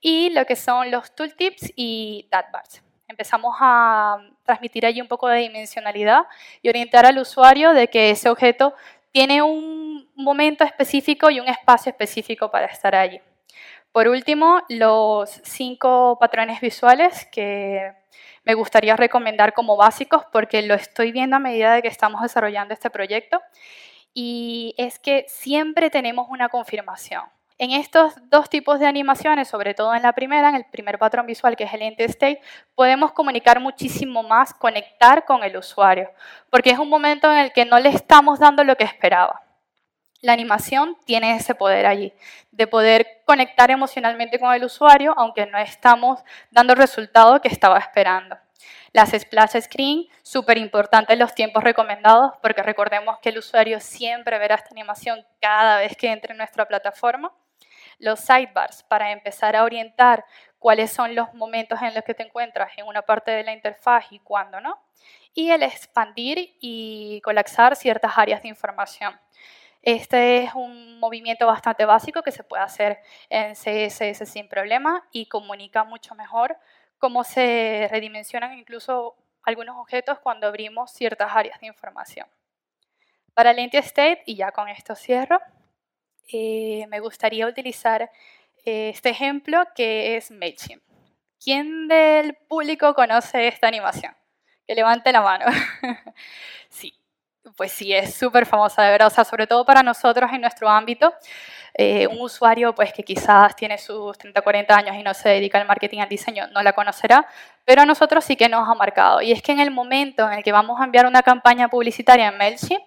Y 0.00 0.30
lo 0.30 0.46
que 0.46 0.54
son 0.54 0.92
los 0.92 1.12
tooltips 1.16 1.72
y 1.74 2.28
datbars 2.30 2.80
empezamos 3.08 3.56
a 3.60 4.18
transmitir 4.44 4.86
allí 4.86 5.00
un 5.00 5.08
poco 5.08 5.28
de 5.28 5.40
dimensionalidad 5.40 6.22
y 6.62 6.68
orientar 6.68 7.04
al 7.04 7.18
usuario 7.18 7.74
de 7.74 7.88
que 7.88 8.10
ese 8.10 8.30
objeto 8.30 8.72
tiene 9.12 9.42
un 9.42 9.91
momento 10.14 10.64
específico 10.64 11.30
y 11.30 11.40
un 11.40 11.48
espacio 11.48 11.90
específico 11.90 12.50
para 12.50 12.66
estar 12.66 12.94
allí. 12.94 13.20
Por 13.92 14.08
último, 14.08 14.62
los 14.68 15.30
cinco 15.44 16.16
patrones 16.18 16.60
visuales 16.60 17.26
que 17.30 17.92
me 18.44 18.54
gustaría 18.54 18.96
recomendar 18.96 19.52
como 19.52 19.76
básicos 19.76 20.24
porque 20.32 20.62
lo 20.62 20.74
estoy 20.74 21.12
viendo 21.12 21.36
a 21.36 21.40
medida 21.40 21.74
de 21.74 21.82
que 21.82 21.88
estamos 21.88 22.22
desarrollando 22.22 22.72
este 22.72 22.90
proyecto 22.90 23.40
y 24.14 24.74
es 24.78 24.98
que 24.98 25.26
siempre 25.28 25.90
tenemos 25.90 26.26
una 26.30 26.48
confirmación. 26.48 27.22
En 27.58 27.70
estos 27.70 28.14
dos 28.28 28.48
tipos 28.48 28.80
de 28.80 28.86
animaciones, 28.86 29.46
sobre 29.46 29.74
todo 29.74 29.94
en 29.94 30.02
la 30.02 30.14
primera, 30.14 30.48
en 30.48 30.56
el 30.56 30.64
primer 30.64 30.98
patrón 30.98 31.26
visual 31.26 31.54
que 31.54 31.64
es 31.64 31.74
el 31.74 31.82
end 31.82 32.00
state, 32.00 32.40
podemos 32.74 33.12
comunicar 33.12 33.60
muchísimo 33.60 34.22
más, 34.22 34.52
conectar 34.54 35.24
con 35.24 35.44
el 35.44 35.56
usuario, 35.56 36.10
porque 36.50 36.70
es 36.70 36.78
un 36.78 36.88
momento 36.88 37.30
en 37.30 37.38
el 37.38 37.52
que 37.52 37.64
no 37.64 37.78
le 37.78 37.90
estamos 37.90 38.40
dando 38.40 38.64
lo 38.64 38.76
que 38.76 38.84
esperaba. 38.84 39.42
La 40.22 40.32
animación 40.32 40.96
tiene 41.04 41.34
ese 41.36 41.54
poder 41.54 41.84
allí, 41.84 42.14
de 42.52 42.66
poder 42.66 43.22
conectar 43.26 43.70
emocionalmente 43.70 44.38
con 44.38 44.54
el 44.54 44.64
usuario, 44.64 45.12
aunque 45.18 45.46
no 45.46 45.58
estamos 45.58 46.22
dando 46.50 46.72
el 46.72 46.78
resultado 46.78 47.40
que 47.40 47.48
estaba 47.48 47.78
esperando. 47.78 48.38
Las 48.92 49.10
splash 49.10 49.60
screen, 49.60 50.06
súper 50.22 50.58
importante 50.58 51.14
en 51.14 51.18
los 51.18 51.34
tiempos 51.34 51.64
recomendados, 51.64 52.32
porque 52.40 52.62
recordemos 52.62 53.18
que 53.18 53.30
el 53.30 53.38
usuario 53.38 53.80
siempre 53.80 54.38
verá 54.38 54.54
esta 54.54 54.68
animación 54.70 55.26
cada 55.40 55.78
vez 55.78 55.96
que 55.96 56.12
entre 56.12 56.32
en 56.32 56.38
nuestra 56.38 56.68
plataforma. 56.68 57.32
Los 57.98 58.20
sidebars, 58.20 58.84
para 58.84 59.10
empezar 59.10 59.56
a 59.56 59.64
orientar 59.64 60.24
cuáles 60.58 60.92
son 60.92 61.14
los 61.16 61.34
momentos 61.34 61.80
en 61.82 61.94
los 61.94 62.04
que 62.04 62.14
te 62.14 62.22
encuentras 62.22 62.70
en 62.76 62.86
una 62.86 63.02
parte 63.02 63.32
de 63.32 63.42
la 63.42 63.52
interfaz 63.52 64.04
y 64.10 64.20
cuándo 64.20 64.60
no. 64.60 64.78
Y 65.34 65.50
el 65.50 65.62
expandir 65.64 66.54
y 66.60 67.20
colapsar 67.24 67.74
ciertas 67.74 68.12
áreas 68.16 68.42
de 68.42 68.48
información. 68.48 69.18
Este 69.82 70.44
es 70.44 70.54
un 70.54 71.00
movimiento 71.00 71.44
bastante 71.46 71.84
básico 71.84 72.22
que 72.22 72.30
se 72.30 72.44
puede 72.44 72.62
hacer 72.62 73.00
en 73.28 73.54
CSS 73.54 74.28
sin 74.30 74.48
problema 74.48 75.06
y 75.10 75.26
comunica 75.26 75.82
mucho 75.82 76.14
mejor 76.14 76.56
cómo 76.98 77.24
se 77.24 77.88
redimensionan 77.90 78.56
incluso 78.56 79.16
algunos 79.42 79.76
objetos 79.76 80.20
cuando 80.20 80.46
abrimos 80.46 80.92
ciertas 80.92 81.32
áreas 81.34 81.60
de 81.60 81.66
información. 81.66 82.28
Para 83.34 83.50
el 83.50 83.58
state, 83.58 84.22
y 84.24 84.36
ya 84.36 84.52
con 84.52 84.68
esto 84.68 84.94
cierro, 84.94 85.40
eh, 86.32 86.86
me 86.88 87.00
gustaría 87.00 87.46
utilizar 87.48 88.10
eh, 88.64 88.90
este 88.90 89.08
ejemplo 89.08 89.64
que 89.74 90.16
es 90.16 90.30
MailChimp. 90.30 90.82
¿Quién 91.42 91.88
del 91.88 92.34
público 92.34 92.94
conoce 92.94 93.48
esta 93.48 93.66
animación? 93.66 94.14
Que 94.64 94.76
levante 94.76 95.10
la 95.10 95.22
mano. 95.22 95.46
sí, 96.68 96.94
pues 97.56 97.72
sí, 97.72 97.92
es 97.92 98.14
súper 98.14 98.46
famosa, 98.46 98.82
de 98.82 98.90
verdad, 98.90 99.08
o 99.08 99.10
sea, 99.10 99.24
sobre 99.24 99.46
todo 99.46 99.64
para 99.64 99.82
nosotros 99.82 100.30
en 100.32 100.40
nuestro 100.40 100.68
ámbito, 100.68 101.12
eh, 101.74 102.06
un 102.06 102.20
usuario 102.20 102.74
pues 102.74 102.92
que 102.92 103.02
quizás 103.02 103.56
tiene 103.56 103.78
sus 103.78 104.16
30, 104.18 104.42
40 104.42 104.76
años 104.76 104.96
y 104.96 105.02
no 105.02 105.14
se 105.14 105.30
dedica 105.30 105.58
al 105.58 105.66
marketing 105.66 106.00
al 106.00 106.08
diseño 106.08 106.46
no 106.48 106.62
la 106.62 106.74
conocerá, 106.74 107.26
pero 107.64 107.82
a 107.82 107.86
nosotros 107.86 108.24
sí 108.24 108.36
que 108.36 108.48
nos 108.48 108.68
ha 108.68 108.74
marcado. 108.74 109.22
Y 109.22 109.32
es 109.32 109.42
que 109.42 109.52
en 109.52 109.60
el 109.60 109.70
momento 109.70 110.26
en 110.30 110.38
el 110.38 110.44
que 110.44 110.52
vamos 110.52 110.80
a 110.80 110.84
enviar 110.84 111.06
una 111.06 111.22
campaña 111.22 111.68
publicitaria 111.68 112.28
en 112.28 112.36
MailChimp, 112.36 112.82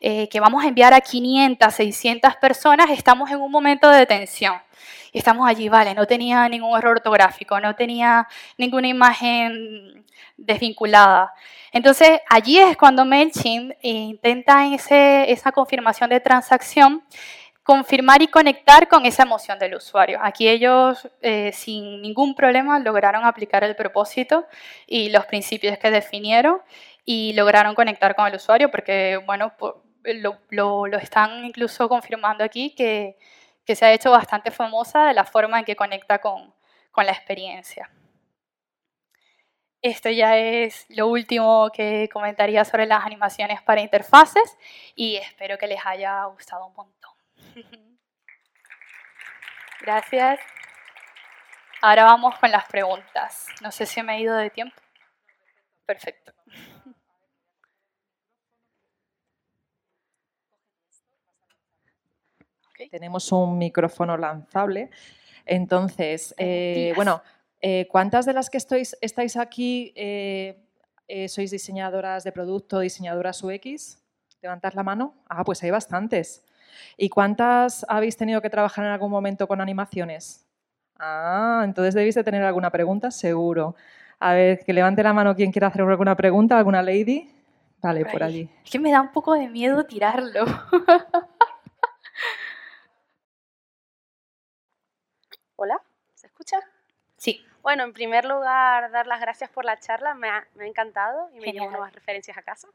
eh, 0.00 0.28
que 0.28 0.40
vamos 0.40 0.64
a 0.64 0.68
enviar 0.68 0.94
a 0.94 1.00
500, 1.00 1.74
600 1.74 2.36
personas, 2.36 2.90
estamos 2.90 3.30
en 3.30 3.40
un 3.40 3.50
momento 3.50 3.88
de 3.90 4.06
tensión. 4.06 4.54
Y 5.12 5.18
estamos 5.18 5.48
allí, 5.48 5.68
vale, 5.68 5.94
no 5.94 6.06
tenía 6.06 6.48
ningún 6.48 6.76
error 6.78 6.96
ortográfico, 6.96 7.58
no 7.60 7.74
tenía 7.74 8.26
ninguna 8.58 8.88
imagen 8.88 10.04
desvinculada. 10.36 11.32
Entonces, 11.72 12.20
allí 12.28 12.58
es 12.58 12.76
cuando 12.76 13.04
MailChimp 13.04 13.72
intenta 13.82 14.66
ese, 14.66 15.30
esa 15.30 15.52
confirmación 15.52 16.10
de 16.10 16.20
transacción 16.20 17.02
confirmar 17.62 18.20
y 18.20 18.26
conectar 18.26 18.88
con 18.88 19.06
esa 19.06 19.22
emoción 19.22 19.58
del 19.58 19.76
usuario. 19.76 20.18
Aquí 20.22 20.48
ellos, 20.48 21.08
eh, 21.22 21.52
sin 21.52 22.02
ningún 22.02 22.34
problema, 22.34 22.80
lograron 22.80 23.24
aplicar 23.24 23.62
el 23.62 23.76
propósito 23.76 24.46
y 24.88 25.10
los 25.10 25.26
principios 25.26 25.78
que 25.78 25.90
definieron 25.90 26.58
y 27.04 27.32
lograron 27.34 27.76
conectar 27.76 28.16
con 28.16 28.26
el 28.26 28.34
usuario 28.34 28.72
porque, 28.72 29.20
bueno, 29.24 29.52
lo, 30.02 30.38
lo, 30.50 30.86
lo 30.86 30.98
están 30.98 31.44
incluso 31.44 31.88
confirmando 31.88 32.42
aquí 32.42 32.74
que, 32.74 33.16
que, 33.70 33.76
se 33.76 33.86
ha 33.86 33.92
hecho 33.92 34.10
bastante 34.10 34.50
famosa 34.50 35.06
de 35.06 35.14
la 35.14 35.24
forma 35.24 35.60
en 35.60 35.64
que 35.64 35.76
conecta 35.76 36.18
con, 36.18 36.52
con 36.90 37.06
la 37.06 37.12
experiencia. 37.12 37.88
Esto 39.80 40.10
ya 40.10 40.36
es 40.36 40.86
lo 40.88 41.06
último 41.06 41.70
que 41.72 42.08
comentaría 42.12 42.64
sobre 42.64 42.86
las 42.86 43.06
animaciones 43.06 43.62
para 43.62 43.80
interfaces 43.80 44.58
y 44.96 45.16
espero 45.16 45.56
que 45.56 45.68
les 45.68 45.86
haya 45.86 46.24
gustado 46.24 46.66
un 46.66 46.74
montón. 46.74 47.12
Gracias. 49.80 50.40
Ahora 51.80 52.04
vamos 52.04 52.38
con 52.40 52.50
las 52.50 52.66
preguntas. 52.66 53.46
No 53.62 53.70
sé 53.70 53.86
si 53.86 54.02
me 54.02 54.16
he 54.16 54.20
ido 54.20 54.36
de 54.36 54.50
tiempo. 54.50 54.76
Perfecto. 55.86 56.32
Tenemos 62.88 63.30
un 63.32 63.58
micrófono 63.58 64.16
lanzable. 64.16 64.90
Entonces, 65.44 66.34
eh, 66.38 66.92
bueno, 66.94 67.22
eh, 67.60 67.86
¿cuántas 67.90 68.24
de 68.26 68.32
las 68.32 68.48
que 68.50 68.58
estáis 68.58 69.36
aquí 69.36 69.92
eh, 69.96 70.56
sois 71.28 71.50
diseñadoras 71.50 72.24
de 72.24 72.32
producto, 72.32 72.80
diseñadoras 72.80 73.42
UX? 73.42 73.98
¿Levantad 74.42 74.72
la 74.74 74.82
mano? 74.82 75.14
Ah, 75.28 75.44
pues 75.44 75.62
hay 75.62 75.70
bastantes. 75.70 76.44
¿Y 76.96 77.08
cuántas 77.08 77.84
habéis 77.88 78.16
tenido 78.16 78.40
que 78.40 78.48
trabajar 78.48 78.84
en 78.84 78.92
algún 78.92 79.10
momento 79.10 79.46
con 79.46 79.60
animaciones? 79.60 80.46
Ah, 80.98 81.62
entonces 81.64 81.94
debéis 81.94 82.14
de 82.14 82.24
tener 82.24 82.42
alguna 82.42 82.70
pregunta, 82.70 83.10
seguro. 83.10 83.74
A 84.18 84.34
ver, 84.34 84.64
que 84.64 84.72
levante 84.72 85.02
la 85.02 85.12
mano 85.12 85.34
quien 85.34 85.50
quiera 85.50 85.68
hacer 85.68 85.82
alguna 85.82 86.14
pregunta, 86.14 86.58
alguna 86.58 86.82
lady. 86.82 87.30
Vale, 87.82 88.04
por, 88.04 88.22
allí. 88.22 88.48
Es 88.62 88.70
que 88.70 88.78
me 88.78 88.92
da 88.92 89.00
un 89.00 89.10
poco 89.10 89.34
de 89.34 89.48
miedo 89.48 89.84
tirarlo. 89.84 90.44
Hola, 95.62 95.78
¿se 96.14 96.26
escucha? 96.26 96.58
Sí. 97.18 97.44
Bueno, 97.60 97.84
en 97.84 97.92
primer 97.92 98.24
lugar, 98.24 98.90
dar 98.92 99.06
las 99.06 99.20
gracias 99.20 99.50
por 99.50 99.66
la 99.66 99.78
charla, 99.78 100.14
me 100.14 100.30
ha, 100.30 100.48
encantado 100.60 101.28
y 101.34 101.38
me 101.38 101.52
llevo 101.52 101.68
nuevas 101.68 101.92
referencias 101.92 102.38
a 102.38 102.42
casa. 102.42 102.66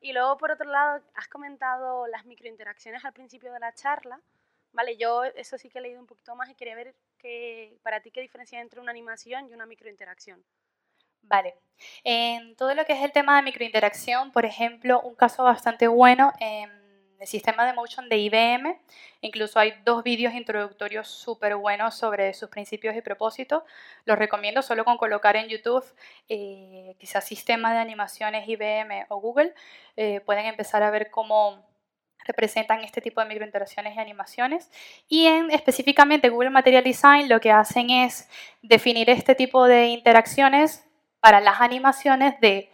Y 0.00 0.14
luego, 0.14 0.38
por 0.38 0.50
otro 0.50 0.66
lado, 0.66 1.02
has 1.14 1.28
comentado 1.28 2.06
las 2.06 2.24
microinteracciones 2.24 3.04
al 3.04 3.12
principio 3.12 3.52
de 3.52 3.60
la 3.60 3.74
charla. 3.74 4.18
Vale, 4.72 4.96
yo 4.96 5.24
eso 5.24 5.58
sí 5.58 5.68
que 5.68 5.76
he 5.76 5.82
leído 5.82 6.00
un 6.00 6.06
poquito 6.06 6.34
más 6.34 6.48
y 6.48 6.54
quería 6.54 6.74
ver 6.74 6.94
que, 7.18 7.76
para 7.82 8.00
ti 8.00 8.10
qué 8.10 8.22
diferencia 8.22 8.56
hay 8.56 8.62
entre 8.62 8.80
una 8.80 8.92
animación 8.92 9.50
y 9.50 9.52
una 9.52 9.66
microinteracción. 9.66 10.42
Vale. 11.20 11.54
En 12.02 12.56
todo 12.56 12.74
lo 12.74 12.86
que 12.86 12.94
es 12.94 13.02
el 13.02 13.12
tema 13.12 13.36
de 13.36 13.42
microinteracción, 13.42 14.32
por 14.32 14.46
ejemplo, 14.46 15.02
un 15.02 15.16
caso 15.16 15.44
bastante 15.44 15.86
bueno 15.86 16.32
el 17.18 17.26
sistema 17.26 17.66
de 17.66 17.72
motion 17.72 18.08
de 18.08 18.18
IBM. 18.18 18.78
Incluso 19.20 19.58
hay 19.58 19.74
dos 19.84 20.02
vídeos 20.02 20.34
introductorios 20.34 21.08
súper 21.08 21.56
buenos 21.56 21.94
sobre 21.94 22.34
sus 22.34 22.48
principios 22.48 22.96
y 22.96 23.00
propósitos. 23.00 23.62
Los 24.04 24.18
recomiendo 24.18 24.62
solo 24.62 24.84
con 24.84 24.96
colocar 24.96 25.36
en 25.36 25.48
YouTube 25.48 25.84
eh, 26.28 26.94
quizás 26.98 27.24
sistema 27.24 27.72
de 27.72 27.78
animaciones 27.78 28.48
IBM 28.48 29.06
o 29.08 29.20
Google. 29.20 29.54
Eh, 29.96 30.20
pueden 30.20 30.46
empezar 30.46 30.82
a 30.82 30.90
ver 30.90 31.10
cómo 31.10 31.64
representan 32.26 32.82
este 32.82 33.00
tipo 33.00 33.20
de 33.20 33.28
microinteracciones 33.28 33.96
y 33.96 34.00
animaciones. 34.00 34.70
Y 35.08 35.26
en 35.26 35.50
específicamente 35.50 36.28
Google 36.28 36.50
Material 36.50 36.84
Design 36.84 37.28
lo 37.28 37.40
que 37.40 37.52
hacen 37.52 37.90
es 37.90 38.28
definir 38.62 39.08
este 39.10 39.34
tipo 39.34 39.66
de 39.66 39.86
interacciones 39.86 40.84
para 41.20 41.40
las 41.40 41.60
animaciones 41.60 42.38
de 42.40 42.70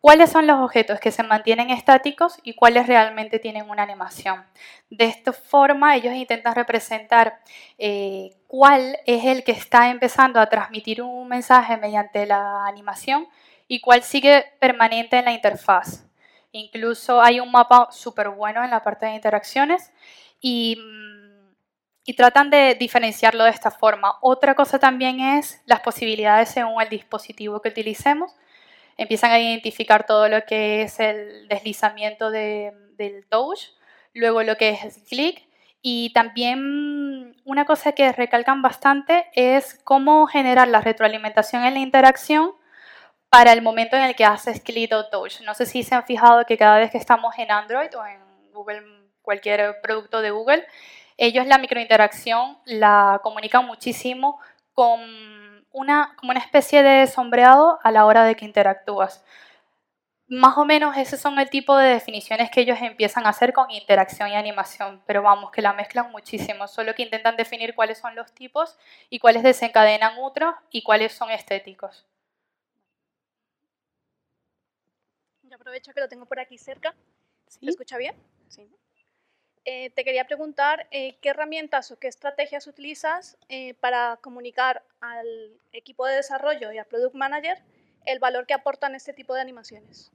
cuáles 0.00 0.30
son 0.30 0.46
los 0.46 0.58
objetos 0.60 0.98
que 0.98 1.10
se 1.12 1.22
mantienen 1.22 1.70
estáticos 1.70 2.38
y 2.42 2.54
cuáles 2.54 2.86
realmente 2.86 3.38
tienen 3.38 3.68
una 3.68 3.82
animación. 3.82 4.44
De 4.88 5.04
esta 5.04 5.32
forma 5.32 5.94
ellos 5.94 6.14
intentan 6.14 6.54
representar 6.54 7.40
eh, 7.78 8.30
cuál 8.46 8.98
es 9.06 9.24
el 9.24 9.44
que 9.44 9.52
está 9.52 9.90
empezando 9.90 10.40
a 10.40 10.48
transmitir 10.48 11.02
un 11.02 11.28
mensaje 11.28 11.76
mediante 11.76 12.26
la 12.26 12.66
animación 12.66 13.28
y 13.68 13.80
cuál 13.80 14.02
sigue 14.02 14.46
permanente 14.58 15.18
en 15.18 15.26
la 15.26 15.32
interfaz. 15.32 16.04
Incluso 16.52 17.22
hay 17.22 17.38
un 17.38 17.52
mapa 17.52 17.88
súper 17.92 18.30
bueno 18.30 18.64
en 18.64 18.70
la 18.70 18.82
parte 18.82 19.06
de 19.06 19.14
interacciones 19.14 19.92
y, 20.40 20.78
y 22.04 22.14
tratan 22.14 22.50
de 22.50 22.74
diferenciarlo 22.74 23.44
de 23.44 23.50
esta 23.50 23.70
forma. 23.70 24.14
Otra 24.22 24.54
cosa 24.54 24.78
también 24.78 25.20
es 25.20 25.62
las 25.66 25.80
posibilidades 25.80 26.48
según 26.48 26.82
el 26.82 26.88
dispositivo 26.88 27.60
que 27.60 27.68
utilicemos 27.68 28.34
empiezan 29.00 29.30
a 29.30 29.40
identificar 29.40 30.04
todo 30.04 30.28
lo 30.28 30.44
que 30.44 30.82
es 30.82 31.00
el 31.00 31.48
deslizamiento 31.48 32.30
del 32.30 33.26
touch, 33.30 33.70
luego 34.12 34.42
lo 34.42 34.56
que 34.56 34.68
es 34.68 34.84
el 34.84 35.04
clic 35.04 35.48
y 35.80 36.12
también 36.12 37.34
una 37.44 37.64
cosa 37.64 37.92
que 37.92 38.12
recalcan 38.12 38.60
bastante 38.60 39.30
es 39.32 39.80
cómo 39.84 40.26
generar 40.26 40.68
la 40.68 40.82
retroalimentación 40.82 41.64
en 41.64 41.72
la 41.74 41.80
interacción 41.80 42.52
para 43.30 43.54
el 43.54 43.62
momento 43.62 43.96
en 43.96 44.02
el 44.02 44.14
que 44.14 44.26
haces 44.26 44.60
clic 44.60 44.92
o 44.92 45.06
touch. 45.06 45.40
No 45.46 45.54
sé 45.54 45.64
si 45.64 45.82
se 45.82 45.94
han 45.94 46.04
fijado 46.04 46.44
que 46.44 46.58
cada 46.58 46.78
vez 46.78 46.90
que 46.90 46.98
estamos 46.98 47.32
en 47.38 47.50
Android 47.50 47.88
o 47.96 48.04
en 48.04 48.20
Google, 48.52 48.82
cualquier 49.22 49.80
producto 49.80 50.20
de 50.20 50.30
Google, 50.30 50.66
ellos 51.16 51.46
la 51.46 51.56
microinteracción 51.56 52.58
la 52.66 53.18
comunican 53.22 53.66
muchísimo 53.66 54.38
con 54.74 55.00
una, 55.72 56.14
como 56.16 56.30
una 56.32 56.40
especie 56.40 56.82
de 56.82 57.06
sombreado 57.06 57.78
a 57.82 57.90
la 57.92 58.06
hora 58.06 58.24
de 58.24 58.36
que 58.36 58.44
interactúas. 58.44 59.24
Más 60.28 60.56
o 60.56 60.64
menos 60.64 60.96
ese 60.96 61.18
son 61.18 61.38
el 61.38 61.50
tipo 61.50 61.76
de 61.76 61.88
definiciones 61.90 62.50
que 62.50 62.62
ellos 62.62 62.78
empiezan 62.80 63.26
a 63.26 63.30
hacer 63.30 63.52
con 63.52 63.70
interacción 63.70 64.30
y 64.30 64.34
animación, 64.34 65.02
pero 65.04 65.20
vamos, 65.20 65.50
que 65.50 65.60
la 65.60 65.74
mezclan 65.74 66.10
muchísimo, 66.10 66.68
solo 66.68 66.94
que 66.94 67.02
intentan 67.02 67.36
definir 67.36 67.74
cuáles 67.74 67.98
son 67.98 68.14
los 68.16 68.32
tipos 68.32 68.78
y 69.10 69.18
cuáles 69.18 69.42
desencadenan 69.42 70.14
otros 70.18 70.54
y 70.70 70.82
cuáles 70.82 71.12
son 71.12 71.30
estéticos. 71.30 72.06
Yo 75.42 75.56
aprovecho 75.56 75.92
que 75.92 76.00
lo 76.00 76.08
tengo 76.08 76.26
por 76.26 76.38
aquí 76.40 76.56
cerca. 76.56 76.94
¿Se 77.48 77.58
escucha 77.68 77.98
bien? 77.98 78.14
Sí. 78.48 78.70
Eh, 79.66 79.90
te 79.90 80.04
quería 80.04 80.24
preguntar 80.24 80.86
eh, 80.90 81.16
qué 81.20 81.28
herramientas 81.30 81.90
o 81.90 81.98
qué 81.98 82.08
estrategias 82.08 82.66
utilizas 82.66 83.36
eh, 83.48 83.74
para 83.74 84.18
comunicar 84.22 84.82
al 85.00 85.26
equipo 85.72 86.06
de 86.06 86.16
desarrollo 86.16 86.72
y 86.72 86.78
al 86.78 86.86
product 86.86 87.14
manager 87.14 87.62
el 88.06 88.18
valor 88.18 88.46
que 88.46 88.54
aportan 88.54 88.94
este 88.94 89.12
tipo 89.12 89.34
de 89.34 89.42
animaciones. 89.42 90.12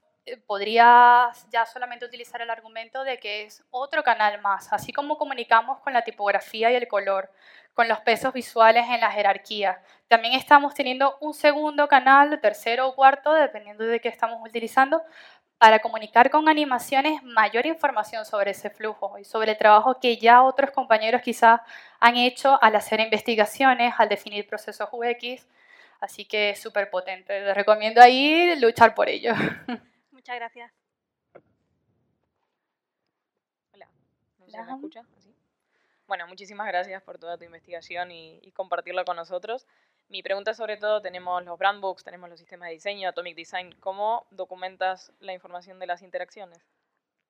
Podrías 0.48 1.48
ya 1.52 1.68
solamente 1.68 2.06
utilizar 2.06 2.42
el 2.42 2.50
argumento 2.50 3.04
de 3.04 3.20
que 3.20 3.44
es 3.44 3.64
otro 3.70 4.04
canal 4.04 4.42
más, 4.42 4.74
así 4.74 4.92
como 4.92 5.20
comunicamos 5.20 5.80
con 5.82 5.94
la 5.94 6.04
tipografía 6.04 6.72
y 6.72 6.76
el 6.76 6.88
color, 6.88 7.30
con 7.76 7.88
los 7.88 8.00
pesos 8.00 8.34
visuales 8.34 8.86
en 8.90 9.02
la 9.02 9.12
jerarquía. 9.12 9.84
También 10.08 10.34
estamos 10.34 10.74
teniendo 10.74 11.18
un 11.20 11.36
segundo 11.36 11.88
canal, 11.88 12.40
tercero 12.42 12.88
o 12.88 12.96
cuarto, 12.96 13.34
dependiendo 13.34 13.84
de 13.84 14.00
qué 14.00 14.08
estamos 14.08 14.42
utilizando, 14.44 15.04
para 15.58 15.80
comunicar 15.80 16.30
con 16.30 16.50
animaciones 16.50 17.24
mayor 17.24 17.66
información 17.66 18.26
sobre 18.26 18.52
ese 18.52 18.70
flujo 18.70 19.18
y 19.18 19.24
sobre 19.24 19.52
el 19.52 19.58
trabajo 19.58 20.00
que 20.00 20.18
ya 20.18 20.44
otros 20.44 20.72
compañeros 20.72 21.22
quizás 21.22 21.62
han 22.00 22.18
hecho 22.18 22.62
al 22.62 22.76
hacer 22.76 23.00
investigaciones, 23.00 23.94
al 23.98 24.10
definir 24.10 24.48
procesos 24.48 24.90
UX. 24.92 25.48
Así 26.00 26.26
que 26.26 26.52
es 26.52 26.60
súper 26.62 26.90
potente. 26.90 27.40
Les 27.40 27.56
recomiendo 27.56 28.02
ahí 28.02 28.60
luchar 28.60 28.94
por 28.94 29.10
ello. 29.10 29.34
Muchas 30.12 30.36
gracias. 30.36 30.72
Hola, 33.74 33.88
¿me 34.40 34.74
escucha? 34.74 35.02
Bueno, 36.08 36.28
muchísimas 36.28 36.68
gracias 36.68 37.02
por 37.02 37.18
toda 37.18 37.38
tu 37.38 37.46
investigación 37.46 38.12
y, 38.12 38.40
y 38.44 38.52
compartirla 38.52 39.06
con 39.06 39.16
nosotros. 39.16 39.66
Mi 40.08 40.22
pregunta 40.22 40.54
sobre 40.54 40.78
todo, 40.78 41.02
tenemos 41.02 41.44
los 41.44 41.58
brand 41.58 41.82
books, 41.82 42.04
tenemos 42.04 42.30
los 42.30 42.40
sistemas 42.40 42.68
de 42.68 42.74
diseño, 42.74 43.10
Atomic 43.10 43.36
Design. 43.36 43.74
¿Cómo 43.80 44.28
documentas 44.30 45.12
la 45.20 45.34
información 45.34 45.80
de 45.80 45.88
las 45.88 46.04
interacciones? 46.04 46.60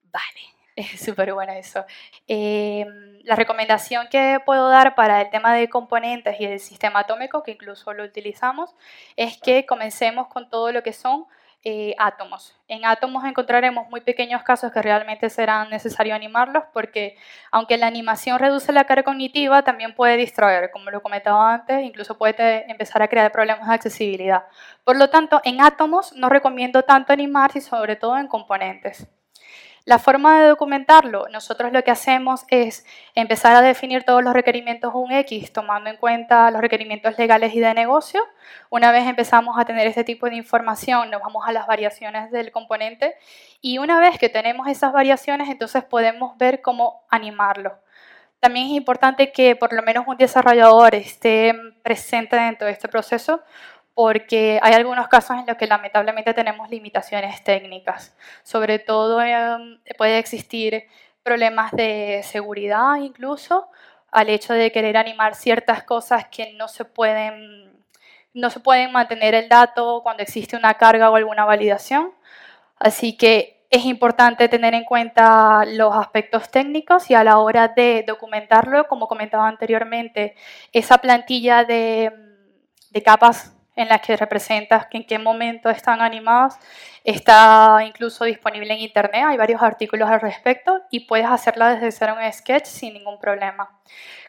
Vale, 0.03 0.41
es 0.75 0.99
súper 0.99 1.33
buena 1.33 1.57
eso. 1.57 1.85
Em, 2.27 3.19
la 3.23 3.35
recomendación 3.35 4.07
que 4.09 4.39
puedo 4.45 4.67
dar 4.69 4.93
para 4.93 5.21
el 5.21 5.29
tema 5.29 5.53
de 5.55 5.69
componentes 5.69 6.39
y 6.39 6.45
el 6.45 6.59
sistema 6.59 6.99
atómico, 6.99 7.43
que 7.43 7.51
incluso 7.51 7.93
lo 7.93 8.03
utilizamos, 8.03 8.75
es 9.15 9.37
que 9.37 9.65
comencemos 9.65 10.27
con 10.27 10.49
todo 10.49 10.73
lo 10.73 10.83
que 10.83 10.91
son 10.91 11.25
eh, 11.67 11.95
átomos. 11.97 12.55
En 12.67 12.85
átomos 12.85 13.25
encontraremos 13.25 13.89
muy 13.89 13.99
pequeños 14.01 14.43
casos 14.43 14.71
que 14.71 14.83
realmente 14.83 15.31
serán 15.31 15.71
necesario 15.71 16.13
animarlos 16.13 16.63
porque 16.71 17.17
aunque 17.51 17.75
la 17.77 17.87
animación 17.87 18.37
reduce 18.37 18.71
la 18.71 18.83
carga 18.83 19.01
cognitiva, 19.01 19.63
también 19.63 19.95
puede 19.95 20.15
distraer, 20.15 20.69
como 20.69 20.91
lo 20.91 21.01
comentaba 21.01 21.55
antes, 21.55 21.83
incluso 21.83 22.19
puede 22.19 22.69
empezar 22.69 23.01
a 23.01 23.07
crear 23.07 23.31
problemas 23.31 23.67
de 23.67 23.73
accesibilidad. 23.73 24.43
Por 24.83 24.95
lo 24.95 25.09
tanto, 25.09 25.41
en 25.43 25.59
átomos 25.59 26.13
no 26.13 26.29
recomiendo 26.29 26.83
tanto 26.83 27.11
animar, 27.13 27.49
y 27.55 27.61
sobre 27.61 27.95
todo 27.95 28.17
en 28.19 28.27
componentes. 28.27 29.07
La 29.87 29.99
forma 29.99 30.41
de 30.41 30.47
documentarlo, 30.47 31.27
nosotros 31.31 31.71
lo 31.71 31.83
que 31.83 31.91
hacemos 31.91 32.43
es 32.49 32.87
empezar 33.13 33.55
a 33.55 33.61
definir 33.61 34.03
todos 34.03 34.23
los 34.23 34.33
requerimientos 34.33 34.91
UX 34.95 35.53
tomando 35.53 35.91
en 35.91 35.97
cuenta 35.97 36.49
los 36.49 36.59
requerimientos 36.59 37.19
legales 37.19 37.53
y 37.53 37.59
de 37.59 37.71
negocio. 37.75 38.19
Una 38.71 38.91
vez 38.91 39.05
empezamos 39.05 39.59
a 39.59 39.65
tener 39.65 39.85
este 39.85 40.03
tipo 40.03 40.27
de 40.27 40.37
información, 40.37 41.11
nos 41.11 41.21
vamos 41.21 41.43
a 41.45 41.51
las 41.51 41.67
variaciones 41.67 42.31
del 42.31 42.51
componente 42.51 43.13
y 43.61 43.77
una 43.77 43.99
vez 43.99 44.17
que 44.17 44.27
tenemos 44.27 44.67
esas 44.67 44.91
variaciones, 44.91 45.49
entonces 45.49 45.83
podemos 45.83 46.35
ver 46.39 46.63
cómo 46.63 47.05
animarlo. 47.11 47.77
También 48.39 48.65
es 48.67 48.73
importante 48.73 49.31
que 49.31 49.55
por 49.55 49.71
lo 49.71 49.83
menos 49.83 50.05
un 50.07 50.17
desarrollador 50.17 50.95
esté 50.95 51.53
presente 51.83 52.35
dentro 52.35 52.65
de 52.65 52.73
este 52.73 52.87
proceso 52.87 53.41
porque 53.95 54.59
hay 54.61 54.73
algunos 54.73 55.07
casos 55.07 55.37
en 55.39 55.47
los 55.47 55.57
que 55.57 55.67
lamentablemente 55.67 56.33
tenemos 56.33 56.69
limitaciones 56.69 57.43
técnicas. 57.43 58.15
Sobre 58.43 58.77
todo 58.77 59.21
em, 59.21 59.79
puede 59.97 60.19
existir 60.19 60.85
problemas 61.23 61.71
de 61.71 62.21
seguridad 62.23 62.97
incluso 62.97 63.69
al 64.11 64.29
hecho 64.29 64.53
de 64.53 64.71
querer 64.71 64.97
animar 64.97 65.35
ciertas 65.35 65.83
cosas 65.83 66.27
que 66.29 66.53
no 66.53 66.67
se 66.67 66.85
pueden 66.85 67.73
no 68.33 68.49
se 68.49 68.59
pueden 68.59 68.91
mantener 68.91 69.33
el 69.33 69.49
dato 69.49 70.01
cuando 70.03 70.23
existe 70.23 70.57
una 70.57 70.73
carga 70.75 71.09
o 71.09 71.15
alguna 71.15 71.45
validación. 71.45 72.11
Así 72.77 73.17
que 73.17 73.65
es 73.69 73.85
importante 73.85 74.49
tener 74.49 74.73
en 74.73 74.83
cuenta 74.83 75.63
los 75.65 75.95
aspectos 75.95 76.51
técnicos 76.51 77.09
y 77.09 77.13
a 77.15 77.23
la 77.23 77.39
hora 77.39 77.69
de 77.69 78.03
documentarlo, 78.07 78.87
como 78.87 79.07
comentaba 79.07 79.47
anteriormente, 79.47 80.35
esa 80.73 80.97
plantilla 80.97 81.63
de, 81.63 82.11
de 82.91 83.03
capas 83.03 83.54
en 83.75 83.89
las 83.89 84.01
que 84.01 84.15
representas 84.15 84.87
en 84.91 85.05
qué 85.05 85.19
momento 85.19 85.69
están 85.69 86.01
animados. 86.01 86.55
Está 87.03 87.79
incluso 87.85 88.25
disponible 88.25 88.73
en 88.73 88.79
internet, 88.79 89.23
hay 89.27 89.37
varios 89.37 89.61
artículos 89.61 90.09
al 90.09 90.21
respecto 90.21 90.81
y 90.89 91.01
puedes 91.01 91.27
hacerla 91.27 91.75
desde 91.75 91.91
cero 91.91 92.15
en 92.19 92.31
Sketch 92.31 92.65
sin 92.65 92.93
ningún 92.93 93.19
problema. 93.19 93.69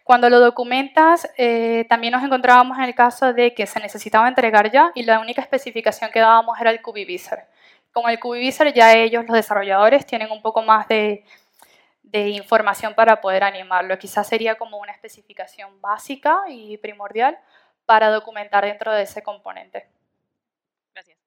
Cuando 0.04 0.28
lo 0.28 0.40
documentas, 0.40 1.28
eh, 1.36 1.86
también 1.88 2.12
nos 2.12 2.22
encontrábamos 2.22 2.78
en 2.78 2.84
el 2.84 2.94
caso 2.94 3.32
de 3.32 3.54
que 3.54 3.66
se 3.66 3.80
necesitaba 3.80 4.28
entregar 4.28 4.70
ya 4.70 4.92
y 4.94 5.02
la 5.04 5.18
única 5.18 5.42
especificación 5.42 6.10
que 6.10 6.20
dábamos 6.20 6.60
era 6.60 6.70
el 6.70 6.82
Cubivisor. 6.82 7.40
Con 7.92 8.10
el 8.10 8.20
Cubivisor 8.20 8.72
ya 8.72 8.92
ellos, 8.92 9.24
los 9.26 9.34
desarrolladores, 9.34 10.06
tienen 10.06 10.30
un 10.30 10.42
poco 10.42 10.62
más 10.62 10.86
de, 10.86 11.24
de 12.02 12.28
información 12.28 12.94
para 12.94 13.20
poder 13.20 13.42
animarlo. 13.42 13.98
Quizás 13.98 14.28
sería 14.28 14.56
como 14.56 14.78
una 14.78 14.92
especificación 14.92 15.80
básica 15.80 16.40
y 16.48 16.76
primordial, 16.78 17.38
para 17.86 18.10
documentar 18.10 18.64
dentro 18.64 18.92
de 18.92 19.02
ese 19.02 19.22
componente. 19.22 19.88
Gracias. 20.92 21.18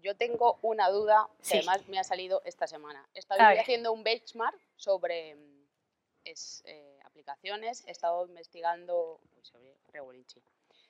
Yo, 0.00 0.16
tengo 0.16 0.58
una 0.62 0.88
duda 0.90 1.28
que 1.48 1.58
además 1.58 1.88
me 1.88 1.98
ha 1.98 2.04
salido 2.04 2.40
esta 2.44 2.66
semana. 2.66 3.06
Estaba 3.14 3.50
haciendo 3.50 3.92
un 3.92 4.04
benchmark 4.04 4.56
sobre 4.76 5.34
mm, 5.34 5.64
eh, 6.24 7.00
aplicaciones, 7.04 7.84
he 7.86 7.90
estado 7.90 8.26
investigando 8.26 9.20
sobre 9.42 9.72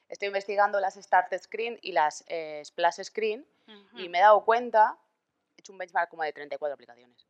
Estoy 0.09 0.28
investigando 0.28 0.78
las 0.78 0.95
Start 0.95 1.33
Screen 1.39 1.78
y 1.80 1.93
las 1.93 2.24
eh, 2.28 2.62
Splash 2.64 3.03
Screen 3.03 3.47
y 3.95 4.11
me 4.11 4.18
he 4.18 4.20
dado 4.20 4.45
cuenta, 4.45 4.99
he 5.57 5.61
hecho 5.61 5.72
un 5.72 5.78
benchmark 5.78 6.11
como 6.11 6.22
de 6.22 6.33
34 6.35 6.74
aplicaciones. 6.74 7.26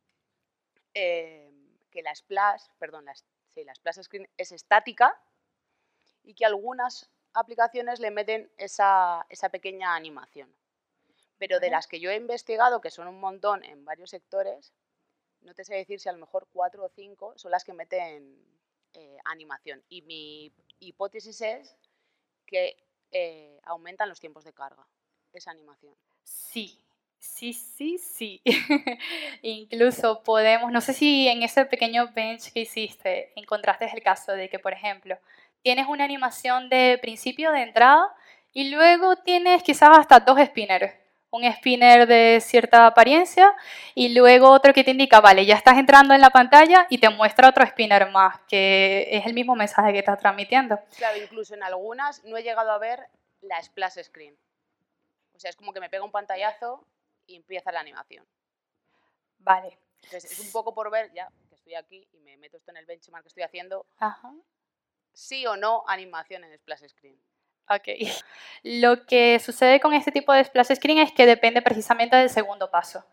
Eh, 0.93 1.62
que 1.93 2.01
la 2.01 2.13
splash, 2.13 2.63
perdón, 2.79 3.05
la, 3.05 3.13
la 3.55 3.75
splash 3.75 4.01
screen 4.01 4.27
es 4.35 4.51
estática 4.51 5.15
y 6.23 6.33
que 6.33 6.45
algunas 6.45 7.09
aplicaciones 7.33 7.99
le 7.99 8.09
meten 8.09 8.51
esa, 8.57 9.25
pequeña 9.51 9.95
animación. 9.95 10.53
Pero 11.37 11.59
de 11.59 11.69
las 11.69 11.87
que 11.87 11.99
yo 11.99 12.09
he 12.09 12.15
investigado, 12.15 12.81
que 12.81 12.89
son 12.89 13.07
un 13.07 13.19
montón 13.19 13.63
en 13.63 13.85
varios 13.85 14.09
sectores, 14.09 14.73
no 15.41 15.53
te 15.53 15.63
sé 15.63 15.75
decir 15.75 15.99
si 15.99 16.09
a 16.09 16.13
lo 16.13 16.19
mejor 16.19 16.47
cuatro 16.51 16.85
o 16.85 16.89
cinco 16.89 17.33
son 17.37 17.51
las 17.51 17.63
que 17.63 17.73
meten 17.73 18.43
eh, 18.93 19.17
animación. 19.25 19.83
Y 19.89 20.01
mi 20.01 20.51
hipótesis 20.79 21.41
es 21.41 21.77
que 22.47 22.75
eh, 23.11 23.59
aumentan 23.65 24.09
los 24.09 24.19
tiempos 24.19 24.43
de 24.43 24.53
carga, 24.53 24.87
esa 25.31 25.51
animación. 25.51 25.95
Sí, 26.23 26.83
Sí, 27.23 27.53
sí, 27.53 27.97
sí. 27.97 28.41
Incluso 29.41 30.23
podemos, 30.23 30.73
no 30.73 30.81
sé 30.81 30.91
si 30.91 31.29
en 31.29 31.41
ese 31.41 31.63
pequeño 31.65 32.09
bench 32.13 32.51
que 32.51 32.59
hiciste 32.59 33.31
encontraste 33.37 33.89
el 33.93 34.03
caso 34.03 34.33
de 34.33 34.49
que, 34.49 34.59
por 34.59 34.73
ejemplo, 34.73 35.17
tienes 35.61 35.87
una 35.87 36.03
animación 36.03 36.67
de 36.67 36.99
principio, 37.01 37.53
de 37.53 37.61
entrada, 37.61 38.13
y 38.51 38.69
luego 38.71 39.15
tienes 39.15 39.63
quizás 39.63 39.97
hasta 39.97 40.19
dos 40.19 40.37
spinners. 40.45 40.93
Un 41.31 41.49
spinner 41.49 42.05
de 42.07 42.39
cierta 42.41 42.87
apariencia 42.87 43.55
y 43.95 44.09
luego 44.09 44.49
otro 44.51 44.73
que 44.73 44.83
te 44.83 44.91
indica, 44.91 45.21
vale, 45.21 45.45
ya 45.45 45.55
estás 45.55 45.77
entrando 45.77 46.13
en 46.13 46.19
la 46.19 46.29
pantalla 46.29 46.87
y 46.89 46.97
te 46.97 47.09
muestra 47.09 47.47
otro 47.47 47.65
spinner 47.65 48.11
más, 48.11 48.41
que 48.49 49.07
es 49.09 49.25
el 49.25 49.33
mismo 49.33 49.55
mensaje 49.55 49.93
que 49.93 49.99
estás 49.99 50.19
transmitiendo. 50.19 50.77
Claro, 50.97 51.17
incluso 51.17 51.55
en 51.55 51.63
algunas 51.63 52.21
no 52.25 52.35
he 52.35 52.43
llegado 52.43 52.69
a 52.69 52.77
ver 52.79 53.07
la 53.39 53.63
splash 53.63 54.03
screen. 54.03 54.37
O 55.33 55.39
sea, 55.39 55.49
es 55.49 55.55
como 55.55 55.71
que 55.71 55.79
me 55.79 55.89
pega 55.89 56.03
un 56.03 56.11
pantallazo 56.11 56.85
y 57.25 57.35
empieza 57.35 57.71
la 57.71 57.79
animación. 57.79 58.25
Vale. 59.39 59.77
es 60.11 60.39
un 60.39 60.51
poco 60.51 60.73
por 60.73 60.89
ver, 60.91 61.11
ya 61.13 61.29
que 61.49 61.55
estoy 61.55 61.75
aquí 61.75 62.07
y 62.11 62.19
me 62.19 62.37
meto 62.37 62.57
esto 62.57 62.71
en 62.71 62.77
el 62.77 62.85
benchmark 62.85 63.23
que 63.23 63.29
estoy 63.29 63.43
haciendo, 63.43 63.85
sí 65.13 65.45
o 65.45 65.55
no 65.55 65.83
animación 65.87 66.43
en 66.43 66.57
splash 66.57 66.87
screen. 66.87 67.19
Ok. 67.69 67.87
Lo 68.63 69.05
que 69.05 69.39
sucede 69.39 69.79
con 69.79 69.93
este 69.93 70.11
tipo 70.11 70.33
de 70.33 70.43
splash 70.43 70.75
screen 70.75 70.99
es 70.99 71.11
que 71.11 71.25
depende 71.25 71.61
precisamente 71.61 72.15
del 72.15 72.29
segundo 72.29 72.69
paso. 72.69 73.05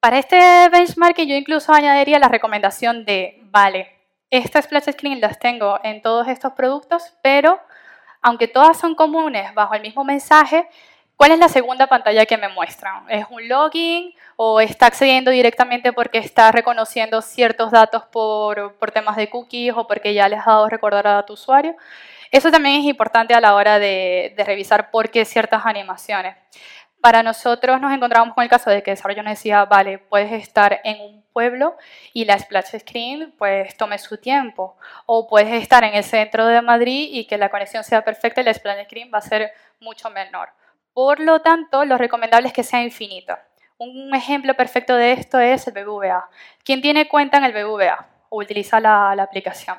Para 0.00 0.18
este 0.18 0.68
benchmark 0.70 1.16
yo 1.18 1.34
incluso 1.34 1.72
añadiría 1.72 2.18
la 2.18 2.28
recomendación 2.28 3.04
de, 3.04 3.38
vale, 3.44 4.00
estas 4.30 4.64
splash 4.64 4.92
screen 4.92 5.20
las 5.20 5.38
tengo 5.38 5.78
en 5.82 6.00
todos 6.00 6.26
estos 6.28 6.52
productos, 6.54 7.14
pero 7.22 7.60
aunque 8.22 8.48
todas 8.48 8.78
son 8.78 8.94
comunes 8.94 9.52
bajo 9.54 9.74
el 9.74 9.82
mismo 9.82 10.04
mensaje, 10.04 10.68
¿Cuál 11.20 11.32
es 11.32 11.38
la 11.38 11.50
segunda 11.50 11.86
pantalla 11.86 12.24
que 12.24 12.38
me 12.38 12.48
muestran? 12.48 13.04
¿Es 13.10 13.26
un 13.28 13.46
login 13.46 14.14
o 14.36 14.58
está 14.58 14.86
accediendo 14.86 15.30
directamente 15.30 15.92
porque 15.92 16.16
está 16.16 16.50
reconociendo 16.50 17.20
ciertos 17.20 17.70
datos 17.70 18.04
por, 18.04 18.74
temas 18.94 19.16
de 19.16 19.28
cookies 19.28 19.74
o 19.76 19.86
porque 19.86 20.14
ya 20.14 20.30
les 20.30 20.40
ha 20.40 20.52
dado 20.52 20.70
recordar 20.70 21.06
a 21.06 21.26
tu 21.26 21.34
usuario? 21.34 21.76
Eso 22.30 22.50
también 22.50 22.76
es 22.76 22.86
importante 22.86 23.34
a 23.34 23.40
la 23.42 23.54
hora 23.54 23.78
de, 23.78 24.34
revisar 24.46 24.90
por 24.90 25.10
qué 25.10 25.26
ciertas 25.26 25.66
animaciones. 25.66 26.36
Para 27.02 27.22
nosotros 27.22 27.78
nos 27.82 27.92
encontramos 27.92 28.32
con 28.32 28.42
el 28.42 28.48
caso 28.48 28.70
de 28.70 28.82
que 28.82 28.92
desarrollo 28.92 29.22
nos 29.22 29.32
decía, 29.32 29.66
vale, 29.66 29.98
puedes 29.98 30.32
estar 30.32 30.80
en 30.84 31.02
un 31.02 31.22
pueblo 31.34 31.76
y 32.14 32.24
la 32.24 32.38
splash 32.38 32.78
screen 32.78 33.34
pues 33.36 33.76
tome 33.76 33.98
su 33.98 34.16
tiempo. 34.16 34.74
O 35.04 35.28
puedes 35.28 35.52
estar 35.62 35.84
en 35.84 35.92
el 35.92 36.04
centro 36.04 36.46
de 36.46 36.62
Madrid 36.62 37.10
y 37.12 37.26
que 37.26 37.36
la 37.36 37.50
conexión 37.50 37.84
sea 37.84 38.02
perfecta 38.02 38.40
y 38.40 38.44
la 38.44 38.54
splash 38.54 38.86
screen 38.86 39.10
va 39.12 39.18
a 39.18 39.20
ser 39.20 39.52
mucho 39.80 40.08
menor. 40.08 40.48
Por 40.92 41.20
lo 41.20 41.40
tanto, 41.40 41.84
lo 41.84 41.96
recomendable 41.98 42.48
es 42.48 42.54
que 42.54 42.62
sea 42.62 42.82
infinito. 42.82 43.36
Un 43.78 44.14
ejemplo 44.14 44.54
perfecto 44.54 44.94
de 44.96 45.12
esto 45.12 45.38
es 45.38 45.66
el 45.66 45.72
BBVA. 45.72 46.28
¿Quién 46.64 46.82
tiene 46.82 47.08
cuenta 47.08 47.38
en 47.38 47.44
el 47.44 47.52
BBVA 47.52 48.08
o 48.28 48.40
utiliza 48.40 48.80
la, 48.80 49.12
aplicación? 49.12 49.78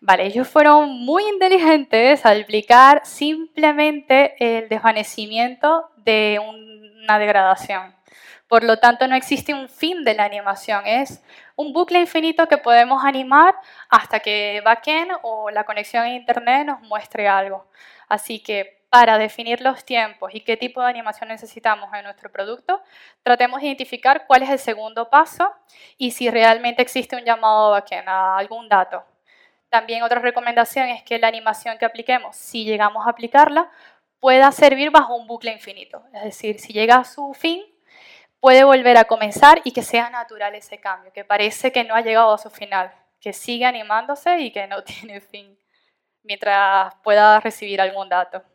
Vale, 0.00 0.26
ellos 0.26 0.46
fueron 0.46 0.90
muy 1.04 1.24
inteligentes 1.26 2.26
al 2.26 2.42
aplicar 2.42 3.00
simplemente 3.04 4.36
el 4.38 4.68
desvanecimiento 4.68 5.90
de 5.96 6.38
una 6.38 7.18
degradación. 7.18 7.94
Por 8.46 8.62
lo 8.62 8.78
tanto, 8.78 9.08
no 9.08 9.16
existe 9.16 9.54
un 9.54 9.68
fin 9.68 10.04
de 10.04 10.14
la 10.14 10.24
animación, 10.24 10.86
es 10.86 11.22
un 11.56 11.72
bucle 11.72 11.98
infinito 11.98 12.46
que 12.46 12.58
podemos 12.58 13.02
animar 13.04 13.54
hasta 13.88 14.20
que 14.20 14.60
backend 14.64 15.10
o 15.22 15.50
la 15.50 15.64
conexión 15.64 16.04
a 16.04 16.14
internet 16.14 16.66
nos 16.66 16.80
muestre 16.82 17.26
algo. 17.26 17.66
Así 18.08 18.40
que 18.40 18.83
para 18.94 19.18
definir 19.18 19.60
los 19.60 19.84
tiempos 19.84 20.30
y 20.32 20.42
qué 20.42 20.56
tipo 20.56 20.80
de 20.80 20.88
animación 20.88 21.28
necesitamos 21.28 21.92
en 21.94 22.04
nuestro 22.04 22.30
producto, 22.30 22.80
tratemos 23.24 23.60
de 23.60 23.66
identificar 23.66 24.24
cuál 24.28 24.44
es 24.44 24.50
el 24.50 24.60
segundo 24.60 25.10
paso 25.10 25.52
y 25.98 26.12
si 26.12 26.30
realmente 26.30 26.80
existe 26.80 27.16
un 27.16 27.24
llamado 27.24 27.72
backend 27.72 28.08
a 28.08 28.36
algún 28.36 28.68
dato. 28.68 29.04
También 29.68 30.04
otra 30.04 30.20
recomendación 30.20 30.86
es 30.90 31.02
que 31.02 31.18
la 31.18 31.26
animación 31.26 31.76
que 31.76 31.84
apliquemos, 31.84 32.36
si 32.36 32.64
llegamos 32.64 33.04
a 33.04 33.10
aplicarla, 33.10 33.68
pueda 34.20 34.52
servir 34.52 34.92
bajo 34.92 35.16
un 35.16 35.26
bucle 35.26 35.50
infinito. 35.50 36.04
Es 36.12 36.22
decir, 36.22 36.60
si 36.60 36.72
llega 36.72 36.98
a 36.98 37.04
su 37.04 37.34
fin, 37.34 37.64
puede 38.38 38.62
volver 38.62 38.96
a 38.96 39.06
comenzar 39.06 39.60
y 39.64 39.72
que 39.72 39.82
sea 39.82 40.08
natural 40.08 40.54
ese 40.54 40.78
cambio, 40.78 41.12
que 41.12 41.24
parece 41.24 41.72
que 41.72 41.82
no 41.82 41.96
ha 41.96 42.00
llegado 42.00 42.32
a 42.32 42.38
su 42.38 42.48
final, 42.48 42.92
que 43.20 43.32
sigue 43.32 43.64
animándose 43.64 44.38
y 44.38 44.52
que 44.52 44.68
no 44.68 44.84
tiene 44.84 45.20
fin, 45.20 45.58
mientras 46.22 46.94
pueda 47.02 47.40
recibir 47.40 47.80
algún 47.80 48.08
dato. 48.08 48.53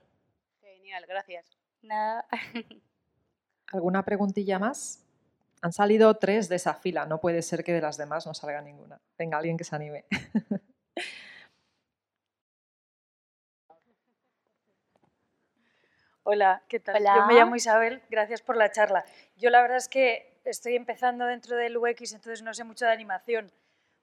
Genial, 0.89 1.05
gracias. 1.07 1.55
Nada. 1.83 2.25
¿Alguna 3.71 4.03
preguntilla 4.03 4.57
más? 4.57 5.05
Han 5.61 5.71
salido 5.71 6.15
tres 6.15 6.49
de 6.49 6.55
esa 6.55 6.73
fila, 6.73 7.05
no 7.05 7.21
puede 7.21 7.43
ser 7.43 7.63
que 7.63 7.73
de 7.73 7.81
las 7.81 7.95
demás 7.95 8.25
no 8.25 8.33
salga 8.33 8.59
ninguna. 8.63 8.99
Venga, 9.15 9.37
alguien 9.37 9.55
que 9.55 9.65
se 9.65 9.75
anime. 9.75 10.05
Hola, 16.23 16.63
¿qué 16.67 16.79
tal? 16.79 17.03
Yo 17.03 17.27
me 17.27 17.35
llamo 17.35 17.55
Isabel, 17.55 18.01
gracias 18.09 18.41
por 18.41 18.57
la 18.57 18.71
charla. 18.71 19.05
Yo 19.37 19.51
la 19.51 19.61
verdad 19.61 19.77
es 19.77 19.89
que 19.89 20.39
estoy 20.43 20.75
empezando 20.75 21.25
dentro 21.25 21.55
del 21.55 21.77
UX, 21.77 22.13
entonces 22.13 22.41
no 22.41 22.55
sé 22.55 22.63
mucho 22.63 22.85
de 22.85 22.93
animación, 22.93 23.51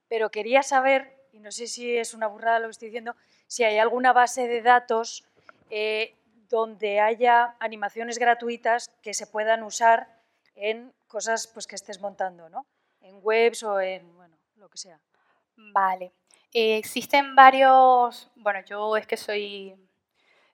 pero 0.07 0.31
quería 0.31 0.63
saber, 0.63 1.17
y 1.33 1.41
no 1.41 1.51
sé 1.51 1.67
si 1.67 1.97
es 1.97 2.13
una 2.13 2.27
burrada 2.27 2.59
lo 2.59 2.67
que 2.67 2.71
estoy 2.71 2.87
diciendo, 2.87 3.17
si 3.45 3.65
hay 3.65 3.77
alguna 3.77 4.13
base 4.13 4.47
de 4.47 4.61
datos 4.61 5.25
eh, 5.69 6.16
donde 6.49 6.99
haya 6.99 7.55
animaciones 7.59 8.19
gratuitas 8.19 8.89
que 9.01 9.13
se 9.13 9.27
puedan 9.27 9.63
usar 9.63 10.07
en 10.55 10.93
cosas 11.07 11.47
pues, 11.47 11.67
que 11.67 11.75
estés 11.75 12.01
montando, 12.01 12.49
¿no? 12.49 12.65
En 13.01 13.19
webs 13.21 13.63
o 13.63 13.79
en, 13.79 14.15
bueno, 14.15 14.37
lo 14.55 14.69
que 14.69 14.77
sea. 14.77 14.99
Vale. 15.55 16.11
Eh, 16.53 16.77
existen 16.77 17.35
varios, 17.35 18.29
bueno, 18.35 18.59
yo 18.65 18.95
es 18.97 19.05
que 19.05 19.17
soy 19.17 19.75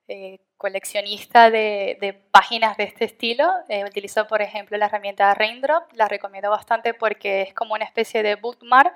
eh, 0.08 0.38
coleccionista 0.56 1.50
de, 1.50 2.26
páginas 2.30 2.76
de 2.76 2.84
este 2.84 3.04
estilo. 3.06 3.50
Eh, 3.68 3.84
utilizo, 3.84 4.26
por 4.26 4.42
ejemplo, 4.42 4.76
la 4.76 4.86
herramienta 4.86 5.32
Raindrop, 5.34 5.92
la 5.92 6.08
recomiendo 6.08 6.50
bastante 6.50 6.94
porque 6.94 7.42
es 7.42 7.54
como 7.54 7.74
una 7.74 7.84
especie 7.84 8.22
de 8.22 8.36
bookmark 8.36 8.94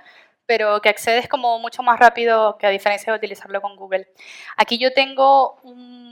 pero 0.48 0.80
que 0.80 0.88
accedes 0.88 1.28
como 1.28 1.58
mucho 1.58 1.82
más 1.82 2.00
rápido 2.00 2.56
que 2.56 2.66
a 2.66 2.70
diferencia 2.70 3.12
de 3.12 3.18
utilizarlo 3.18 3.60
con 3.60 3.76
Google. 3.76 4.08
Aquí 4.56 4.78
yo 4.78 4.94
tengo 4.94 5.58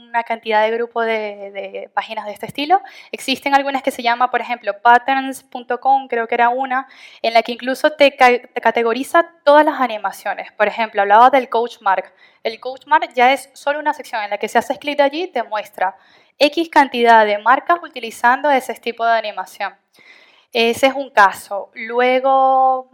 una 0.08 0.22
cantidad 0.22 0.62
de 0.62 0.70
grupos 0.70 1.06
de, 1.06 1.90
páginas 1.94 2.26
de 2.26 2.32
este 2.32 2.46
estilo. 2.46 2.80
Existen 3.12 3.54
algunas 3.54 3.82
que 3.82 3.90
se 3.90 4.02
llama, 4.02 4.30
por 4.30 4.40
ejemplo, 4.40 4.80
patterns.com, 4.80 6.08
creo 6.08 6.26
que 6.26 6.34
era 6.34 6.48
una, 6.48 6.88
en 7.22 7.34
la 7.34 7.42
que 7.42 7.52
incluso 7.52 7.92
te, 7.92 8.16
categoriza 8.16 9.28
todas 9.44 9.64
las 9.64 9.80
animaciones. 9.80 10.52
Por 10.52 10.68
ejemplo, 10.68 11.02
hablaba 11.02 11.30
del 11.30 11.48
Coach 11.48 11.76
Mark. 11.80 12.12
El 12.42 12.60
Coach 12.60 12.86
Mark 12.86 13.10
ya 13.14 13.32
es 13.32 13.50
solo 13.52 13.78
una 13.78 13.94
sección 13.94 14.22
en 14.22 14.30
la 14.30 14.38
que 14.38 14.48
si 14.48 14.58
haces 14.58 14.78
clic 14.78 15.00
allí 15.00 15.28
te 15.28 15.42
muestra 15.42 15.96
X 16.38 16.68
cantidad 16.68 17.24
de 17.24 17.38
marcas 17.38 17.78
utilizando 17.82 18.50
ese 18.50 18.74
tipo 18.74 19.04
de 19.04 19.12
animación. 19.12 19.74
Ese 20.52 20.86
es 20.86 20.94
un 20.94 21.10
caso. 21.10 21.70
Luego 21.74 22.90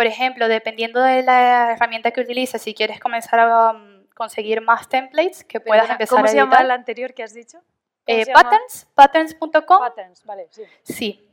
por 0.00 0.06
ejemplo, 0.06 0.48
dependiendo 0.48 1.02
de 1.02 1.22
la 1.22 1.72
herramienta 1.72 2.10
que 2.10 2.22
utilices, 2.22 2.62
si 2.62 2.72
quieres 2.72 2.98
comenzar 3.00 3.38
a 3.40 3.72
um, 3.72 3.89
conseguir 4.14 4.60
más 4.60 4.88
templates 4.88 5.44
que 5.44 5.60
puedas 5.60 5.88
empezar 5.88 6.16
¿Cómo 6.16 6.26
a 6.26 6.30
editar. 6.30 6.46
¿Cómo 6.46 6.50
se 6.50 6.56
llama 6.56 6.64
el 6.64 6.70
anterior 6.70 7.14
que 7.14 7.22
has 7.22 7.34
dicho? 7.34 7.58
Eh, 8.06 8.26
patterns, 8.32 8.86
patterns.com. 8.94 9.78
Patterns, 9.78 10.24
vale, 10.24 10.48
sí. 10.50 10.62
Sí. 10.82 11.30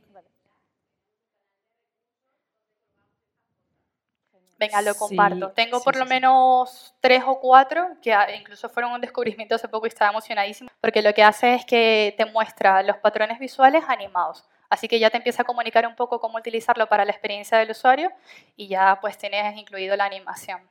Venga, 4.58 4.82
lo 4.82 4.94
comparto. 4.96 5.52
Tengo 5.52 5.80
por 5.80 5.94
lo 5.94 6.04
menos 6.04 6.92
tres 7.00 7.22
o 7.24 7.38
cuatro 7.38 7.96
que 8.02 8.12
incluso 8.36 8.68
fueron 8.68 8.92
un 8.92 9.00
descubrimiento 9.00 9.54
hace 9.54 9.68
poco 9.68 9.86
y 9.86 9.88
estaba 9.88 10.10
emocionadísimo, 10.10 10.68
porque 10.80 11.00
lo 11.00 11.14
que 11.14 11.22
hace 11.22 11.54
es 11.54 11.64
que 11.64 12.12
te 12.16 12.26
muestra 12.26 12.82
los 12.82 12.96
patrones 12.96 13.38
visuales 13.38 13.84
animados. 13.86 14.44
Así 14.68 14.88
que 14.88 14.98
ya 14.98 15.10
te 15.10 15.16
empieza 15.16 15.42
a 15.42 15.44
comunicar 15.44 15.86
un 15.86 15.94
poco 15.94 16.20
cómo 16.20 16.38
utilizarlo 16.38 16.88
para 16.88 17.04
la 17.04 17.12
experiencia 17.12 17.56
del 17.58 17.70
usuario 17.70 18.10
y 18.56 18.66
ya 18.66 18.98
pues 19.00 19.16
tienes 19.16 19.56
incluido 19.56 19.96
la 19.96 20.04
animación. 20.04 20.68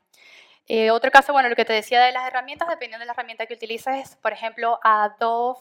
Eh, 0.68 0.92
otro 0.92 1.12
caso, 1.12 1.34
bueno, 1.34 1.50
lo 1.50 1.56
que 1.56 1.66
te 1.66 1.74
decía 1.74 2.02
de 2.02 2.12
las 2.12 2.28
herramientas, 2.28 2.68
dependiendo 2.68 3.00
de 3.00 3.06
la 3.06 3.14
herramienta 3.14 3.46
que 3.46 3.54
utilices, 3.54 3.96
es, 3.96 4.16
por 4.18 4.34
ejemplo, 4.34 4.80
Adobe 4.84 5.60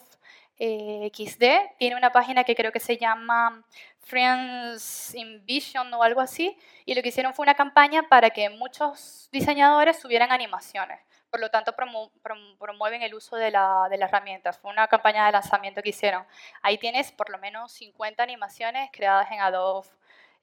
eh, 0.59 1.11
XD. 1.15 1.77
Tiene 1.79 1.97
una 1.97 2.11
página 2.11 2.45
que 2.45 2.55
creo 2.55 2.73
que 2.73 2.81
se 2.81 2.97
llama 2.97 3.65
Friends 4.01 5.15
in 5.15 5.45
Vision 5.45 5.93
o 5.95 6.03
algo 6.03 6.21
así. 6.21 6.59
Y 6.85 6.95
lo 6.95 7.03
que 7.03 7.09
hicieron 7.11 7.35
fue 7.35 7.45
una 7.45 7.55
campaña 7.55 8.03
para 8.09 8.31
que 8.31 8.51
muchos 8.51 9.29
diseñadores 9.33 9.99
subieran 9.99 10.33
animaciones 10.33 11.01
por 11.37 11.41
lo 11.41 11.51
tanto 11.51 11.75
promueven 12.59 13.03
el 13.03 13.15
uso 13.15 13.37
de 13.37 13.51
la, 13.51 13.89
de 13.91 13.97
herramienta. 13.97 14.55
Fue 14.55 14.71
una 14.71 14.89
campaña 14.89 15.27
de 15.27 15.33
lanzamiento 15.33 15.83
que 15.83 15.91
hicieron. 15.91 16.25
Ahí 16.63 16.79
tienes 16.79 17.13
por 17.13 17.29
lo 17.29 17.37
menos 17.37 17.73
50 17.73 18.23
animaciones 18.23 18.89
creadas 18.91 19.31
en 19.31 19.41
Adobe 19.41 19.87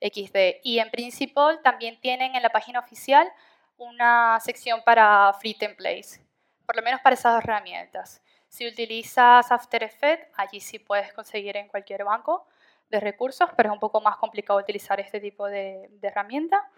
XD. 0.00 0.60
Y 0.62 0.78
en 0.78 0.90
Principal 0.90 1.60
también 1.62 2.00
tienen 2.00 2.36
en 2.36 2.42
la 2.42 2.50
página 2.50 2.78
oficial 2.78 3.28
una 3.76 4.38
sección 4.40 4.82
para 4.84 5.32
free 5.40 5.54
templates, 5.54 6.20
por 6.66 6.76
lo 6.76 6.82
menos 6.82 7.00
para 7.00 7.14
esas 7.14 7.42
herramientas. 7.42 8.22
Si 8.48 8.66
utilizas 8.68 9.50
After 9.50 9.82
Effects, 9.82 10.28
allí 10.36 10.60
sí 10.60 10.78
puedes 10.78 11.12
conseguir 11.12 11.56
en 11.56 11.68
cualquier 11.68 12.04
banco 12.04 12.46
de 12.90 13.00
recursos, 13.00 13.50
pero 13.56 13.70
es 13.70 13.72
un 13.72 13.80
poco 13.80 14.00
más 14.00 14.16
complicado 14.16 14.58
utilizar 14.58 15.00
este 15.00 15.20
tipo 15.20 15.46
de, 15.46 15.90
herramienta. 16.02 16.70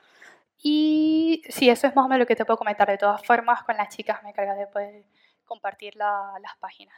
Y 0.58 1.42
sí, 1.48 1.68
eso 1.68 1.86
es 1.86 1.94
más 1.94 2.06
o 2.06 2.08
menos 2.08 2.20
lo 2.20 2.26
que 2.26 2.34
te 2.34 2.44
puedo 2.46 2.56
comentar. 2.56 2.88
De 2.88 2.96
todas 2.96 3.22
formas, 3.24 3.62
con 3.62 3.76
las 3.76 3.94
chicas 3.94 4.22
me 4.22 4.30
encargo 4.30 4.54
de 4.54 4.66
poder 4.66 5.04
compartir 5.44 5.96
las 5.96 6.56
páginas. 6.58 6.96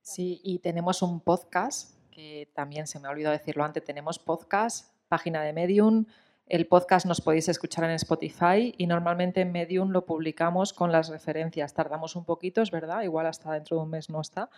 Sí, 0.00 0.40
y 0.42 0.60
tenemos 0.60 1.02
un 1.02 1.20
podcast, 1.20 1.94
que 2.10 2.50
también 2.54 2.86
se 2.86 2.98
me 2.98 3.08
ha 3.08 3.10
olvidado 3.10 3.36
decirlo 3.36 3.64
antes, 3.64 3.84
tenemos 3.84 4.18
podcast, 4.18 4.96
página 5.08 5.42
de 5.42 5.52
Medium. 5.52 6.06
El 6.48 6.66
podcast 6.66 7.06
nos 7.06 7.20
podéis 7.20 7.48
escuchar 7.48 7.84
en 7.84 7.90
Spotify 7.90 8.72
y 8.76 8.86
normalmente 8.86 9.40
en 9.40 9.50
Medium 9.50 9.90
lo 9.90 10.06
publicamos 10.06 10.72
con 10.72 10.92
las 10.92 11.08
referencias. 11.08 11.74
Tardamos 11.74 12.14
un 12.14 12.24
poquito, 12.24 12.62
es 12.62 12.70
verdad, 12.70 13.02
igual 13.02 13.26
hasta 13.26 13.52
dentro 13.52 13.76
de 13.76 13.82
un 13.82 13.90
mes 13.90 14.10
no 14.10 14.20
está. 14.20 14.48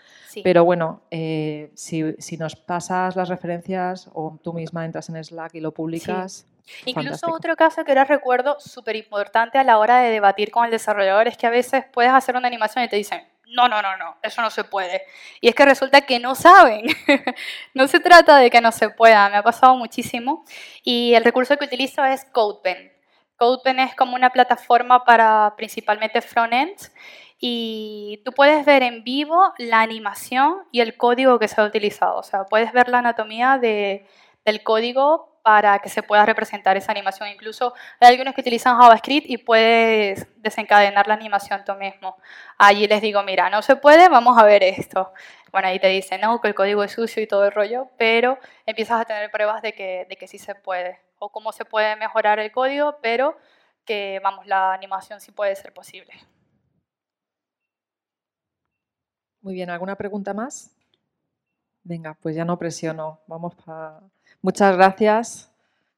Pero 0.45 0.65
bueno, 0.65 1.01
eh, 1.11 1.71
si, 1.75 2.15
si, 2.19 2.37
nos 2.37 2.57
pasas 2.57 3.17
las 3.17 3.29
referencias 3.29 4.11
o 4.13 4.39
tú 4.43 4.53
misma 4.53 4.85
entras 4.85 5.09
en 5.09 5.23
Slack 5.23 5.55
y 5.55 5.61
lo 5.61 5.73
publicas, 5.73 6.47
Incluso 6.85 7.33
otro 7.33 7.57
caso 7.57 7.85
que 7.85 7.93
ahora 7.93 8.05
recuerdo 8.05 8.57
súper 8.61 8.97
importante 8.97 9.57
a 9.59 9.65
la 9.65 9.79
hora 9.79 10.01
de 10.01 10.11
debatir 10.11 10.51
con 10.51 10.65
el 10.65 10.71
desarrollador 10.71 11.29
es 11.29 11.37
que 11.37 11.47
a 11.47 11.51
veces 11.51 11.85
puedes 11.93 12.13
hacer 12.13 12.37
una 12.37 12.47
animación 12.47 12.85
y 12.85 12.89
te 12.89 12.97
dicen, 12.97 13.23
no, 13.51 13.69
no, 13.69 13.83
no, 13.83 13.97
no, 13.97 14.17
eso 14.23 14.43
no 14.43 14.51
se 14.51 14.65
puede. 14.65 15.03
Y 15.41 15.49
es 15.49 15.55
que 15.55 15.65
resulta 15.65 16.03
que 16.03 16.19
no 16.19 16.35
saben. 16.35 16.87
no 17.75 17.87
se 17.89 18.01
trata 18.01 18.39
de 18.39 18.51
que 18.51 18.61
no 18.61 18.73
se 18.73 18.91
pueda, 18.91 19.29
me 19.29 19.37
ha 19.37 19.43
pasado 19.43 19.77
muchísimo. 19.77 20.45
Y 20.83 21.15
el 21.15 21.25
recurso 21.25 21.57
que 21.57 21.65
utilizo 21.65 22.05
es 22.05 22.25
CodePen. 22.27 22.93
CodePen 23.37 23.81
es 23.81 23.95
como 23.95 24.17
una 24.17 24.31
plataforma 24.31 25.05
para 25.05 25.55
principalmente 25.57 26.21
frontends 26.21 26.93
y 27.41 28.21
tú 28.25 28.33
puedes 28.33 28.67
ver 28.67 28.83
en 28.83 29.05
vivo 29.05 29.53
la 29.59 29.81
animación 29.81 30.65
y 30.73 30.81
el 30.81 30.97
código 30.97 31.39
que 31.39 31.47
se 31.47 31.61
ha 31.61 31.65
utilizado. 31.65 32.19
O 32.19 32.23
sea, 32.25 32.45
puedes 32.45 32.73
ver 32.73 32.89
la 32.89 32.99
anatomía 32.99 33.59
de, 33.59 34.07
del 34.45 34.63
código 34.63 35.41
para 35.43 35.79
que 35.79 35.89
se 35.89 36.03
pueda 36.03 36.27
representar 36.27 36.77
esa 36.77 36.93
animación. 36.93 37.29
Incluso 37.29 37.73
hay 38.01 38.09
algunos 38.13 38.35
que 38.35 38.43
utilizan 38.43 38.79
JavaScript 38.79 39.31
y 39.31 39.39
puedes 39.39 40.27
desencadenar 40.43 41.09
la 41.09 41.15
animación 41.15 41.65
tú 41.65 41.75
mismo. 41.75 42.17
Allí 42.59 42.87
les 42.87 43.01
digo, 43.01 43.23
mira, 43.23 43.49
no 43.49 43.63
se 43.63 43.77
puede, 43.77 44.09
vamos 44.09 44.37
a 44.37 44.45
ver 44.45 44.63
esto. 44.63 45.13
Bueno, 45.51 45.69
ahí 45.69 45.79
te 45.79 45.89
dicen, 45.89 46.21
no, 46.21 46.41
que 46.41 46.49
el 46.49 46.55
código 46.55 46.85
es 46.85 46.93
sucio 46.93 47.23
y 47.23 47.27
todo 47.27 47.47
el 47.47 47.53
rollo, 47.53 47.89
pero 47.97 48.39
empiezas 48.67 49.01
a 49.01 49.05
tener 49.07 49.31
pruebas 49.31 49.63
de 49.63 49.73
que, 49.73 50.07
de 50.09 50.17
que 50.17 50.27
sí 50.27 50.39
se 50.39 50.55
puede. 50.55 51.01
O 51.19 51.31
cómo 51.31 51.53
se 51.53 51.65
puede 51.65 51.97
mejorar 51.97 52.39
el 52.39 52.53
código, 52.53 52.99
pero 53.01 53.39
que, 53.87 54.21
vamos, 54.23 54.47
la 54.47 54.75
animación 54.75 55.21
sí 55.21 55.33
puede 55.33 55.57
ser 55.57 55.73
posible. 55.73 56.13
Muy 59.41 59.55
bien, 59.55 59.71
¿alguna 59.71 59.97
pregunta 59.97 60.35
más? 60.35 60.77
Venga, 61.85 62.19
pues 62.21 62.37
ya 62.37 62.45
no 62.45 62.59
presiono. 62.59 63.21
Vamos 63.27 63.55
para... 63.55 64.03
Muchas 64.43 64.77
gracias 64.77 65.51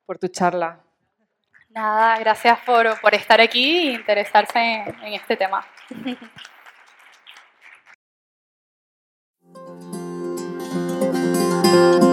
por 0.06 0.18
tu 0.18 0.28
charla. 0.28 0.80
Nada, 1.68 2.18
gracias 2.18 2.58
por, 2.60 3.00
por 3.00 3.14
estar 3.14 3.40
aquí 3.40 3.88
e 3.88 3.92
interesarse 3.92 4.58
en, 4.58 5.04
en 5.04 5.14
este 5.14 5.36
tema. 5.36 5.64